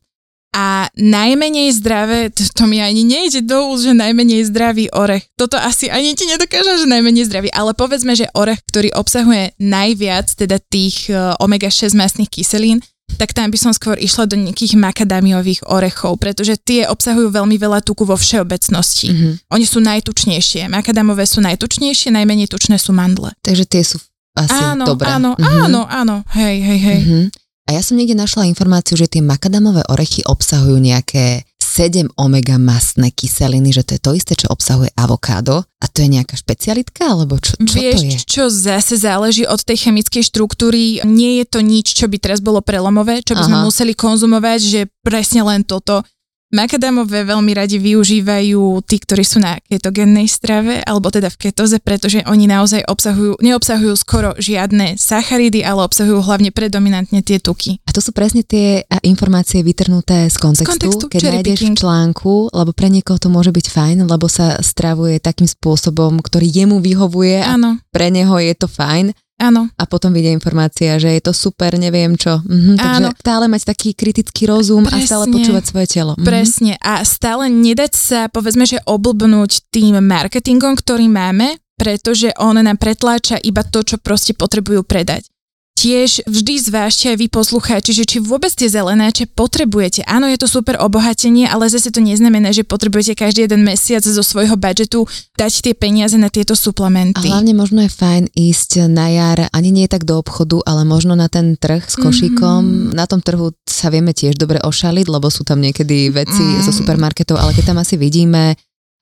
a 0.57 0.89
najmenej 0.97 1.69
zdravé, 1.71 2.33
to, 2.33 2.41
to 2.49 2.65
mi 2.65 2.81
ani 2.81 3.05
nejde 3.05 3.45
do 3.45 3.69
úst, 3.69 3.85
že 3.85 3.93
najmenej 3.93 4.49
zdravý 4.49 4.89
orech. 4.89 5.29
Toto 5.37 5.53
asi 5.53 5.85
ani 5.85 6.17
ti 6.17 6.25
nedokážem, 6.25 6.81
že 6.81 6.89
najmenej 6.89 7.29
zdravý, 7.29 7.53
ale 7.53 7.77
povedzme, 7.77 8.17
že 8.17 8.25
orech, 8.33 8.57
ktorý 8.65 8.89
obsahuje 8.97 9.53
najviac 9.61 10.25
teda 10.33 10.57
tých 10.57 11.07
e, 11.07 11.37
omega-6 11.37 11.93
masných 11.93 12.33
kyselín, 12.33 12.81
tak 13.21 13.31
tam 13.31 13.47
by 13.47 13.55
som 13.55 13.69
skôr 13.69 13.95
išla 13.95 14.25
do 14.25 14.33
nejakých 14.35 14.75
makadamiových 14.75 15.61
orechov, 15.69 16.17
pretože 16.17 16.57
tie 16.57 16.89
obsahujú 16.89 17.29
veľmi 17.29 17.55
veľa 17.55 17.85
tuku 17.85 18.03
vo 18.03 18.17
všeobecnosti. 18.17 19.13
Mhm. 19.13 19.29
Oni 19.53 19.65
sú 19.69 19.77
najtučnejšie. 19.79 20.67
Makadamové 20.67 21.29
sú 21.29 21.37
najtučnejšie, 21.39 22.09
najmenej 22.09 22.49
tučné 22.49 22.81
sú 22.81 22.97
mandle. 22.97 23.29
Takže 23.45 23.63
tie 23.69 23.85
sú 23.85 24.01
asi 24.33 24.57
áno, 24.57 24.89
dobré. 24.89 25.05
áno, 25.05 25.37
Mhm. 25.37 25.59
áno, 25.69 25.81
áno. 25.85 26.15
Hej, 26.33 26.55
hej, 26.61 26.79
hej. 26.81 27.01
Mhm. 27.05 27.21
A 27.67 27.75
ja 27.75 27.83
som 27.83 27.99
niekde 27.99 28.15
našla 28.15 28.47
informáciu, 28.47 28.95
že 28.95 29.11
tie 29.11 29.19
makadamové 29.19 29.83
orechy 29.91 30.23
obsahujú 30.23 30.79
nejaké 30.79 31.43
7 31.59 32.15
omega 32.17 32.57
mastné 32.57 33.13
kyseliny, 33.13 33.69
že 33.69 33.85
to 33.85 33.91
je 33.93 34.01
to 34.01 34.11
isté, 34.17 34.33
čo 34.33 34.49
obsahuje 34.49 34.89
avokádo. 34.97 35.61
A 35.77 35.85
to 35.85 36.01
je 36.01 36.09
nejaká 36.09 36.33
špecialitka, 36.33 37.05
alebo 37.05 37.37
čo, 37.37 37.53
čo 37.59 37.77
Vieš, 37.77 37.99
to 38.01 38.05
je? 38.07 38.17
čo 38.25 38.43
zase 38.49 38.97
záleží 38.97 39.45
od 39.45 39.61
tej 39.61 39.85
chemickej 39.85 40.25
štruktúry. 40.25 41.05
Nie 41.05 41.43
je 41.43 41.45
to 41.45 41.59
nič, 41.61 41.93
čo 41.93 42.09
by 42.09 42.17
teraz 42.17 42.41
bolo 42.41 42.65
prelomové, 42.65 43.21
čo 43.21 43.37
by 43.37 43.45
sme 43.45 43.57
Aha. 43.61 43.65
museli 43.67 43.93
konzumovať, 43.93 44.59
že 44.63 44.81
presne 45.05 45.45
len 45.45 45.61
toto. 45.61 46.01
Makadamové 46.47 47.27
veľmi 47.27 47.51
radi 47.51 47.75
využívajú 47.75 48.79
tí, 48.87 49.03
ktorí 49.03 49.23
sú 49.27 49.43
na 49.43 49.59
ketogénnej 49.67 50.31
strave, 50.31 50.79
alebo 50.79 51.11
teda 51.11 51.27
v 51.27 51.51
ketoze, 51.51 51.83
pretože 51.83 52.23
oni 52.23 52.47
naozaj 52.47 52.87
obsahujú, 52.87 53.43
neobsahujú 53.43 53.91
skoro 53.99 54.31
žiadne 54.39 54.95
sacharidy, 54.95 55.67
ale 55.67 55.83
obsahujú 55.83 56.23
hlavne 56.23 56.55
predominantne 56.55 57.19
tie 57.19 57.43
tuky. 57.43 57.83
A 57.83 57.91
to 57.91 57.99
sú 57.99 58.15
presne 58.15 58.47
tie 58.47 58.87
informácie 59.03 59.59
vytrhnuté 59.59 60.31
z 60.31 60.39
kontextu, 60.39 60.87
kontextu, 60.87 61.05
keď 61.11 61.21
nájdeš 61.35 61.59
picking. 61.59 61.75
v 61.75 61.81
článku, 61.83 62.33
lebo 62.55 62.71
pre 62.71 62.87
niekoho 62.95 63.19
to 63.19 63.27
môže 63.27 63.51
byť 63.51 63.67
fajn, 63.67 63.97
lebo 64.07 64.31
sa 64.31 64.55
stravuje 64.63 65.19
takým 65.19 65.51
spôsobom, 65.51 66.15
ktorý 66.23 66.47
jemu 66.47 66.79
vyhovuje 66.79 67.43
a 67.43 67.59
Áno, 67.59 67.75
pre 67.91 68.07
neho 68.07 68.39
je 68.39 68.55
to 68.55 68.71
fajn 68.71 69.11
áno. 69.37 69.69
a 69.77 69.83
potom 69.85 70.11
vyjde 70.11 70.33
informácia, 70.33 70.97
že 70.97 71.13
je 71.13 71.21
to 71.21 71.33
super, 71.33 71.77
neviem 71.77 72.17
čo. 72.17 72.41
Mhm, 72.43 72.73
takže 72.77 73.01
Áno. 73.01 73.09
stále 73.15 73.45
mať 73.47 73.61
taký 73.69 73.93
kritický 73.93 74.49
rozum 74.49 74.83
a 74.89 74.97
stále 74.99 75.29
Presne. 75.29 75.35
počúvať 75.37 75.63
svoje 75.65 75.87
telo. 75.87 76.13
Mhm. 76.17 76.25
Presne. 76.25 76.73
A 76.81 77.01
stále 77.05 77.47
nedať 77.47 77.93
sa, 77.95 78.19
povedzme, 78.27 78.65
že 78.65 78.81
oblbnúť 78.83 79.71
tým 79.71 80.01
marketingom, 80.01 80.75
ktorý 80.75 81.07
máme, 81.07 81.61
pretože 81.77 82.33
on 82.41 82.57
nám 82.57 82.81
pretláča 82.81 83.37
iba 83.37 83.61
to, 83.61 83.85
čo 83.85 84.01
proste 84.01 84.33
potrebujú 84.33 84.81
predať. 84.81 85.29
Tiež 85.77 86.25
vždy 86.25 86.57
zvážte 86.57 87.13
aj 87.13 87.21
vy 87.21 87.27
poslucháči, 87.29 87.93
že 87.93 88.01
či 88.01 88.17
vôbec 88.17 88.49
tie 88.49 88.65
zelenáče 88.65 89.29
potrebujete. 89.29 90.01
Áno, 90.09 90.25
je 90.25 90.33
to 90.35 90.49
super 90.49 90.73
obohatenie, 90.81 91.45
ale 91.45 91.69
zase 91.69 91.93
to 91.93 92.01
neznamená, 92.01 92.49
že 92.49 92.65
potrebujete 92.65 93.13
každý 93.13 93.45
jeden 93.45 93.61
mesiac 93.61 94.01
zo 94.01 94.25
svojho 94.25 94.57
budžetu 94.57 95.05
dať 95.37 95.53
tie 95.61 95.73
peniaze 95.77 96.17
na 96.17 96.33
tieto 96.33 96.57
A 96.57 96.59
suplementy. 96.59 97.29
hlavne 97.29 97.53
možno 97.53 97.85
je 97.85 97.93
fajn 97.93 98.33
ísť 98.33 98.89
na 98.89 99.05
jar, 99.13 99.53
ani 99.53 99.69
nie 99.69 99.85
tak 99.85 100.01
do 100.01 100.17
obchodu, 100.17 100.65
ale 100.65 100.81
možno 100.81 101.13
na 101.13 101.29
ten 101.29 101.53
trh 101.53 101.85
s 101.85 101.93
košíkom. 101.93 102.61
Mhm. 102.89 102.97
Na 102.97 103.05
tom 103.05 103.21
trhu 103.21 103.53
sa 103.69 103.93
vieme 103.93 104.17
tiež 104.17 104.33
dobre 104.33 104.57
ošaliť, 104.57 105.05
lebo 105.05 105.29
sú 105.29 105.45
tam 105.45 105.61
niekedy 105.61 106.09
veci 106.09 106.41
Mm. 106.41 106.65
zo 106.65 106.73
supermarketov, 106.73 107.37
ale 107.37 107.53
keď 107.53 107.69
tam 107.69 107.77
asi 107.77 108.01
vidíme 108.01 108.57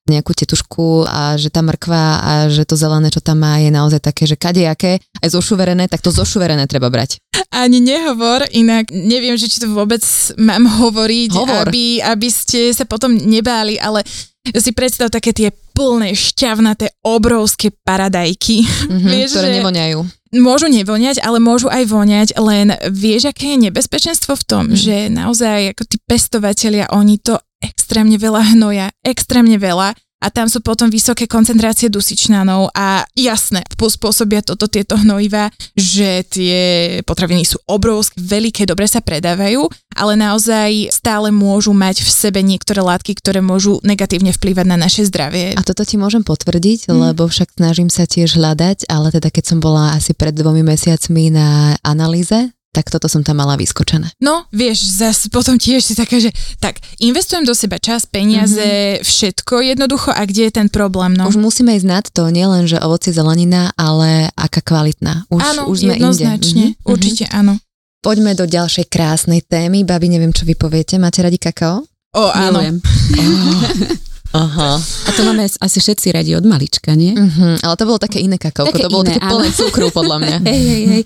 nejakú 0.05 0.37
tetušku 0.37 1.03
a 1.03 1.33
že 1.33 1.49
tá 1.49 1.65
mrkva 1.65 2.03
a 2.15 2.31
že 2.45 2.61
to 2.63 2.77
zelené, 2.77 3.09
čo 3.09 3.19
tam 3.19 3.41
má, 3.41 3.57
je 3.57 3.73
naozaj 3.73 3.97
také, 3.99 4.29
že 4.29 4.37
kadejaké, 4.37 5.01
aj 5.01 5.29
zošuverené, 5.33 5.89
tak 5.89 5.99
to 5.99 6.13
zošuverené 6.13 6.69
treba 6.69 6.93
brať. 6.93 7.17
Ani 7.49 7.81
nehovor, 7.81 8.45
inak 8.47 8.93
neviem, 8.93 9.33
že 9.33 9.49
či 9.49 9.57
to 9.57 9.67
vôbec 9.67 10.05
mám 10.37 10.61
hovoriť, 10.63 11.31
Hovor. 11.33 11.65
aby, 11.65 12.05
aby 12.05 12.29
ste 12.29 12.69
sa 12.69 12.85
potom 12.85 13.17
nebáli, 13.17 13.81
ale 13.81 14.05
si 14.45 14.69
predstav 14.71 15.09
také 15.09 15.33
tie 15.33 15.49
plné, 15.73 16.13
šťavnaté, 16.13 17.01
obrovské 17.01 17.73
paradajky. 17.73 18.61
Mhm, 18.61 19.09
Vieš, 19.09 19.29
ktoré 19.33 19.49
že- 19.49 19.57
nevoňajú. 19.57 19.99
Môžu 20.35 20.67
nevoňať, 20.67 21.23
ale 21.23 21.39
môžu 21.39 21.65
aj 21.65 21.87
voňať, 21.87 22.27
len 22.37 22.67
vieš, 22.91 23.31
aké 23.31 23.55
je 23.55 23.71
nebezpečenstvo 23.71 24.35
v 24.35 24.43
tom, 24.43 24.63
Mm. 24.67 24.75
že 24.75 24.95
naozaj 25.07 25.71
ako 25.71 25.83
tí 25.87 25.97
pestovatelia, 26.03 26.91
oni 26.91 27.17
to 27.17 27.39
extrémne 27.71 28.17
veľa 28.17 28.53
hnoja, 28.53 28.93
extrémne 29.01 29.57
veľa 29.57 29.97
a 30.25 30.33
tam 30.33 30.49
sú 30.49 30.63
potom 30.63 30.89
vysoké 30.89 31.29
koncentrácie 31.29 31.85
dusičnanov 31.85 32.73
a 32.73 33.05
jasné, 33.13 33.61
spôsobia 33.77 34.41
toto 34.41 34.65
tieto 34.65 34.97
hnojiva, 34.97 35.53
že 35.77 36.25
tie 36.25 36.57
potraviny 37.05 37.45
sú 37.45 37.61
obrovské, 37.69 38.17
veľké, 38.17 38.65
dobre 38.65 38.89
sa 38.89 39.05
predávajú, 39.05 39.69
ale 39.93 40.17
naozaj 40.17 40.89
stále 40.89 41.29
môžu 41.29 41.77
mať 41.77 42.01
v 42.01 42.09
sebe 42.09 42.41
niektoré 42.41 42.81
látky, 42.81 43.13
ktoré 43.21 43.43
môžu 43.43 43.77
negatívne 43.85 44.33
vplývať 44.33 44.65
na 44.65 44.79
naše 44.79 45.05
zdravie. 45.05 45.53
A 45.53 45.61
toto 45.61 45.85
ti 45.85 45.99
môžem 45.99 46.25
potvrdiť, 46.25 46.89
Mm. 46.89 47.11
lebo 47.11 47.29
však 47.29 47.59
snažím 47.61 47.93
sa 47.93 48.09
tiež 48.09 48.39
hľadať, 48.39 48.89
ale 48.89 49.13
teda 49.13 49.29
keď 49.29 49.43
som 49.45 49.59
bola 49.61 49.93
asi 49.93 50.15
pred 50.17 50.33
dvomi 50.33 50.63
mesiacmi 50.65 51.29
na 51.29 51.77
analýze, 51.85 52.54
tak 52.75 52.91
toto 52.91 53.07
som 53.07 53.23
tam 53.23 53.39
mala 53.39 53.55
vyskočené. 53.55 54.11
No, 54.19 54.43
vieš, 54.51 54.83
zase 54.99 55.31
potom 55.31 55.55
tiež 55.55 55.79
si 55.79 55.95
taká, 55.95 56.19
že 56.19 56.35
tak, 56.59 56.83
investujem 56.99 57.47
do 57.47 57.55
seba 57.55 57.79
čas, 57.79 58.03
peniaze, 58.03 58.99
všetko 58.99 59.63
jednoducho 59.63 60.11
a 60.11 60.19
kde 60.27 60.51
je 60.51 60.53
ten 60.59 60.67
problém, 60.67 61.15
no? 61.15 61.31
Už 61.31 61.39
musíme 61.39 61.71
ísť 61.71 61.87
nad 61.87 62.05
to, 62.11 62.27
nielen, 62.27 62.67
že 62.67 62.75
ovocie 62.83 63.15
zelenina, 63.15 63.71
ale 63.79 64.27
aká 64.35 64.59
kvalitná. 64.59 65.23
Už, 65.31 65.39
áno, 65.39 65.71
už 65.71 65.87
sme 65.87 65.95
jednoznačne, 65.95 66.75
inde. 66.75 66.83
Mhm, 66.83 66.91
určite 66.91 67.23
áno. 67.31 67.55
poďme 68.03 68.35
do 68.35 68.43
ďalšej 68.43 68.91
krásnej 68.91 69.39
témy. 69.47 69.87
Babi, 69.87 70.11
neviem, 70.11 70.35
čo 70.35 70.43
vy 70.43 70.59
poviete. 70.59 70.99
Máte 70.99 71.23
radi 71.23 71.39
kakao? 71.39 71.87
O, 72.11 72.23
áno. 72.29 72.59
Milujem. 72.59 72.77
Aha. 74.35 74.75
A 74.83 75.09
to 75.15 75.23
máme 75.23 75.47
asi 75.47 75.79
všetci 75.79 76.11
radi 76.11 76.35
od 76.35 76.43
malička, 76.43 76.91
nie? 76.91 77.15
Uh-huh. 77.15 77.55
Ale 77.63 77.75
to 77.79 77.87
bolo 77.87 77.95
také 77.95 78.19
iné 78.19 78.35
kakao, 78.35 78.67
to 78.67 78.91
bolo 78.91 79.07
iné, 79.07 79.15
také 79.15 79.31
plné 79.31 79.49
cukru, 79.55 79.87
podľa 79.95 80.17
mňa. 80.19 80.37
Hej, 80.43 80.63
hej, 80.67 80.83
hej. 80.91 81.03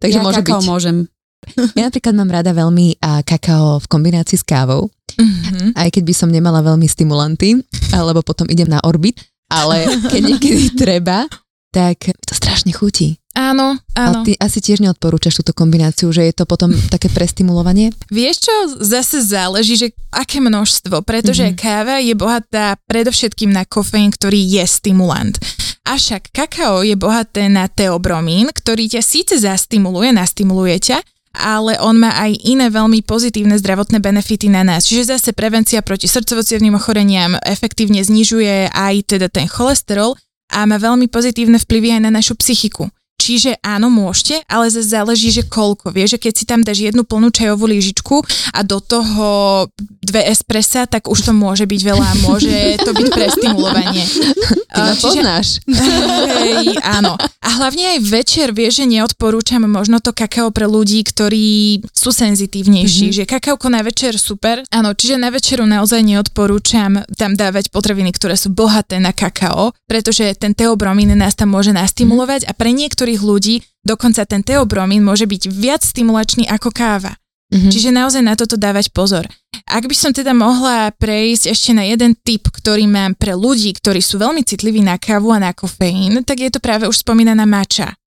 Takže 0.00 0.16
ja 0.16 0.22
môže 0.22 0.40
kakao 0.40 0.60
byť. 0.60 0.66
môžem. 0.66 0.96
Ja 1.76 1.88
napríklad 1.88 2.14
mám 2.14 2.28
rada 2.30 2.52
veľmi 2.52 3.00
a, 3.00 3.20
kakao 3.22 3.78
v 3.78 3.86
kombinácii 3.86 4.36
s 4.36 4.44
kávou, 4.44 4.88
Mhm. 5.10 5.74
aj 5.74 5.88
keď 5.90 6.02
by 6.02 6.14
som 6.14 6.28
nemala 6.28 6.60
veľmi 6.60 6.86
stimulanty, 6.86 7.58
alebo 7.90 8.20
potom 8.20 8.46
idem 8.46 8.66
na 8.66 8.80
orbit, 8.80 9.18
ale 9.46 9.82
keď 10.06 10.20
niekedy 10.30 10.72
treba, 10.72 11.26
tak 11.68 11.98
to 12.18 12.32
strašne 12.32 12.70
chutí. 12.70 13.18
Áno, 13.40 13.80
A 13.96 14.12
áno. 14.12 14.20
ty 14.20 14.36
asi 14.36 14.60
tiež 14.60 14.84
neodporúčaš 14.84 15.40
túto 15.40 15.56
kombináciu, 15.56 16.12
že 16.12 16.28
je 16.28 16.34
to 16.36 16.44
potom 16.44 16.68
také 16.92 17.08
prestimulovanie? 17.08 17.88
Vieš 18.12 18.36
čo, 18.44 18.54
zase 18.84 19.24
záleží, 19.24 19.80
že 19.80 19.88
aké 20.12 20.44
množstvo, 20.44 21.00
pretože 21.00 21.48
Mhm. 21.48 21.50
mm-hmm. 21.56 21.62
káva 21.64 21.96
je 21.98 22.12
bohatá 22.12 22.76
predovšetkým 22.84 23.48
na 23.48 23.64
kofeín, 23.64 24.12
ktorý 24.12 24.36
je 24.36 24.64
stimulant. 24.68 25.40
Avšak 25.88 26.30
kakao 26.30 26.84
je 26.84 26.94
bohaté 26.94 27.48
na 27.48 27.64
teobromín, 27.66 28.52
ktorý 28.52 28.86
ťa 28.92 29.02
síce 29.02 29.34
zastimuluje, 29.40 30.12
nastimuluje 30.12 30.76
ťa, 30.92 30.98
ale 31.32 31.78
on 31.80 31.96
má 31.96 32.10
aj 32.18 32.36
iné 32.44 32.68
veľmi 32.68 33.06
pozitívne 33.06 33.54
zdravotné 33.56 34.02
benefity 34.02 34.50
na 34.50 34.66
nás. 34.66 34.84
Čiže 34.86 35.16
zase 35.16 35.30
prevencia 35.32 35.80
proti 35.80 36.10
srdcovo 36.10 36.42
ochoreniam 36.76 37.38
efektívne 37.46 38.02
znižuje 38.02 38.70
aj 38.70 38.94
teda 39.06 39.26
ten 39.30 39.46
cholesterol 39.46 40.18
a 40.50 40.66
má 40.66 40.76
veľmi 40.76 41.06
pozitívne 41.06 41.58
vplyvy 41.62 41.96
aj 41.96 42.00
na 42.02 42.10
našu 42.10 42.34
psychiku. 42.34 42.90
Čiže 43.20 43.60
áno, 43.60 43.92
môžete, 43.92 44.40
ale 44.48 44.72
zase 44.72 44.96
záleží, 44.96 45.28
že 45.28 45.44
koľko. 45.44 45.92
Vieš, 45.92 46.16
že 46.16 46.18
keď 46.24 46.32
si 46.32 46.44
tam 46.48 46.64
dáš 46.64 46.80
jednu 46.80 47.04
plnú 47.04 47.28
čajovú 47.28 47.68
lyžičku 47.68 48.24
a 48.56 48.64
do 48.64 48.80
toho 48.80 49.68
dve 50.00 50.24
espressa, 50.32 50.88
tak 50.88 51.04
už 51.04 51.28
to 51.28 51.32
môže 51.36 51.68
byť 51.68 51.80
veľa 51.84 52.06
a 52.06 52.14
môže 52.24 52.80
to 52.80 52.96
byť 52.96 53.08
prestimulovanie. 53.12 54.04
Ty 54.72 54.80
ma 54.80 54.94
čiže- 54.96 55.04
poznáš. 55.04 55.46
Hej, 55.68 56.80
áno. 56.80 57.20
A 57.20 57.48
hlavne 57.60 57.96
aj 57.96 57.98
večer, 58.06 58.48
vieš, 58.54 58.80
že 58.80 58.86
neodporúčam 58.86 59.66
možno 59.66 59.98
to 59.98 60.14
kakao 60.14 60.54
pre 60.54 60.70
ľudí, 60.70 61.02
ktorí 61.02 61.82
sú 61.90 62.14
senzitívnejší, 62.14 63.10
mm-hmm. 63.10 63.18
že 63.20 63.28
kakaoko 63.28 63.66
na 63.66 63.82
večer 63.82 64.14
super. 64.16 64.62
Áno, 64.70 64.94
čiže 64.94 65.18
na 65.18 65.34
večeru 65.34 65.66
naozaj 65.66 66.00
neodporúčam 66.06 67.02
tam 67.18 67.34
dávať 67.34 67.74
potraviny, 67.74 68.14
ktoré 68.14 68.38
sú 68.38 68.54
bohaté 68.54 69.02
na 69.02 69.10
kakao, 69.10 69.74
pretože 69.90 70.22
ten 70.38 70.54
teobromín 70.54 71.10
nás 71.18 71.34
tam 71.34 71.50
môže 71.50 71.74
nastimulovať 71.74 72.46
a 72.46 72.54
pre 72.54 72.70
niektorých 72.70 73.09
ľudí 73.18 73.66
dokonca 73.82 74.22
ten 74.28 74.44
teobromín 74.44 75.02
môže 75.02 75.26
byť 75.26 75.42
viac 75.50 75.82
stimulačný 75.82 76.46
ako 76.46 76.70
káva. 76.70 77.18
Mhm. 77.50 77.70
Čiže 77.74 77.90
naozaj 77.90 78.22
na 78.22 78.38
toto 78.38 78.54
dávať 78.54 78.94
pozor. 78.94 79.26
Ak 79.66 79.86
by 79.86 79.94
som 79.94 80.14
teda 80.14 80.30
mohla 80.30 80.94
prejsť 80.94 81.50
ešte 81.50 81.70
na 81.74 81.82
jeden 81.82 82.14
tip, 82.14 82.46
ktorý 82.46 82.86
mám 82.86 83.18
pre 83.18 83.34
ľudí, 83.34 83.74
ktorí 83.74 83.98
sú 83.98 84.22
veľmi 84.22 84.46
citliví 84.46 84.82
na 84.82 84.98
kávu 84.98 85.34
a 85.34 85.42
na 85.42 85.50
kofeín, 85.50 86.22
tak 86.22 86.42
je 86.42 86.50
to 86.50 86.62
práve 86.62 86.86
už 86.86 87.02
spomínaná 87.02 87.46
mača. 87.46 87.99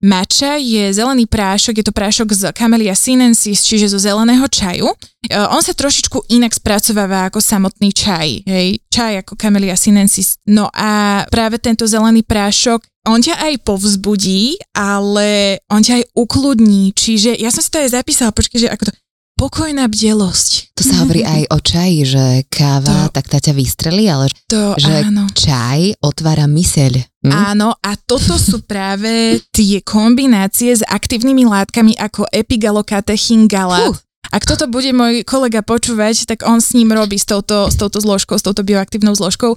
Mača 0.00 0.56
je 0.56 0.96
zelený 0.96 1.28
prášok, 1.28 1.76
je 1.76 1.84
to 1.84 1.92
prášok 1.92 2.32
z 2.32 2.42
Camellia 2.56 2.96
sinensis, 2.96 3.60
čiže 3.60 3.92
zo 3.92 4.00
zeleného 4.00 4.48
čaju. 4.48 4.88
E, 5.28 5.36
On 5.52 5.60
sa 5.60 5.76
trošičku 5.76 6.32
inak 6.32 6.56
spracováva 6.56 7.28
ako 7.28 7.44
samotný 7.44 7.92
čaj, 7.92 8.48
hej, 8.48 8.80
čaj 8.88 9.20
ako 9.20 9.36
Camellia 9.36 9.76
sinensis. 9.76 10.40
No 10.48 10.72
a 10.72 11.22
práve 11.28 11.60
tento 11.60 11.84
zelený 11.84 12.24
prášok, 12.24 12.80
on 13.12 13.20
ťa 13.20 13.44
aj 13.44 13.54
povzbudí, 13.60 14.56
ale 14.72 15.60
on 15.68 15.84
ťa 15.84 16.00
aj 16.00 16.04
ukludní, 16.16 16.96
čiže 16.96 17.36
ja 17.36 17.52
som 17.52 17.60
si 17.60 17.68
to 17.68 17.80
aj 17.80 17.92
zapísala, 17.92 18.32
počkej, 18.32 18.68
že 18.68 18.72
ako 18.72 18.88
to, 18.88 18.92
pokojná 19.40 19.88
bdelosť. 19.88 20.76
To 20.76 20.82
sa 20.84 20.94
hovorí 21.00 21.24
aj 21.24 21.48
o 21.48 21.58
čaji, 21.64 21.98
že 22.04 22.24
káva, 22.52 23.08
To- 23.08 23.12
tak 23.16 23.24
tá 23.32 23.40
ťa 23.40 23.56
vystrelí, 23.56 24.04
ale 24.04 24.28
To 24.52 24.76
že 24.76 25.08
áno. 25.08 25.24
čaj 25.32 25.96
otvára 26.04 26.44
myseľ. 26.44 27.00
Hm? 27.24 27.32
Áno, 27.32 27.72
a 27.80 27.96
toto 27.96 28.36
sú 28.36 28.60
práve 28.60 29.40
tie 29.48 29.80
kombinácie 29.80 30.76
s 30.76 30.84
aktívnymi 30.84 31.48
látkami 31.48 31.96
ako 31.96 32.28
epigallocatechin 32.28 33.48
galát. 33.48 33.88
Fú. 33.88 33.96
Ak 34.30 34.44
toto 34.44 34.68
bude 34.68 34.92
môj 34.92 35.24
kolega 35.24 35.64
počúvať, 35.64 36.28
tak 36.28 36.44
on 36.44 36.60
s 36.60 36.76
ním 36.76 36.92
robí 36.92 37.16
s 37.16 37.24
touto, 37.24 37.72
s 37.72 37.80
touto 37.80 37.98
zložkou, 37.98 38.36
s 38.36 38.44
touto 38.44 38.60
bioaktívnou 38.60 39.16
zložkou. 39.16 39.56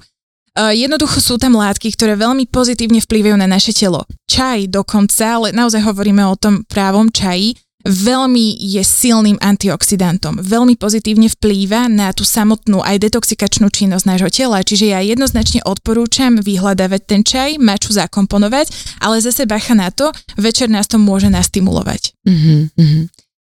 Uh, 0.54 0.70
jednoducho 0.70 1.18
sú 1.18 1.34
tam 1.34 1.58
látky, 1.58 1.90
ktoré 1.92 2.14
veľmi 2.14 2.46
pozitívne 2.46 3.02
vplyvajú 3.02 3.34
na 3.34 3.50
naše 3.50 3.74
telo. 3.74 4.06
Čaj 4.30 4.70
dokonca, 4.70 5.42
ale 5.42 5.48
naozaj 5.50 5.82
hovoríme 5.82 6.22
o 6.26 6.38
tom 6.38 6.62
právom 6.62 7.10
čaji, 7.10 7.58
veľmi 7.84 8.56
je 8.58 8.80
silným 8.80 9.36
antioxidantom. 9.38 10.40
Veľmi 10.40 10.74
pozitívne 10.80 11.28
vplýva 11.28 11.86
na 11.92 12.10
tú 12.16 12.24
samotnú 12.24 12.80
aj 12.80 12.96
detoxikačnú 13.04 13.68
činnosť 13.68 14.04
nášho 14.08 14.30
tela. 14.32 14.64
Čiže 14.64 14.96
ja 14.96 15.04
jednoznačne 15.04 15.60
odporúčam 15.68 16.40
vyhľadávať 16.40 17.02
ten 17.04 17.20
čaj, 17.22 17.60
maču 17.60 17.92
zakomponovať, 17.92 18.98
ale 19.04 19.20
zase 19.20 19.44
bacha 19.44 19.76
na 19.76 19.92
to, 19.92 20.08
večer 20.40 20.72
nás 20.72 20.88
to 20.88 20.96
môže 20.96 21.28
nastimulovať. 21.28 22.16
Mhm, 22.24 22.72
mhm. 22.74 23.02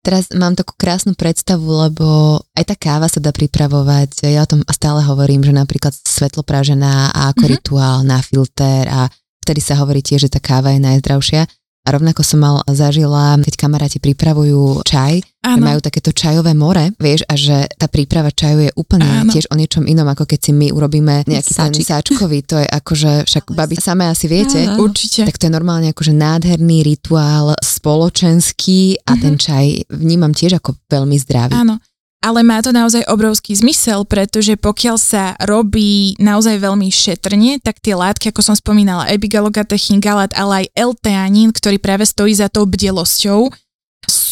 Teraz 0.03 0.35
mám 0.35 0.59
takú 0.59 0.75
krásnu 0.75 1.15
predstavu, 1.15 1.63
lebo 1.63 2.43
aj 2.59 2.65
tá 2.67 2.75
káva 2.75 3.07
sa 3.07 3.23
dá 3.23 3.31
pripravovať. 3.31 4.27
Ja 4.27 4.43
o 4.43 4.51
tom 4.51 4.67
stále 4.67 4.99
hovorím, 5.07 5.47
že 5.47 5.55
napríklad 5.55 5.95
svetlo 5.95 6.43
pražená 6.43 7.15
a 7.15 7.31
ako 7.31 7.47
Mhm. 7.47 7.51
rituál 7.55 7.99
na 8.03 8.19
filter 8.19 8.91
a 8.91 9.07
vtedy 9.47 9.63
sa 9.63 9.79
hovorí 9.79 10.03
tiež, 10.03 10.27
že 10.27 10.33
tá 10.35 10.43
káva 10.43 10.75
je 10.75 10.83
najzdravšia. 10.83 11.47
A 11.83 11.91
rovnako 11.91 12.23
som 12.23 12.39
mal 12.39 12.63
zažila, 12.65 13.35
keď 13.37 13.55
kamaráti 13.57 13.99
pripravujú 13.99 14.83
čaj, 14.83 15.19
Áno. 15.43 15.67
majú 15.67 15.79
takéto 15.79 16.11
čajové 16.11 16.55
more, 16.55 16.95
vieš, 16.97 17.27
a 17.27 17.35
že 17.35 17.67
tá 17.73 17.87
príprava 17.87 18.31
čaju 18.31 18.59
je 18.61 18.73
úplne 18.73 19.03
Áno. 19.21 19.29
tiež 19.29 19.51
o 19.51 19.59
niečom 19.59 19.83
inom, 19.85 20.07
ako 20.07 20.23
keď 20.25 20.39
si 20.41 20.53
my 20.53 20.71
urobíme 20.71 21.27
nejaký 21.27 21.51
ten 21.51 21.75
Sáčik. 21.75 21.83
sáčkový, 21.85 22.39
to 22.43 22.57
je 22.57 22.69
akože, 22.69 23.13
však 23.25 23.45
babi 23.51 23.75
samé 23.77 24.07
asi 24.07 24.27
viete, 24.27 24.63
Áno. 24.65 24.79
Určite. 24.81 25.27
tak 25.27 25.37
to 25.37 25.47
je 25.47 25.53
normálne 25.53 25.91
akože 25.91 26.15
nádherný 26.15 26.87
rituál 26.87 27.59
spoločenský 27.59 28.81
a 29.03 29.13
Mhm. 29.13 29.21
ten 29.21 29.35
čaj 29.37 29.67
vnímam 29.91 30.31
tiež 30.31 30.59
ako 30.59 30.79
veľmi 30.87 31.17
zdravý. 31.17 31.55
Áno. 31.57 31.79
Ale 32.23 32.47
má 32.47 32.63
to 32.63 32.71
naozaj 32.71 33.03
obrovský 33.11 33.59
zmysel, 33.59 34.07
pretože 34.07 34.55
pokiaľ 34.55 34.95
sa 34.95 35.35
robí 35.43 36.15
naozaj 36.23 36.63
veľmi 36.63 36.87
šetrne, 36.87 37.59
tak 37.59 37.83
tie 37.83 37.99
látky, 37.99 38.31
ako 38.31 38.47
som 38.47 38.55
spomínala, 38.55 39.11
epigallocatechin, 39.11 39.99
galát, 39.99 40.31
ale 40.39 40.63
aj 40.63 40.95
L-teanín, 40.95 41.51
ktorý 41.51 41.83
práve 41.83 42.07
stojí 42.07 42.31
za 42.31 42.47
tou 42.47 42.63
bdelosťou, 42.63 43.51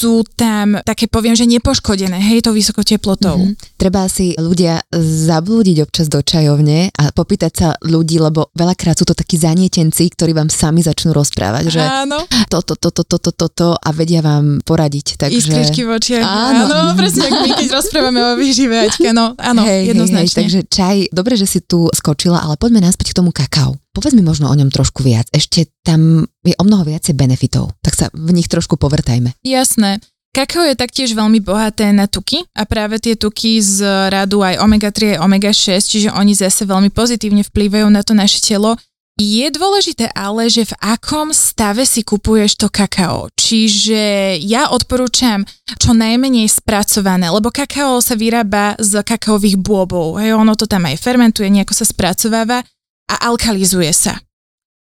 sú 0.01 0.25
tam 0.33 0.81
také, 0.81 1.05
poviem, 1.13 1.37
že 1.37 1.45
nepoškodené, 1.45 2.17
hej, 2.17 2.41
tou 2.41 2.57
vysokou 2.57 2.81
teplotou. 2.81 3.37
Mhm. 3.37 3.77
Treba 3.77 4.09
si 4.09 4.33
ľudia 4.41 4.81
zablúdiť 4.97 5.85
občas 5.85 6.09
do 6.09 6.25
čajovne 6.25 6.89
a 6.97 7.13
popýtať 7.13 7.53
sa 7.53 7.69
ľudí, 7.85 8.17
lebo 8.17 8.49
veľakrát 8.57 8.97
sú 8.97 9.05
to 9.05 9.13
takí 9.13 9.37
zanietenci, 9.37 10.09
ktorí 10.17 10.33
vám 10.33 10.49
sami 10.49 10.81
začnú 10.81 11.13
rozprávať, 11.13 11.65
že 11.69 11.81
Áno, 11.81 12.25
toto, 12.49 12.77
toto, 12.77 13.05
toto, 13.05 13.31
toto 13.33 13.67
a 13.77 13.89
vedia 13.93 14.25
vám 14.25 14.65
poradiť. 14.65 15.21
Takže... 15.21 15.37
iskričky 15.37 15.85
v 15.85 15.97
očiach. 15.97 16.25
Áno. 16.25 16.65
Áno. 16.71 16.97
presne, 16.97 17.29
ako 17.29 17.39
my, 17.41 17.51
keď 17.57 17.69
rozprávame 17.73 18.21
o 18.21 18.33
výžive, 18.37 18.77
Aťka, 18.77 19.11
no, 19.17 19.33
áno, 19.41 19.65
hej, 19.65 19.69
hej, 19.69 19.81
hej, 19.81 19.89
jednoznačne. 19.93 20.37
takže 20.45 20.59
čaj, 20.69 20.97
dobre, 21.11 21.35
že 21.41 21.47
si 21.49 21.61
tu 21.65 21.89
skočila, 21.93 22.45
ale 22.45 22.61
poďme 22.61 22.85
naspäť 22.85 23.13
k 23.13 23.19
tomu 23.19 23.33
kakao. 23.33 23.80
Povedz 23.91 24.15
mi 24.15 24.23
možno 24.23 24.47
o 24.47 24.55
ňom 24.55 24.71
trošku 24.71 25.03
viac. 25.03 25.27
Ešte 25.35 25.67
tam 25.83 26.23
je 26.47 26.55
o 26.55 26.65
mnoho 26.65 26.87
viacej 26.87 27.19
benefitov, 27.19 27.75
tak 27.83 27.99
sa 27.99 28.07
v 28.15 28.31
nich 28.31 28.47
trošku 28.47 28.79
povrtajme. 28.79 29.35
Jasné. 29.43 29.99
Kakao 30.31 30.63
je 30.63 30.79
taktiež 30.79 31.11
veľmi 31.19 31.43
bohaté 31.43 31.91
na 31.91 32.07
tuky 32.07 32.47
a 32.55 32.63
práve 32.63 33.03
tie 33.03 33.19
tuky 33.19 33.59
z 33.59 33.83
radu 34.15 34.47
aj 34.47 34.63
omega-3 34.63 35.19
aj 35.19 35.27
omega-6, 35.27 35.83
čiže 35.83 36.15
oni 36.15 36.39
zase 36.39 36.71
veľmi 36.71 36.95
pozitívne 36.95 37.43
vplývajú 37.43 37.91
na 37.91 38.07
to 38.07 38.15
naše 38.15 38.39
telo. 38.39 38.79
Je 39.19 39.43
dôležité 39.51 40.07
ale, 40.15 40.47
že 40.47 40.71
v 40.71 40.75
akom 40.81 41.35
stave 41.35 41.83
si 41.83 42.07
kupuješ 42.07 42.63
to 42.63 42.71
kakao. 42.71 43.27
Čiže 43.35 44.39
ja 44.39 44.71
odporúčam 44.71 45.43
čo 45.77 45.99
najmenej 45.99 46.47
spracované, 46.47 47.27
lebo 47.27 47.51
kakao 47.51 47.99
sa 47.99 48.15
vyrába 48.15 48.79
z 48.79 49.03
kakaových 49.03 49.59
bôbov. 49.59 50.23
Hej, 50.23 50.39
ono 50.39 50.55
to 50.55 50.71
tam 50.71 50.87
aj 50.87 50.95
fermentuje, 50.95 51.51
nejako 51.51 51.75
sa 51.75 51.85
spracováva 51.85 52.63
a 53.11 53.27
alkalizuje 53.27 53.91
sa 53.91 54.23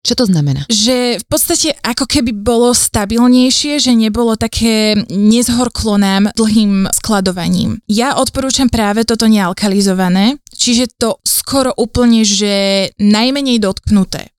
Čo 0.06 0.14
to 0.14 0.24
znamená? 0.30 0.64
že 0.70 1.18
v 1.18 1.26
podstate 1.26 1.74
ako 1.82 2.06
keby 2.06 2.32
bolo 2.32 2.72
stabilnejšie, 2.72 3.82
že 3.82 3.92
nebolo 3.92 4.38
také 4.38 4.96
nezhorklo 5.10 5.98
nám 5.98 6.30
dlhým 6.38 6.88
skladovaním. 6.94 7.82
Ja 7.90 8.16
odporúčam 8.16 8.70
práve 8.70 9.04
toto 9.04 9.26
nealkalizované, 9.28 10.38
čiže 10.54 10.88
to 10.96 11.18
skoro 11.26 11.74
úplne, 11.76 12.22
že 12.24 12.88
najmenej 12.96 13.60
dotknuté. 13.60 14.30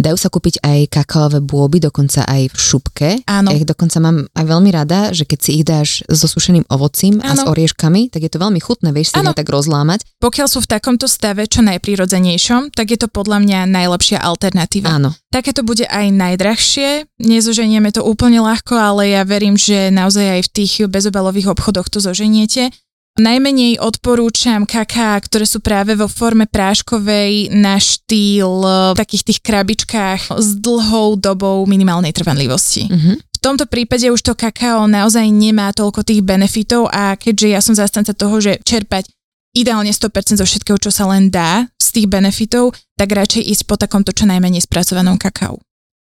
Dajú 0.00 0.16
sa 0.16 0.32
kúpiť 0.32 0.64
aj 0.64 0.88
kakaové 0.88 1.44
bôby, 1.44 1.76
dokonca 1.76 2.24
aj 2.24 2.48
v 2.48 2.56
šupke. 2.56 3.08
Áno. 3.28 3.52
Ja 3.52 3.60
ich 3.60 3.68
dokonca 3.68 4.00
mám 4.00 4.24
aj 4.32 4.44
veľmi 4.48 4.70
rada, 4.72 5.12
že 5.12 5.28
keď 5.28 5.38
si 5.38 5.50
ich 5.60 5.64
dáš 5.68 6.00
so 6.08 6.24
sušeným 6.24 6.64
ovocím 6.72 7.20
a 7.20 7.36
s 7.36 7.44
Áno. 7.44 7.52
orieškami, 7.52 8.08
tak 8.08 8.24
je 8.24 8.32
to 8.32 8.40
veľmi 8.40 8.56
chutné, 8.56 8.88
vieš 8.96 9.12
si 9.12 9.20
Áno. 9.20 9.30
ho 9.30 9.36
tak 9.36 9.52
rozlámať. 9.52 10.08
Pokiaľ 10.16 10.46
sú 10.48 10.64
v 10.64 10.70
takomto 10.72 11.04
stave 11.04 11.44
čo 11.44 11.60
najprirodzenejšom, 11.60 12.72
tak 12.72 12.96
je 12.96 12.98
to 13.04 13.12
podľa 13.12 13.44
mňa 13.44 13.58
najlepšia 13.68 14.24
alternatíva. 14.24 14.96
Áno. 14.96 15.12
Také 15.28 15.52
to 15.52 15.60
bude 15.60 15.84
aj 15.88 16.08
najdrahšie, 16.12 17.08
nezoženieme 17.20 17.92
to 17.92 18.04
úplne 18.04 18.40
ľahko, 18.40 18.76
ale 18.76 19.12
ja 19.12 19.24
verím, 19.24 19.60
že 19.60 19.92
naozaj 19.92 20.40
aj 20.40 20.42
v 20.44 20.52
tých 20.52 20.72
bezobalových 20.88 21.52
obchodoch 21.52 21.88
to 21.88 22.00
zoženiete. 22.00 22.72
Najmenej 23.12 23.76
odporúčam 23.76 24.64
kaká, 24.64 25.20
ktoré 25.20 25.44
sú 25.44 25.60
práve 25.60 25.92
vo 25.92 26.08
forme 26.08 26.48
práškovej 26.48 27.52
na 27.52 27.76
štýl 27.76 28.64
eh, 28.64 28.96
takých 28.96 29.28
tých 29.28 29.40
krabičkách 29.44 30.32
s 30.32 30.48
dlhou 30.56 31.20
dobou 31.20 31.68
minimálnej 31.68 32.16
trvanlivosti. 32.16 32.88
Mhm. 32.88 33.12
V 33.20 33.38
tomto 33.50 33.66
prípade 33.66 34.06
už 34.06 34.22
to 34.22 34.38
kakao 34.38 34.86
naozaj 34.86 35.26
nemá 35.26 35.74
toľko 35.74 36.06
tých 36.06 36.22
benefitov 36.22 36.86
a 36.88 37.18
keďže 37.18 37.48
ja 37.50 37.60
som 37.60 37.74
zastanca 37.74 38.14
toho, 38.14 38.38
že 38.38 38.62
čerpať 38.62 39.10
ideálne 39.52 39.92
100% 39.92 40.38
zo 40.38 40.46
všetkého, 40.46 40.78
čo 40.78 40.94
sa 40.94 41.10
len 41.10 41.28
dá 41.28 41.66
z 41.76 41.88
tých 42.00 42.06
benefitov, 42.06 42.72
tak 42.96 43.12
radšej 43.12 43.42
ísť 43.44 43.62
po 43.68 43.76
takomto 43.76 44.14
čo 44.14 44.24
najmenej 44.24 44.64
spracovanom 44.64 45.18
kakao. 45.20 45.60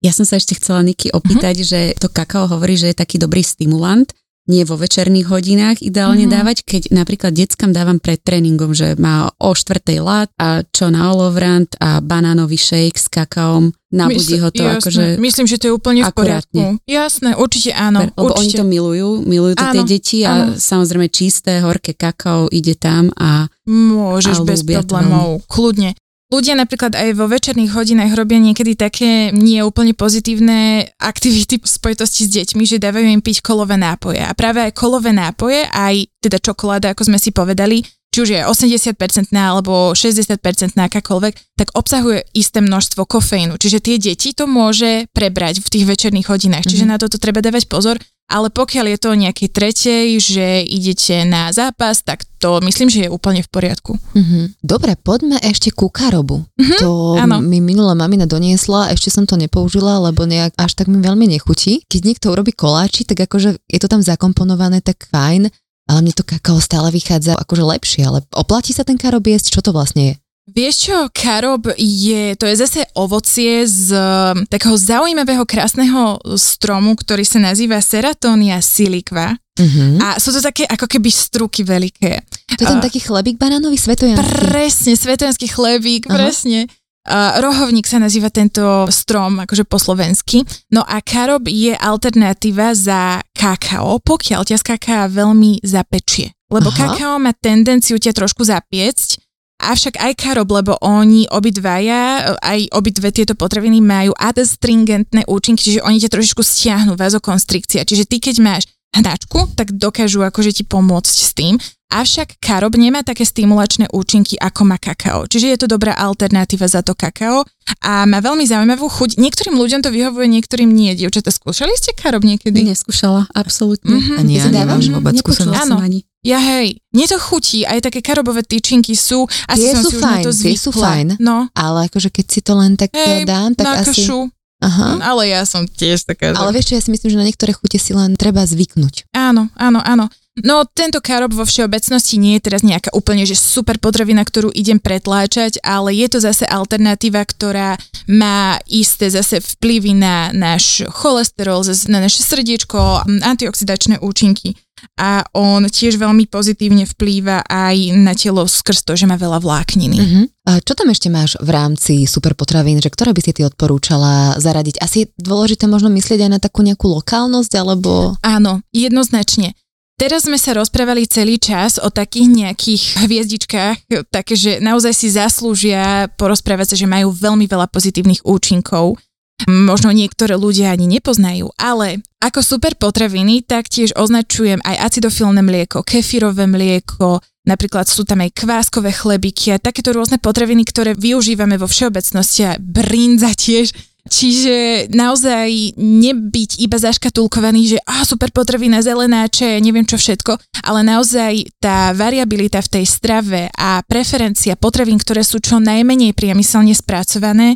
Ja 0.04 0.12
som 0.12 0.28
sa 0.28 0.36
ešte 0.36 0.60
chcela 0.60 0.84
Niky 0.84 1.16
opýtať, 1.16 1.64
že 1.64 1.80
to 1.96 2.12
kakao 2.12 2.46
hovorí, 2.52 2.76
že 2.76 2.92
je 2.92 3.00
taký 3.00 3.16
dobrý 3.16 3.40
stimulant, 3.40 4.12
nie 4.46 4.62
vo 4.62 4.76
večerných 4.76 5.24
hodinách 5.26 5.78
ideálne 5.80 6.26
Mhm. 6.26 6.32
dávať, 6.32 6.58
keď 6.62 6.82
napríklad 6.92 7.32
deckám 7.32 7.72
dávam 7.72 7.98
pred 7.98 8.18
tréningom, 8.18 8.72
že 8.72 8.96
má 8.96 9.32
o 9.34 9.52
štvrtej 9.52 10.00
lát 10.00 10.28
a 10.36 10.62
čo 10.66 10.88
na 10.88 11.10
olovrant 11.10 11.72
a 11.78 12.00
banánový 12.00 12.56
shake 12.56 12.96
s 12.96 13.08
kakaom, 13.08 13.72
nabudí 13.90 14.38
ho 14.38 14.50
to 14.50 14.60
Jasné, 14.60 14.78
akože... 14.80 15.04
Myslím, 15.18 15.46
že 15.46 15.56
to 15.56 15.66
je 15.66 15.74
úplne 15.74 16.02
v 16.02 16.08
akurátne. 16.08 16.64
poriadku. 16.74 16.84
Jasné, 16.84 17.30
určite 17.36 17.72
áno. 17.72 18.04
Lebo 18.06 18.34
oni 18.34 18.44
určite. 18.44 18.60
to 18.60 18.66
milujú, 18.66 19.10
milujú 19.22 19.54
to 19.54 19.66
tie 19.66 19.80
Áno, 19.80 19.88
deti 19.88 20.18
a 20.22 20.32
áno. 20.34 20.44
samozrejme 20.54 21.08
čisté, 21.08 21.62
horké 21.62 21.94
kakao 21.94 22.50
ide 22.50 22.74
tam 22.74 23.14
a 23.16 23.48
Môžeš 23.64 24.38
A 24.38 24.46
bez 24.46 24.60
problémov, 24.60 25.40
kľudne. 25.48 25.96
Ľudia 26.34 26.58
napríklad 26.58 26.98
aj 26.98 27.14
vo 27.14 27.30
večerných 27.30 27.78
hodinách 27.78 28.18
robia 28.18 28.42
niekedy 28.42 28.74
také 28.74 29.30
nie 29.30 29.62
úplne 29.62 29.94
pozitívne 29.94 30.90
aktivity 30.98 31.62
v 31.62 31.70
spojitosti 31.70 32.26
s 32.26 32.34
deťmi, 32.34 32.66
že 32.66 32.82
dávajú 32.82 33.06
im 33.06 33.22
piť 33.22 33.46
kolové 33.46 33.78
nápoje. 33.78 34.18
A 34.18 34.34
práve 34.34 34.66
aj 34.66 34.74
kolové 34.74 35.14
nápoje, 35.14 35.70
aj 35.70 36.10
teda 36.26 36.42
čokoláda, 36.42 36.98
ako 36.98 37.14
sme 37.14 37.22
si 37.22 37.30
povedali, 37.30 37.86
či 37.86 38.18
už 38.18 38.30
je 38.34 38.42
80% 38.42 38.98
alebo 39.38 39.94
60% 39.94 40.42
akákoľvek, 40.74 41.34
tak 41.54 41.70
obsahuje 41.78 42.26
isté 42.34 42.66
množstvo 42.66 43.06
kofeínu. 43.06 43.62
Čiže 43.62 43.78
tie 43.82 44.02
deti 44.02 44.34
to 44.34 44.50
môže 44.50 45.06
prebrať 45.14 45.62
v 45.62 45.68
tých 45.70 45.86
večerných 45.86 46.30
hodinách. 46.34 46.66
Čiže 46.66 46.90
na 46.90 46.98
toto 46.98 47.22
treba 47.22 47.46
dávať 47.46 47.70
pozor. 47.70 48.02
Ale 48.32 48.50
pokiaľ 48.50 48.86
je 48.96 48.98
to 48.98 49.08
o 49.14 49.20
nejakej 49.20 49.50
tretej, 49.52 50.08
že 50.18 50.46
idete 50.64 51.22
na 51.28 51.52
zápas, 51.52 52.02
tak 52.02 52.24
to 52.40 52.64
myslím, 52.64 52.88
že 52.90 53.06
je 53.06 53.14
úplne 53.14 53.44
v 53.44 53.50
poriadku. 53.52 54.00
Mhm. 54.16 54.58
Dobre, 54.64 54.96
poďme 54.98 55.38
ešte 55.44 55.70
ku 55.76 55.92
karobu. 55.92 56.48
Mhm, 56.58 56.78
To 56.80 57.20
áno. 57.20 57.44
mi 57.44 57.60
minulá 57.60 57.94
mamina 57.94 58.24
doniesla, 58.26 58.90
ešte 58.96 59.12
som 59.12 59.28
to 59.28 59.36
nepoužila, 59.36 60.00
lebo 60.10 60.24
nejak 60.24 60.56
až 60.56 60.72
tak 60.74 60.88
mi 60.88 61.04
veľmi 61.04 61.30
nechutí. 61.30 61.84
Keď 61.86 62.02
niekto 62.04 62.32
urobí 62.32 62.56
koláči, 62.56 63.04
tak 63.04 63.22
akože 63.28 63.60
je 63.60 63.80
to 63.80 63.88
tam 63.92 64.00
zakomponované, 64.02 64.80
tak 64.80 65.04
fajn, 65.12 65.52
ale 65.92 66.00
mne 66.00 66.16
to 66.16 66.24
kakao 66.24 66.64
stále 66.64 66.90
vychádza 66.90 67.36
akože 67.36 67.64
lepšie, 67.64 68.02
ale 68.08 68.24
oplatí 68.32 68.72
sa 68.72 68.88
ten 68.88 68.96
karob 68.96 69.28
jesť? 69.28 69.60
Čo 69.60 69.62
to 69.68 69.72
vlastne 69.76 70.02
je? 70.04 70.14
Vieš 70.44 70.76
čo, 70.92 70.98
karob 71.16 71.72
je, 71.80 72.36
to 72.36 72.44
je 72.44 72.56
zase 72.60 72.84
ovocie 73.00 73.64
z 73.64 73.96
um, 73.96 74.44
takého 74.52 74.76
zaujímavého, 74.76 75.48
krásneho 75.48 76.20
stromu, 76.36 77.00
ktorý 77.00 77.24
sa 77.24 77.40
nazýva 77.40 77.80
Seratonia 77.80 78.60
silicva. 78.60 79.40
Mhm. 79.56 80.04
A 80.04 80.20
sú 80.20 80.36
to 80.36 80.44
také 80.44 80.68
ako 80.68 80.84
keby 80.90 81.08
struky 81.08 81.64
veľké. 81.64 82.12
To 82.58 82.62
je 82.62 82.68
ten 82.68 82.82
a- 82.82 82.84
taký 82.84 83.00
chlebík 83.00 83.40
banánový 83.40 83.80
svetojanský. 83.80 84.52
Presne, 84.52 84.92
svetojanský 85.00 85.48
chlebík, 85.48 86.12
Aha. 86.12 86.16
presne. 86.20 86.68
Uh, 87.04 87.40
rohovník 87.44 87.88
sa 87.88 88.00
nazýva 88.00 88.32
tento 88.32 88.64
strom, 88.92 89.40
akože 89.44 89.64
po 89.64 89.76
slovensky. 89.80 90.44
No 90.72 90.84
a 90.84 91.00
karob 91.00 91.48
je 91.48 91.76
alternatíva 91.76 92.76
za 92.76 93.20
kakao, 93.32 94.00
pokiaľ 94.00 94.44
ťa 94.44 94.58
z 94.60 94.64
kaká 94.76 95.08
veľmi 95.08 95.64
zapečie. 95.64 96.36
Lebo 96.52 96.68
Aha. 96.72 96.80
kakao 96.96 97.16
má 97.20 97.32
tendenciu 97.32 97.96
ťa 98.00 98.12
trošku 98.12 98.44
zapiecť, 98.48 99.23
avšak 99.70 100.02
aj 100.02 100.14
karob, 100.18 100.50
lebo 100.50 100.76
oni 100.82 101.30
obidvaja, 101.30 102.36
aj 102.42 102.74
obidve 102.74 103.14
tieto 103.14 103.38
potraviny 103.38 103.80
majú 103.80 104.12
adstringentné 104.18 105.30
účinky, 105.30 105.62
čiže 105.62 105.86
oni 105.86 106.02
ťa 106.02 106.10
trošičku 106.10 106.42
stiahnu, 106.42 106.98
vazokonstrikcia. 106.98 107.86
Čiže 107.86 108.10
ty 108.10 108.18
keď 108.18 108.36
máš 108.42 108.64
hnačku, 108.94 109.54
tak 109.58 109.74
dokážu 109.74 110.22
akože 110.22 110.54
ti 110.54 110.64
pomôcť 110.64 111.16
s 111.16 111.32
tým. 111.34 111.58
Avšak 111.94 112.42
karob 112.42 112.74
nemá 112.74 113.06
také 113.06 113.22
stimulačné 113.22 113.86
účinky, 113.94 114.34
ako 114.42 114.66
má 114.66 114.82
kakao. 114.82 115.30
Čiže 115.30 115.46
je 115.54 115.58
to 115.62 115.68
dobrá 115.70 115.94
alternatíva 115.94 116.66
za 116.66 116.82
to 116.82 116.98
kakao 116.98 117.46
a 117.86 118.10
má 118.10 118.18
veľmi 118.18 118.50
zaujímavú 118.50 118.90
chuť. 118.90 119.22
Niektorým 119.22 119.54
ľuďom 119.54 119.86
to 119.86 119.94
vyhovuje, 119.94 120.26
niektorým 120.26 120.74
nie. 120.74 120.98
Dievčatá, 120.98 121.30
skúšali 121.30 121.70
ste 121.78 121.94
karob 121.94 122.26
niekedy? 122.26 122.66
neskúšala, 122.66 123.30
absolútne. 123.38 123.94
Mhm. 123.94 124.14
Ani 124.18 124.42
ja 124.42 124.50
nemám 124.50 124.82
dávaš? 124.82 124.90
vôbec 124.90 125.14
skúsenosť. 125.22 125.70
Áno. 125.70 125.78
ani. 125.78 126.02
Ja 126.24 126.40
hej, 126.40 126.80
mne 126.96 127.06
to 127.06 127.20
chutí, 127.20 127.68
aj 127.68 127.84
také 127.84 128.00
karobové 128.00 128.48
tyčinky 128.48 128.96
sú, 128.96 129.28
asi 129.44 129.68
Tie 129.68 129.76
som 129.76 129.84
sú 129.84 129.90
si 129.92 129.96
už 130.00 130.02
na 130.02 130.08
fajn, 130.08 130.24
to 130.24 130.32
tie 130.32 130.40
zvykla. 130.40 130.64
sú 130.64 130.70
fajn. 130.72 131.08
No, 131.20 131.38
Ale 131.52 131.92
akože 131.92 132.10
keď 132.16 132.26
si 132.32 132.40
to 132.40 132.56
len 132.56 132.80
tak 132.80 132.96
Hej, 132.96 133.28
dám, 133.28 133.52
tak 133.60 133.66
na 133.68 133.84
asi... 133.84 134.08
kašu. 134.08 134.33
Aha. 134.64 135.04
Ale 135.04 135.28
ja 135.28 135.44
som 135.44 135.64
tiež 135.66 136.06
taká... 136.06 136.32
že- 136.32 136.40
Ale 136.40 136.52
vieš 136.52 136.66
čo, 136.66 136.76
ja 136.76 136.82
si 136.82 136.90
myslím, 136.90 137.10
že 137.10 137.20
na 137.20 137.26
niektoré 137.26 137.52
chute 137.52 137.76
si 137.76 137.92
len 137.92 138.16
treba 138.16 138.42
zvyknúť. 138.42 139.12
Áno, 139.12 139.52
áno, 139.54 139.80
áno. 139.80 140.08
No 140.42 140.66
tento 140.66 140.98
karob 140.98 141.30
vo 141.38 141.46
všeobecnosti 141.46 142.18
nie 142.18 142.42
je 142.42 142.50
teraz 142.50 142.66
nejaká 142.66 142.90
úplne 142.98 143.22
že 143.22 143.38
super 143.38 143.78
potravina, 143.78 144.26
ktorú 144.26 144.50
idem 144.50 144.82
pretláčať, 144.82 145.62
ale 145.62 145.94
je 145.94 146.10
to 146.10 146.18
zase 146.26 146.50
alternatíva, 146.50 147.22
ktorá 147.22 147.78
má 148.10 148.58
isté 148.66 149.14
zase 149.14 149.38
vplyvy 149.38 149.94
na 149.94 150.34
náš 150.34 150.90
cholesterol, 150.90 151.62
na 151.86 152.02
naše 152.02 152.26
srdiečko, 152.26 153.06
antioxidačné 153.22 154.02
účinky 154.02 154.58
a 155.00 155.24
on 155.34 155.64
tiež 155.66 155.96
veľmi 155.96 156.28
pozitívne 156.28 156.84
vplýva 156.84 157.48
aj 157.48 157.78
na 157.98 158.14
telo 158.14 158.44
skrz 158.46 158.84
to, 158.84 158.94
že 159.00 159.08
má 159.08 159.16
veľa 159.16 159.40
vlákniny. 159.40 159.98
Uh-huh. 159.98 160.26
A 160.44 160.60
čo 160.60 160.76
tam 160.76 160.92
ešte 160.92 161.08
máš 161.08 161.40
v 161.40 161.50
rámci 161.50 162.04
super 162.04 162.36
potravín, 162.36 162.84
že 162.84 162.92
ktoré 162.92 163.16
by 163.16 163.22
si 163.24 163.32
ty 163.32 163.42
odporúčala 163.48 164.36
zaradiť? 164.38 164.84
Asi 164.84 165.08
je 165.08 165.12
dôležité 165.16 165.66
možno 165.72 165.88
myslieť 165.88 166.28
aj 166.28 166.32
na 166.32 166.40
takú 166.42 166.62
nejakú 166.62 166.92
lokálnosť, 167.00 167.52
alebo... 167.58 168.20
Áno, 168.20 168.60
jednoznačne. 168.76 169.56
Teraz 169.94 170.26
sme 170.26 170.42
sa 170.42 170.58
rozprávali 170.58 171.06
celý 171.06 171.38
čas 171.38 171.78
o 171.78 171.94
takých 171.94 172.28
nejakých 172.28 172.84
hviezdičkách, 173.06 173.78
také, 174.10 174.34
že 174.34 174.58
naozaj 174.58 174.94
si 174.94 175.08
zaslúžia 175.14 176.10
porozprávať 176.18 176.74
sa, 176.74 176.80
že 176.82 176.90
majú 176.90 177.14
veľmi 177.14 177.46
veľa 177.46 177.70
pozitívnych 177.70 178.26
účinkov. 178.26 178.98
Možno 179.46 179.92
niektoré 179.94 180.34
ľudia 180.40 180.72
ani 180.72 180.88
nepoznajú, 180.88 181.52
ale 181.60 182.02
ako 182.24 182.40
super 182.40 182.74
potraviny 182.80 183.44
taktiež 183.44 183.92
označujem 183.94 184.62
aj 184.64 184.88
acidofilné 184.88 185.42
mlieko, 185.44 185.84
kefirové 185.84 186.48
mlieko, 186.48 187.20
napríklad 187.44 187.86
sú 187.86 188.08
tam 188.08 188.24
aj 188.24 188.40
kváskové 188.40 188.96
chlebíky 188.96 189.52
a 189.52 189.60
takéto 189.60 189.92
rôzne 189.92 190.18
potraviny, 190.18 190.64
ktoré 190.64 190.96
využívame 190.96 191.60
vo 191.60 191.68
všeobecnosti 191.68 192.42
a 192.48 192.58
brinza 192.58 193.36
tiež. 193.36 193.76
Čiže 194.04 194.92
naozaj 194.92 195.80
nebyť 195.80 196.60
iba 196.60 196.76
zaškatulkovaný, 196.76 197.76
že 197.76 197.80
a 197.88 198.04
super 198.04 198.36
potravina, 198.36 198.84
zelenáče, 198.84 199.64
neviem 199.64 199.88
čo 199.88 199.96
všetko, 199.96 200.60
ale 200.68 200.84
naozaj 200.84 201.48
tá 201.64 201.96
variabilita 201.96 202.60
v 202.60 202.72
tej 202.80 202.86
strave 202.86 203.48
a 203.56 203.80
preferencia 203.88 204.60
potravín, 204.60 205.00
ktoré 205.00 205.24
sú 205.24 205.40
čo 205.40 205.64
najmenej 205.64 206.12
priemyselne 206.12 206.76
spracované, 206.76 207.56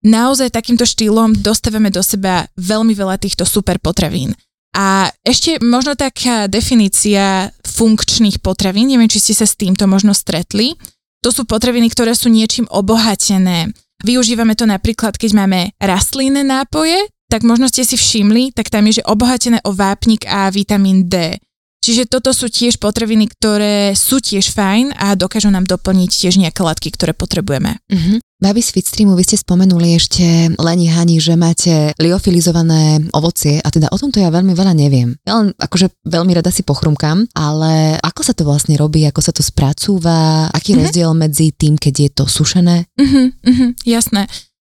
naozaj 0.00 0.48
takýmto 0.48 0.88
štýlom 0.88 1.36
dostávame 1.44 1.92
do 1.92 2.00
seba 2.00 2.48
veľmi 2.56 2.96
veľa 2.96 3.20
týchto 3.20 3.44
super 3.44 3.76
potravín. 3.76 4.32
A 4.72 5.12
ešte 5.20 5.60
možno 5.60 5.92
taká 5.92 6.48
definícia 6.48 7.52
funkčných 7.68 8.40
potravín, 8.40 8.88
neviem, 8.88 9.12
či 9.12 9.20
ste 9.20 9.34
sa 9.36 9.44
s 9.44 9.60
týmto 9.60 9.84
možno 9.84 10.16
stretli. 10.16 10.72
To 11.20 11.28
sú 11.28 11.44
potraviny, 11.44 11.92
ktoré 11.92 12.16
sú 12.16 12.32
niečím 12.32 12.64
obohatené. 12.72 13.76
Využívame 14.02 14.58
to 14.58 14.66
napríklad, 14.66 15.14
keď 15.14 15.30
máme 15.34 15.60
rastlinné 15.78 16.42
nápoje, 16.42 17.06
tak 17.30 17.46
možno 17.46 17.70
ste 17.70 17.86
si 17.86 17.96
všimli, 17.96 18.52
tak 18.52 18.68
tam 18.68 18.84
je, 18.90 19.00
že 19.00 19.08
obohatené 19.08 19.62
o 19.64 19.72
vápnik 19.72 20.28
a 20.28 20.50
vitamín 20.52 21.08
D. 21.08 21.38
Čiže 21.82 22.06
toto 22.06 22.30
sú 22.30 22.46
tiež 22.46 22.78
potraviny, 22.78 23.26
ktoré 23.26 23.90
sú 23.98 24.22
tiež 24.22 24.54
fajn 24.54 24.94
a 24.94 25.18
dokážu 25.18 25.50
nám 25.50 25.66
doplniť 25.66 26.10
tiež 26.14 26.38
nejaké 26.38 26.62
látky, 26.62 26.94
ktoré 26.94 27.10
potrebujeme. 27.10 27.82
Uh-huh. 27.90 28.22
Babi 28.38 28.62
z 28.62 28.70
Fitstreamu, 28.70 29.14
vy 29.14 29.22
ste 29.22 29.38
spomenuli 29.38 29.98
ešte 29.98 30.50
Leni 30.58 30.90
Hani, 30.90 31.18
že 31.18 31.34
máte 31.34 31.94
liofilizované 31.98 33.06
ovocie 33.14 33.58
a 33.62 33.70
teda 33.70 33.90
o 33.90 33.98
tomto 33.98 34.18
ja 34.18 34.30
veľmi 34.30 34.54
veľa 34.54 34.74
neviem. 34.74 35.14
Ja 35.22 35.42
len 35.42 35.54
akože 35.58 35.90
veľmi 36.06 36.34
rada 36.34 36.50
si 36.50 36.62
pochrumkam, 36.62 37.26
ale 37.34 37.98
ako 37.98 38.20
sa 38.22 38.34
to 38.34 38.42
vlastne 38.42 38.74
robí, 38.74 39.02
ako 39.06 39.18
sa 39.22 39.30
to 39.34 39.42
spracúva, 39.42 40.50
aký 40.50 40.74
Mhm. 40.74 40.78
rozdiel 40.82 41.10
medzi 41.14 41.50
tým, 41.50 41.74
keď 41.78 41.94
je 41.98 42.10
to 42.14 42.24
sušené? 42.26 42.86
Mhm, 42.98 43.22
mhm, 43.42 43.66
jasné. 43.86 44.26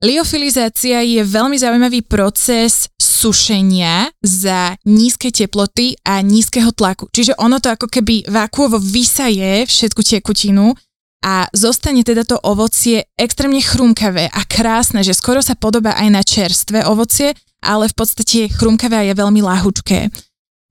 Liofilizácia 0.04 1.00
je 1.00 1.24
veľmi 1.24 1.56
zaujímavý 1.56 2.04
proces 2.04 2.92
sušenia 3.00 4.12
za 4.20 4.76
nízke 4.84 5.32
teploty 5.32 5.96
a 6.04 6.20
nízkeho 6.20 6.76
tlaku. 6.76 7.08
Čiže 7.08 7.40
ono 7.40 7.64
to 7.64 7.72
ako 7.72 7.88
keby 7.88 8.28
vákuovo 8.28 8.84
vysaje 8.84 9.64
všetku 9.64 10.04
tekutinu 10.04 10.76
a 11.24 11.48
zostane 11.56 12.04
teda 12.04 12.28
to 12.28 12.36
ovocie 12.36 13.08
extrémne 13.16 13.64
chrumkavé 13.64 14.28
a 14.28 14.44
krásne, 14.44 15.08
že 15.08 15.16
skoro 15.16 15.40
sa 15.40 15.56
podobá 15.56 15.96
aj 15.96 16.10
na 16.12 16.20
čerstvé 16.20 16.84
ovocie, 16.84 17.32
ale 17.64 17.88
v 17.88 17.96
podstate 17.96 18.52
chrumkavé 18.52 19.00
a 19.00 19.08
je 19.08 19.16
veľmi 19.16 19.40
lahučké. 19.40 20.12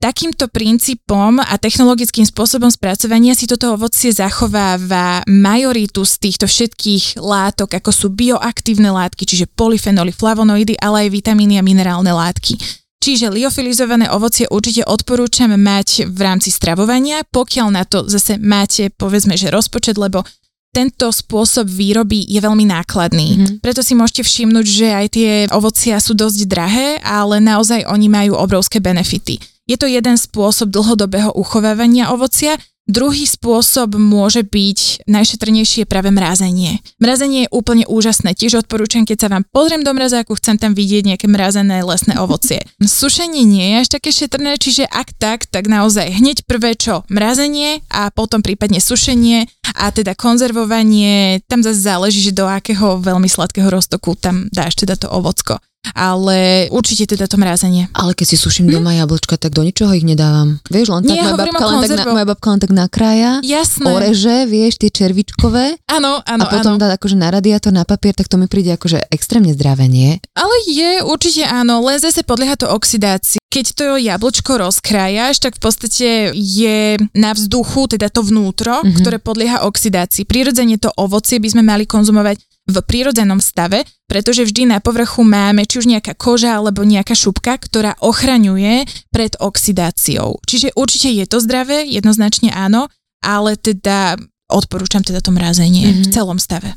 Takýmto 0.03 0.51
princípom 0.51 1.39
a 1.39 1.55
technologickým 1.55 2.27
spôsobom 2.27 2.67
spracovania 2.67 3.31
si 3.39 3.47
toto 3.47 3.71
ovocie 3.71 4.11
zachováva 4.11 5.23
majoritu 5.31 6.03
z 6.03 6.19
týchto 6.19 6.43
všetkých 6.43 7.23
látok, 7.23 7.79
ako 7.79 7.91
sú 7.95 8.07
bioaktívne 8.11 8.91
látky, 8.91 9.23
čiže 9.23 9.47
polyfenoly, 9.55 10.11
flavonoidy, 10.11 10.75
ale 10.75 11.07
aj 11.07 11.15
vitamíny 11.23 11.55
a 11.55 11.63
minerálne 11.63 12.11
látky. 12.11 12.59
Čiže 12.99 13.31
liofilizované 13.31 14.11
ovocie 14.11 14.43
určite 14.51 14.83
odporúčam 14.83 15.55
mať 15.55 16.11
v 16.11 16.19
rámci 16.19 16.51
stravovania, 16.51 17.23
pokiaľ 17.23 17.67
na 17.71 17.87
to 17.87 18.03
zase 18.03 18.35
máte 18.43 18.91
povedzme, 18.91 19.39
že 19.39 19.55
rozpočet, 19.55 19.95
lebo 19.95 20.27
tento 20.75 21.15
spôsob 21.15 21.71
výroby 21.71 22.27
je 22.27 22.43
veľmi 22.43 22.67
nákladný. 22.67 23.27
Mm-hmm. 23.39 23.55
Preto 23.63 23.79
si 23.79 23.95
môžete 23.95 24.27
všimnúť, 24.27 24.65
že 24.67 24.87
aj 24.91 25.07
tie 25.15 25.31
ovocia 25.47 25.95
sú 26.03 26.11
dosť 26.11 26.43
drahé, 26.43 26.99
ale 27.07 27.39
naozaj 27.39 27.87
oni 27.87 28.11
majú 28.11 28.35
obrovské 28.35 28.83
benefity. 28.83 29.52
Je 29.63 29.79
to 29.79 29.87
jeden 29.87 30.19
spôsob 30.19 30.69
dlhodobého 30.71 31.31
uchovávania 31.31 32.11
ovocia, 32.11 32.59
Druhý 32.83 33.23
spôsob 33.23 33.95
môže 33.95 34.43
byť 34.43 35.07
najšetrnejšie 35.07 35.87
práve 35.87 36.11
mrazenie. 36.11 36.83
Mrazenie 36.99 37.47
je 37.47 37.53
úplne 37.55 37.87
úžasné. 37.87 38.35
Tiež 38.35 38.59
odporúčam, 38.59 39.07
keď 39.07 39.17
sa 39.23 39.31
vám 39.31 39.47
pozriem 39.55 39.87
do 39.87 39.95
mrazáku, 39.95 40.35
chcem 40.35 40.59
tam 40.59 40.75
vidieť 40.75 41.15
nejaké 41.15 41.31
mrazené 41.31 41.79
lesné 41.79 42.19
ovocie. 42.19 42.59
Sušenie 42.83 43.47
nie 43.47 43.71
je 43.71 43.75
až 43.79 43.87
také 43.87 44.11
šetrné, 44.11 44.59
čiže 44.59 44.83
ak 44.83 45.15
tak, 45.15 45.47
tak 45.47 45.71
naozaj 45.71 46.11
hneď 46.11 46.43
prvé 46.43 46.75
čo 46.75 47.07
mrazenie 47.07 47.79
a 47.87 48.11
potom 48.11 48.43
prípadne 48.43 48.83
sušenie 48.83 49.47
a 49.79 49.87
teda 49.95 50.11
konzervovanie. 50.11 51.39
Tam 51.47 51.63
zase 51.63 51.87
záleží, 51.87 52.19
že 52.19 52.35
do 52.35 52.51
akého 52.51 52.99
veľmi 52.99 53.31
sladkého 53.31 53.71
roztoku 53.71 54.19
tam 54.19 54.51
dáš 54.51 54.75
teda 54.75 54.99
to 54.99 55.07
ovocko 55.07 55.63
ale 55.91 56.71
určite 56.71 57.03
teda 57.11 57.27
to 57.27 57.35
mrazenie. 57.35 57.91
Ale 57.91 58.15
keď 58.15 58.33
si 58.33 58.37
suším 58.39 58.71
hm? 58.71 58.73
doma 58.79 58.95
jablčka, 58.95 59.35
tak 59.35 59.51
do 59.51 59.67
ničoho 59.67 59.91
ich 59.91 60.07
nedávam. 60.07 60.63
Vieš, 60.71 60.87
len 60.95 61.01
tak 61.03 61.11
Nie, 61.11 61.23
moja 61.27 61.35
babka, 61.35 61.63
len 61.67 61.81
tak, 61.83 61.99
na, 61.99 62.13
moja 62.15 62.27
babka 62.27 62.47
len 62.55 62.59
tak 62.63 62.71
nakrája, 62.71 63.31
Jasné. 63.43 63.87
oreže, 63.91 64.35
vieš, 64.47 64.79
tie 64.79 64.89
červičkové 64.89 65.77
Áno, 65.91 66.23
áno, 66.23 66.43
a 66.43 66.45
potom 66.49 66.75
áno. 66.75 66.81
dá 66.81 66.95
akože 66.95 67.19
na 67.19 67.29
radiátor, 67.29 67.75
na 67.75 67.83
papier, 67.83 68.15
tak 68.15 68.31
to 68.31 68.39
mi 68.39 68.47
príde 68.47 68.73
akože 68.73 69.11
extrémne 69.11 69.51
zdravé, 69.51 69.91
nie? 69.91 70.17
Ale 70.33 70.55
je, 70.65 71.03
určite 71.03 71.43
áno, 71.45 71.83
len 71.83 71.99
zase 71.99 72.23
podlieha 72.23 72.55
to 72.55 72.71
oxidácii. 72.71 73.43
Keď 73.53 73.65
to 73.77 73.85
jablčko 74.01 74.57
rozkrájaš, 74.57 75.37
tak 75.37 75.59
v 75.59 75.61
podstate 75.61 76.07
je 76.33 76.97
na 77.13 77.37
vzduchu, 77.37 77.85
teda 77.85 78.09
to 78.09 78.25
vnútro, 78.25 78.81
mm-hmm. 78.81 78.97
ktoré 78.97 79.17
podlieha 79.21 79.61
oxidácii. 79.69 80.25
Prirodzene 80.25 80.81
to 80.81 80.89
ovocie 80.97 81.37
by 81.37 81.49
sme 81.53 81.61
mali 81.61 81.85
konzumovať 81.85 82.52
v 82.63 82.77
prírodzenom 82.79 83.43
stave, 83.43 83.83
pretože 84.07 84.47
vždy 84.47 84.71
na 84.71 84.79
povrchu 84.79 85.27
máme 85.27 85.67
či 85.67 85.83
už 85.83 85.85
nejaká 85.91 86.15
koža 86.15 86.55
alebo 86.55 86.87
nejaká 86.87 87.11
šupka, 87.11 87.59
ktorá 87.59 87.99
ochraňuje 87.99 88.87
pred 89.11 89.35
oxidáciou. 89.39 90.39
Čiže 90.47 90.71
určite 90.79 91.11
je 91.11 91.25
to 91.27 91.43
zdravé, 91.43 91.83
jednoznačne 91.83 92.55
áno, 92.55 92.87
ale 93.19 93.59
teda 93.59 94.15
odporúčam 94.47 95.03
teda 95.03 95.19
to 95.19 95.35
mrazenie 95.35 95.91
mm-hmm. 95.91 96.03
v 96.07 96.11
celom 96.13 96.39
stave. 96.39 96.71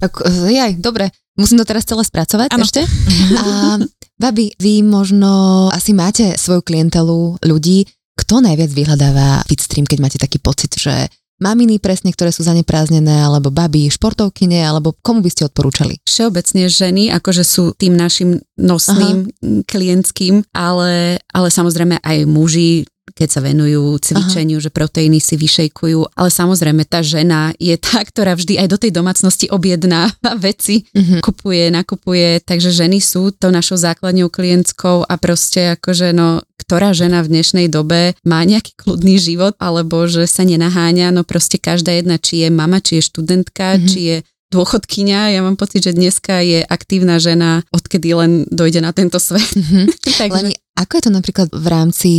Tak, 0.00 0.24
jaj, 0.48 0.80
dobre, 0.80 1.12
musím 1.36 1.60
to 1.60 1.68
teraz 1.68 1.84
celé 1.84 2.04
spracovať 2.04 2.48
Áno. 2.56 2.64
ešte. 2.64 2.84
A 3.40 3.76
babi, 4.16 4.52
vy 4.56 4.80
možno 4.80 5.68
asi 5.68 5.92
máte 5.92 6.36
svoju 6.40 6.64
klientelu 6.64 7.40
ľudí, 7.44 7.84
kto 8.16 8.44
najviac 8.44 8.72
vyhľadáva 8.72 9.44
Fitstream, 9.48 9.88
keď 9.88 9.98
máte 10.00 10.18
taký 10.20 10.36
pocit, 10.40 10.72
že 10.76 11.08
maminy 11.40 11.80
presne, 11.80 12.12
ktoré 12.12 12.30
sú 12.30 12.44
zaneprázdnené, 12.44 13.24
alebo 13.24 13.48
baby, 13.50 13.88
športovkyne, 13.88 14.60
alebo 14.62 14.94
komu 15.00 15.24
by 15.24 15.30
ste 15.32 15.48
odporúčali? 15.48 15.98
Všeobecne 16.04 16.68
ženy, 16.68 17.02
akože 17.16 17.42
sú 17.42 17.72
tým 17.74 17.96
našim 17.96 18.38
nosným 18.60 19.26
Aha. 19.26 19.64
klientským, 19.66 20.44
ale, 20.52 21.18
ale 21.32 21.48
samozrejme 21.48 21.98
aj 22.04 22.18
muži, 22.28 22.84
keď 23.14 23.28
sa 23.28 23.40
venujú 23.40 23.98
cvičeniu, 24.00 24.58
Aha. 24.58 24.64
že 24.66 24.70
proteíny 24.70 25.18
si 25.18 25.34
vyšejkujú, 25.36 26.16
ale 26.16 26.28
samozrejme 26.30 26.86
tá 26.86 27.04
žena 27.04 27.54
je 27.58 27.74
tá, 27.76 28.00
ktorá 28.02 28.34
vždy 28.34 28.60
aj 28.60 28.68
do 28.70 28.78
tej 28.78 28.90
domácnosti 28.94 29.46
objedná 29.50 30.10
veci, 30.46 30.86
uh-huh. 30.90 31.20
kupuje, 31.20 31.68
nakupuje, 31.70 32.40
takže 32.42 32.70
ženy 32.74 32.98
sú 33.02 33.34
to 33.34 33.50
našou 33.52 33.76
základňou 33.78 34.30
klientskou 34.30 35.04
a 35.04 35.14
proste 35.18 35.76
akože 35.76 36.12
no 36.16 36.42
ktorá 36.60 36.92
žena 36.92 37.24
v 37.24 37.40
dnešnej 37.40 37.66
dobe 37.72 38.14
má 38.22 38.44
nejaký 38.44 38.76
kľudný 38.76 39.16
život 39.16 39.56
alebo 39.58 40.04
že 40.06 40.28
sa 40.28 40.44
nenaháňa, 40.44 41.10
no 41.10 41.24
proste 41.24 41.56
každá 41.56 41.96
jedna, 41.96 42.20
či 42.20 42.46
je 42.46 42.48
mama, 42.52 42.78
či 42.78 43.00
je 43.00 43.08
študentka, 43.08 43.74
mm-hmm. 43.74 43.88
či 43.88 43.98
je 43.98 44.16
dôchodkynia. 44.50 45.34
Ja 45.34 45.40
mám 45.46 45.54
pocit, 45.54 45.86
že 45.86 45.96
dneska 45.96 46.42
je 46.42 46.60
aktívna 46.66 47.22
žena, 47.22 47.62
odkedy 47.70 48.12
len 48.12 48.32
dojde 48.50 48.82
na 48.82 48.90
tento 48.90 49.22
svet. 49.22 49.46
Mm-hmm. 49.54 49.84
Takže... 50.20 50.34
Len 50.36 50.48
ako 50.78 50.92
je 50.96 51.02
to 51.04 51.12
napríklad 51.12 51.48
v 51.52 51.66
rámci 51.66 52.10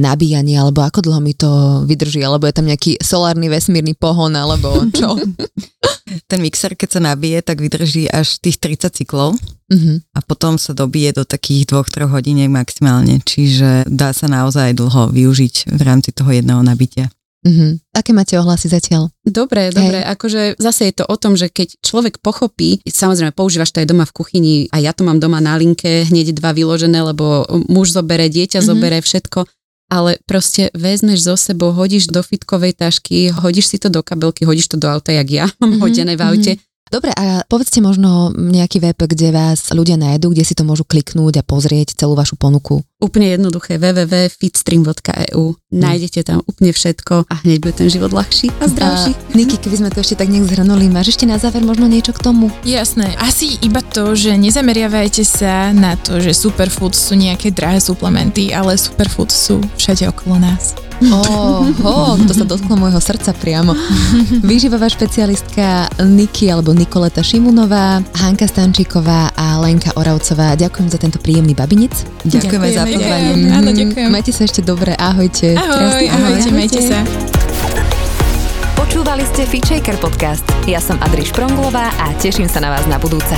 nabíjania, 0.00 0.64
alebo 0.64 0.80
ako 0.80 1.04
dlho 1.04 1.20
mi 1.20 1.36
to 1.36 1.82
vydrží, 1.84 2.24
alebo 2.24 2.48
je 2.48 2.54
tam 2.56 2.66
nejaký 2.70 2.96
solárny 3.04 3.52
vesmírny 3.52 3.92
pohon, 3.98 4.32
alebo 4.32 4.86
čo? 4.94 5.18
Ten 6.30 6.40
mixer, 6.40 6.72
keď 6.72 6.88
sa 6.88 7.00
nabije, 7.04 7.44
tak 7.44 7.60
vydrží 7.60 8.08
až 8.08 8.40
tých 8.40 8.56
30 8.56 9.04
cyklov 9.04 9.36
uh-huh. 9.36 9.96
a 10.16 10.18
potom 10.24 10.56
sa 10.56 10.72
dobije 10.72 11.20
do 11.20 11.28
takých 11.28 11.68
2-3 11.68 12.08
hodiniek 12.08 12.48
maximálne, 12.48 13.20
čiže 13.20 13.84
dá 13.84 14.16
sa 14.16 14.24
naozaj 14.24 14.72
dlho 14.72 15.12
využiť 15.12 15.68
v 15.68 15.80
rámci 15.84 16.16
toho 16.16 16.32
jedného 16.32 16.64
nabitia. 16.64 17.12
Uh-huh. 17.46 17.78
Aké 17.94 18.10
máte 18.10 18.34
ohlasy 18.34 18.66
zatiaľ? 18.66 19.14
Dobre, 19.22 19.70
dobre, 19.70 20.02
akože 20.02 20.58
zase 20.58 20.90
je 20.90 20.94
to 20.98 21.04
o 21.06 21.14
tom, 21.14 21.38
že 21.38 21.46
keď 21.46 21.78
človek 21.86 22.18
pochopí, 22.18 22.82
samozrejme 22.82 23.30
používaš 23.30 23.70
to 23.70 23.78
aj 23.78 23.86
doma 23.86 24.02
v 24.10 24.16
kuchyni 24.16 24.54
a 24.74 24.82
ja 24.82 24.90
to 24.90 25.06
mám 25.06 25.22
doma 25.22 25.38
na 25.38 25.54
linke, 25.54 26.02
hneď 26.10 26.34
dva 26.34 26.50
vyložené, 26.50 26.98
lebo 26.98 27.46
muž 27.70 27.94
zobere, 27.94 28.26
dieťa 28.26 28.58
uh-huh. 28.58 28.70
zobere, 28.74 28.98
všetko, 28.98 29.46
ale 29.88 30.20
proste 30.28 30.68
vezmeš 30.76 31.24
zo 31.24 31.34
sebou, 31.38 31.72
hodíš 31.72 32.12
do 32.12 32.20
fitkovej 32.20 32.76
tašky, 32.76 33.32
hodíš 33.32 33.72
si 33.72 33.76
to 33.80 33.88
do 33.88 34.04
kabelky, 34.04 34.44
hodíš 34.44 34.68
to 34.68 34.76
do 34.76 34.90
auta, 34.90 35.16
jak 35.16 35.28
ja 35.30 35.46
mám 35.58 35.78
mm-hmm, 35.78 35.82
hodené 35.82 36.14
v 36.14 36.22
aute. 36.22 36.52
Mm-hmm. 36.58 36.66
Dobre, 36.88 37.12
a 37.12 37.44
povedzte 37.44 37.84
možno 37.84 38.32
nejaký 38.32 38.80
web, 38.80 38.96
kde 38.96 39.28
vás 39.28 39.68
ľudia 39.76 40.00
nájdú, 40.00 40.32
kde 40.32 40.44
si 40.44 40.56
to 40.56 40.64
môžu 40.64 40.88
kliknúť 40.88 41.40
a 41.40 41.44
pozrieť 41.44 41.92
celú 41.92 42.16
vašu 42.16 42.40
ponuku. 42.40 42.80
Úplne 42.98 43.38
jednoduché 43.38 43.78
www.fitstream.eu 43.78 45.42
mm. 45.54 45.70
Nájdete 45.70 46.26
tam 46.26 46.42
úplne 46.42 46.74
všetko 46.74 47.30
a 47.30 47.34
hneď 47.46 47.58
bude 47.62 47.74
ten 47.78 47.86
život 47.86 48.10
ľahší 48.10 48.50
a 48.58 48.66
zdravší. 48.66 49.14
A, 49.14 49.38
Niky, 49.38 49.62
keby 49.62 49.76
sme 49.78 49.90
to 49.94 50.02
ešte 50.02 50.18
tak 50.18 50.26
nejak 50.26 50.50
zhrnuli, 50.50 50.90
máš 50.90 51.14
ešte 51.14 51.22
na 51.22 51.38
záver 51.38 51.62
možno 51.62 51.86
niečo 51.86 52.10
k 52.10 52.26
tomu? 52.26 52.50
Jasné, 52.66 53.14
asi 53.22 53.54
iba 53.62 53.86
to, 53.86 54.18
že 54.18 54.34
nezameriavajte 54.34 55.22
sa 55.22 55.70
na 55.70 55.94
to, 55.94 56.18
že 56.18 56.34
superfood 56.34 56.98
sú 56.98 57.14
nejaké 57.14 57.54
drahé 57.54 57.78
suplementy, 57.78 58.50
ale 58.50 58.74
superfood 58.74 59.30
sú 59.30 59.62
všade 59.78 60.10
okolo 60.10 60.42
nás. 60.42 60.74
Oho, 60.98 62.18
to 62.26 62.34
sa 62.34 62.42
dotklo 62.42 62.74
môjho 62.74 62.98
srdca 62.98 63.30
priamo. 63.30 63.70
Výživová 64.42 64.90
špecialistka 64.90 65.86
Niky 66.02 66.50
alebo 66.50 66.74
Nikoleta 66.74 67.22
Šimunová, 67.22 68.02
Hanka 68.18 68.50
Stančíková 68.50 69.30
a 69.38 69.62
Lenka 69.62 69.94
Oravcová. 69.94 70.58
Ďakujem 70.58 70.88
za 70.90 70.98
tento 70.98 71.22
príjemný 71.22 71.54
babinic. 71.54 71.94
Ďakujeme 72.26 72.68
za 72.74 72.82
pozvanie. 72.96 73.52
Áno, 73.52 73.70
ďakujem. 73.74 74.08
Majte 74.08 74.32
sa 74.32 74.42
ešte 74.48 74.60
dobre, 74.64 74.96
ahojte. 74.96 75.52
Ahoj, 75.52 76.08
ahojte, 76.08 76.08
ahojte, 76.14 76.50
majte 76.54 76.80
sa. 76.80 76.98
Počúvali 78.78 79.24
ste 79.28 79.44
Feature 79.44 80.00
podcast. 80.00 80.46
Ja 80.64 80.80
som 80.80 80.96
Adri 81.04 81.26
Špronglová 81.26 81.92
a 82.00 82.16
teším 82.16 82.48
sa 82.48 82.64
na 82.64 82.72
vás 82.72 82.88
na 82.88 82.96
budúce. 82.96 83.36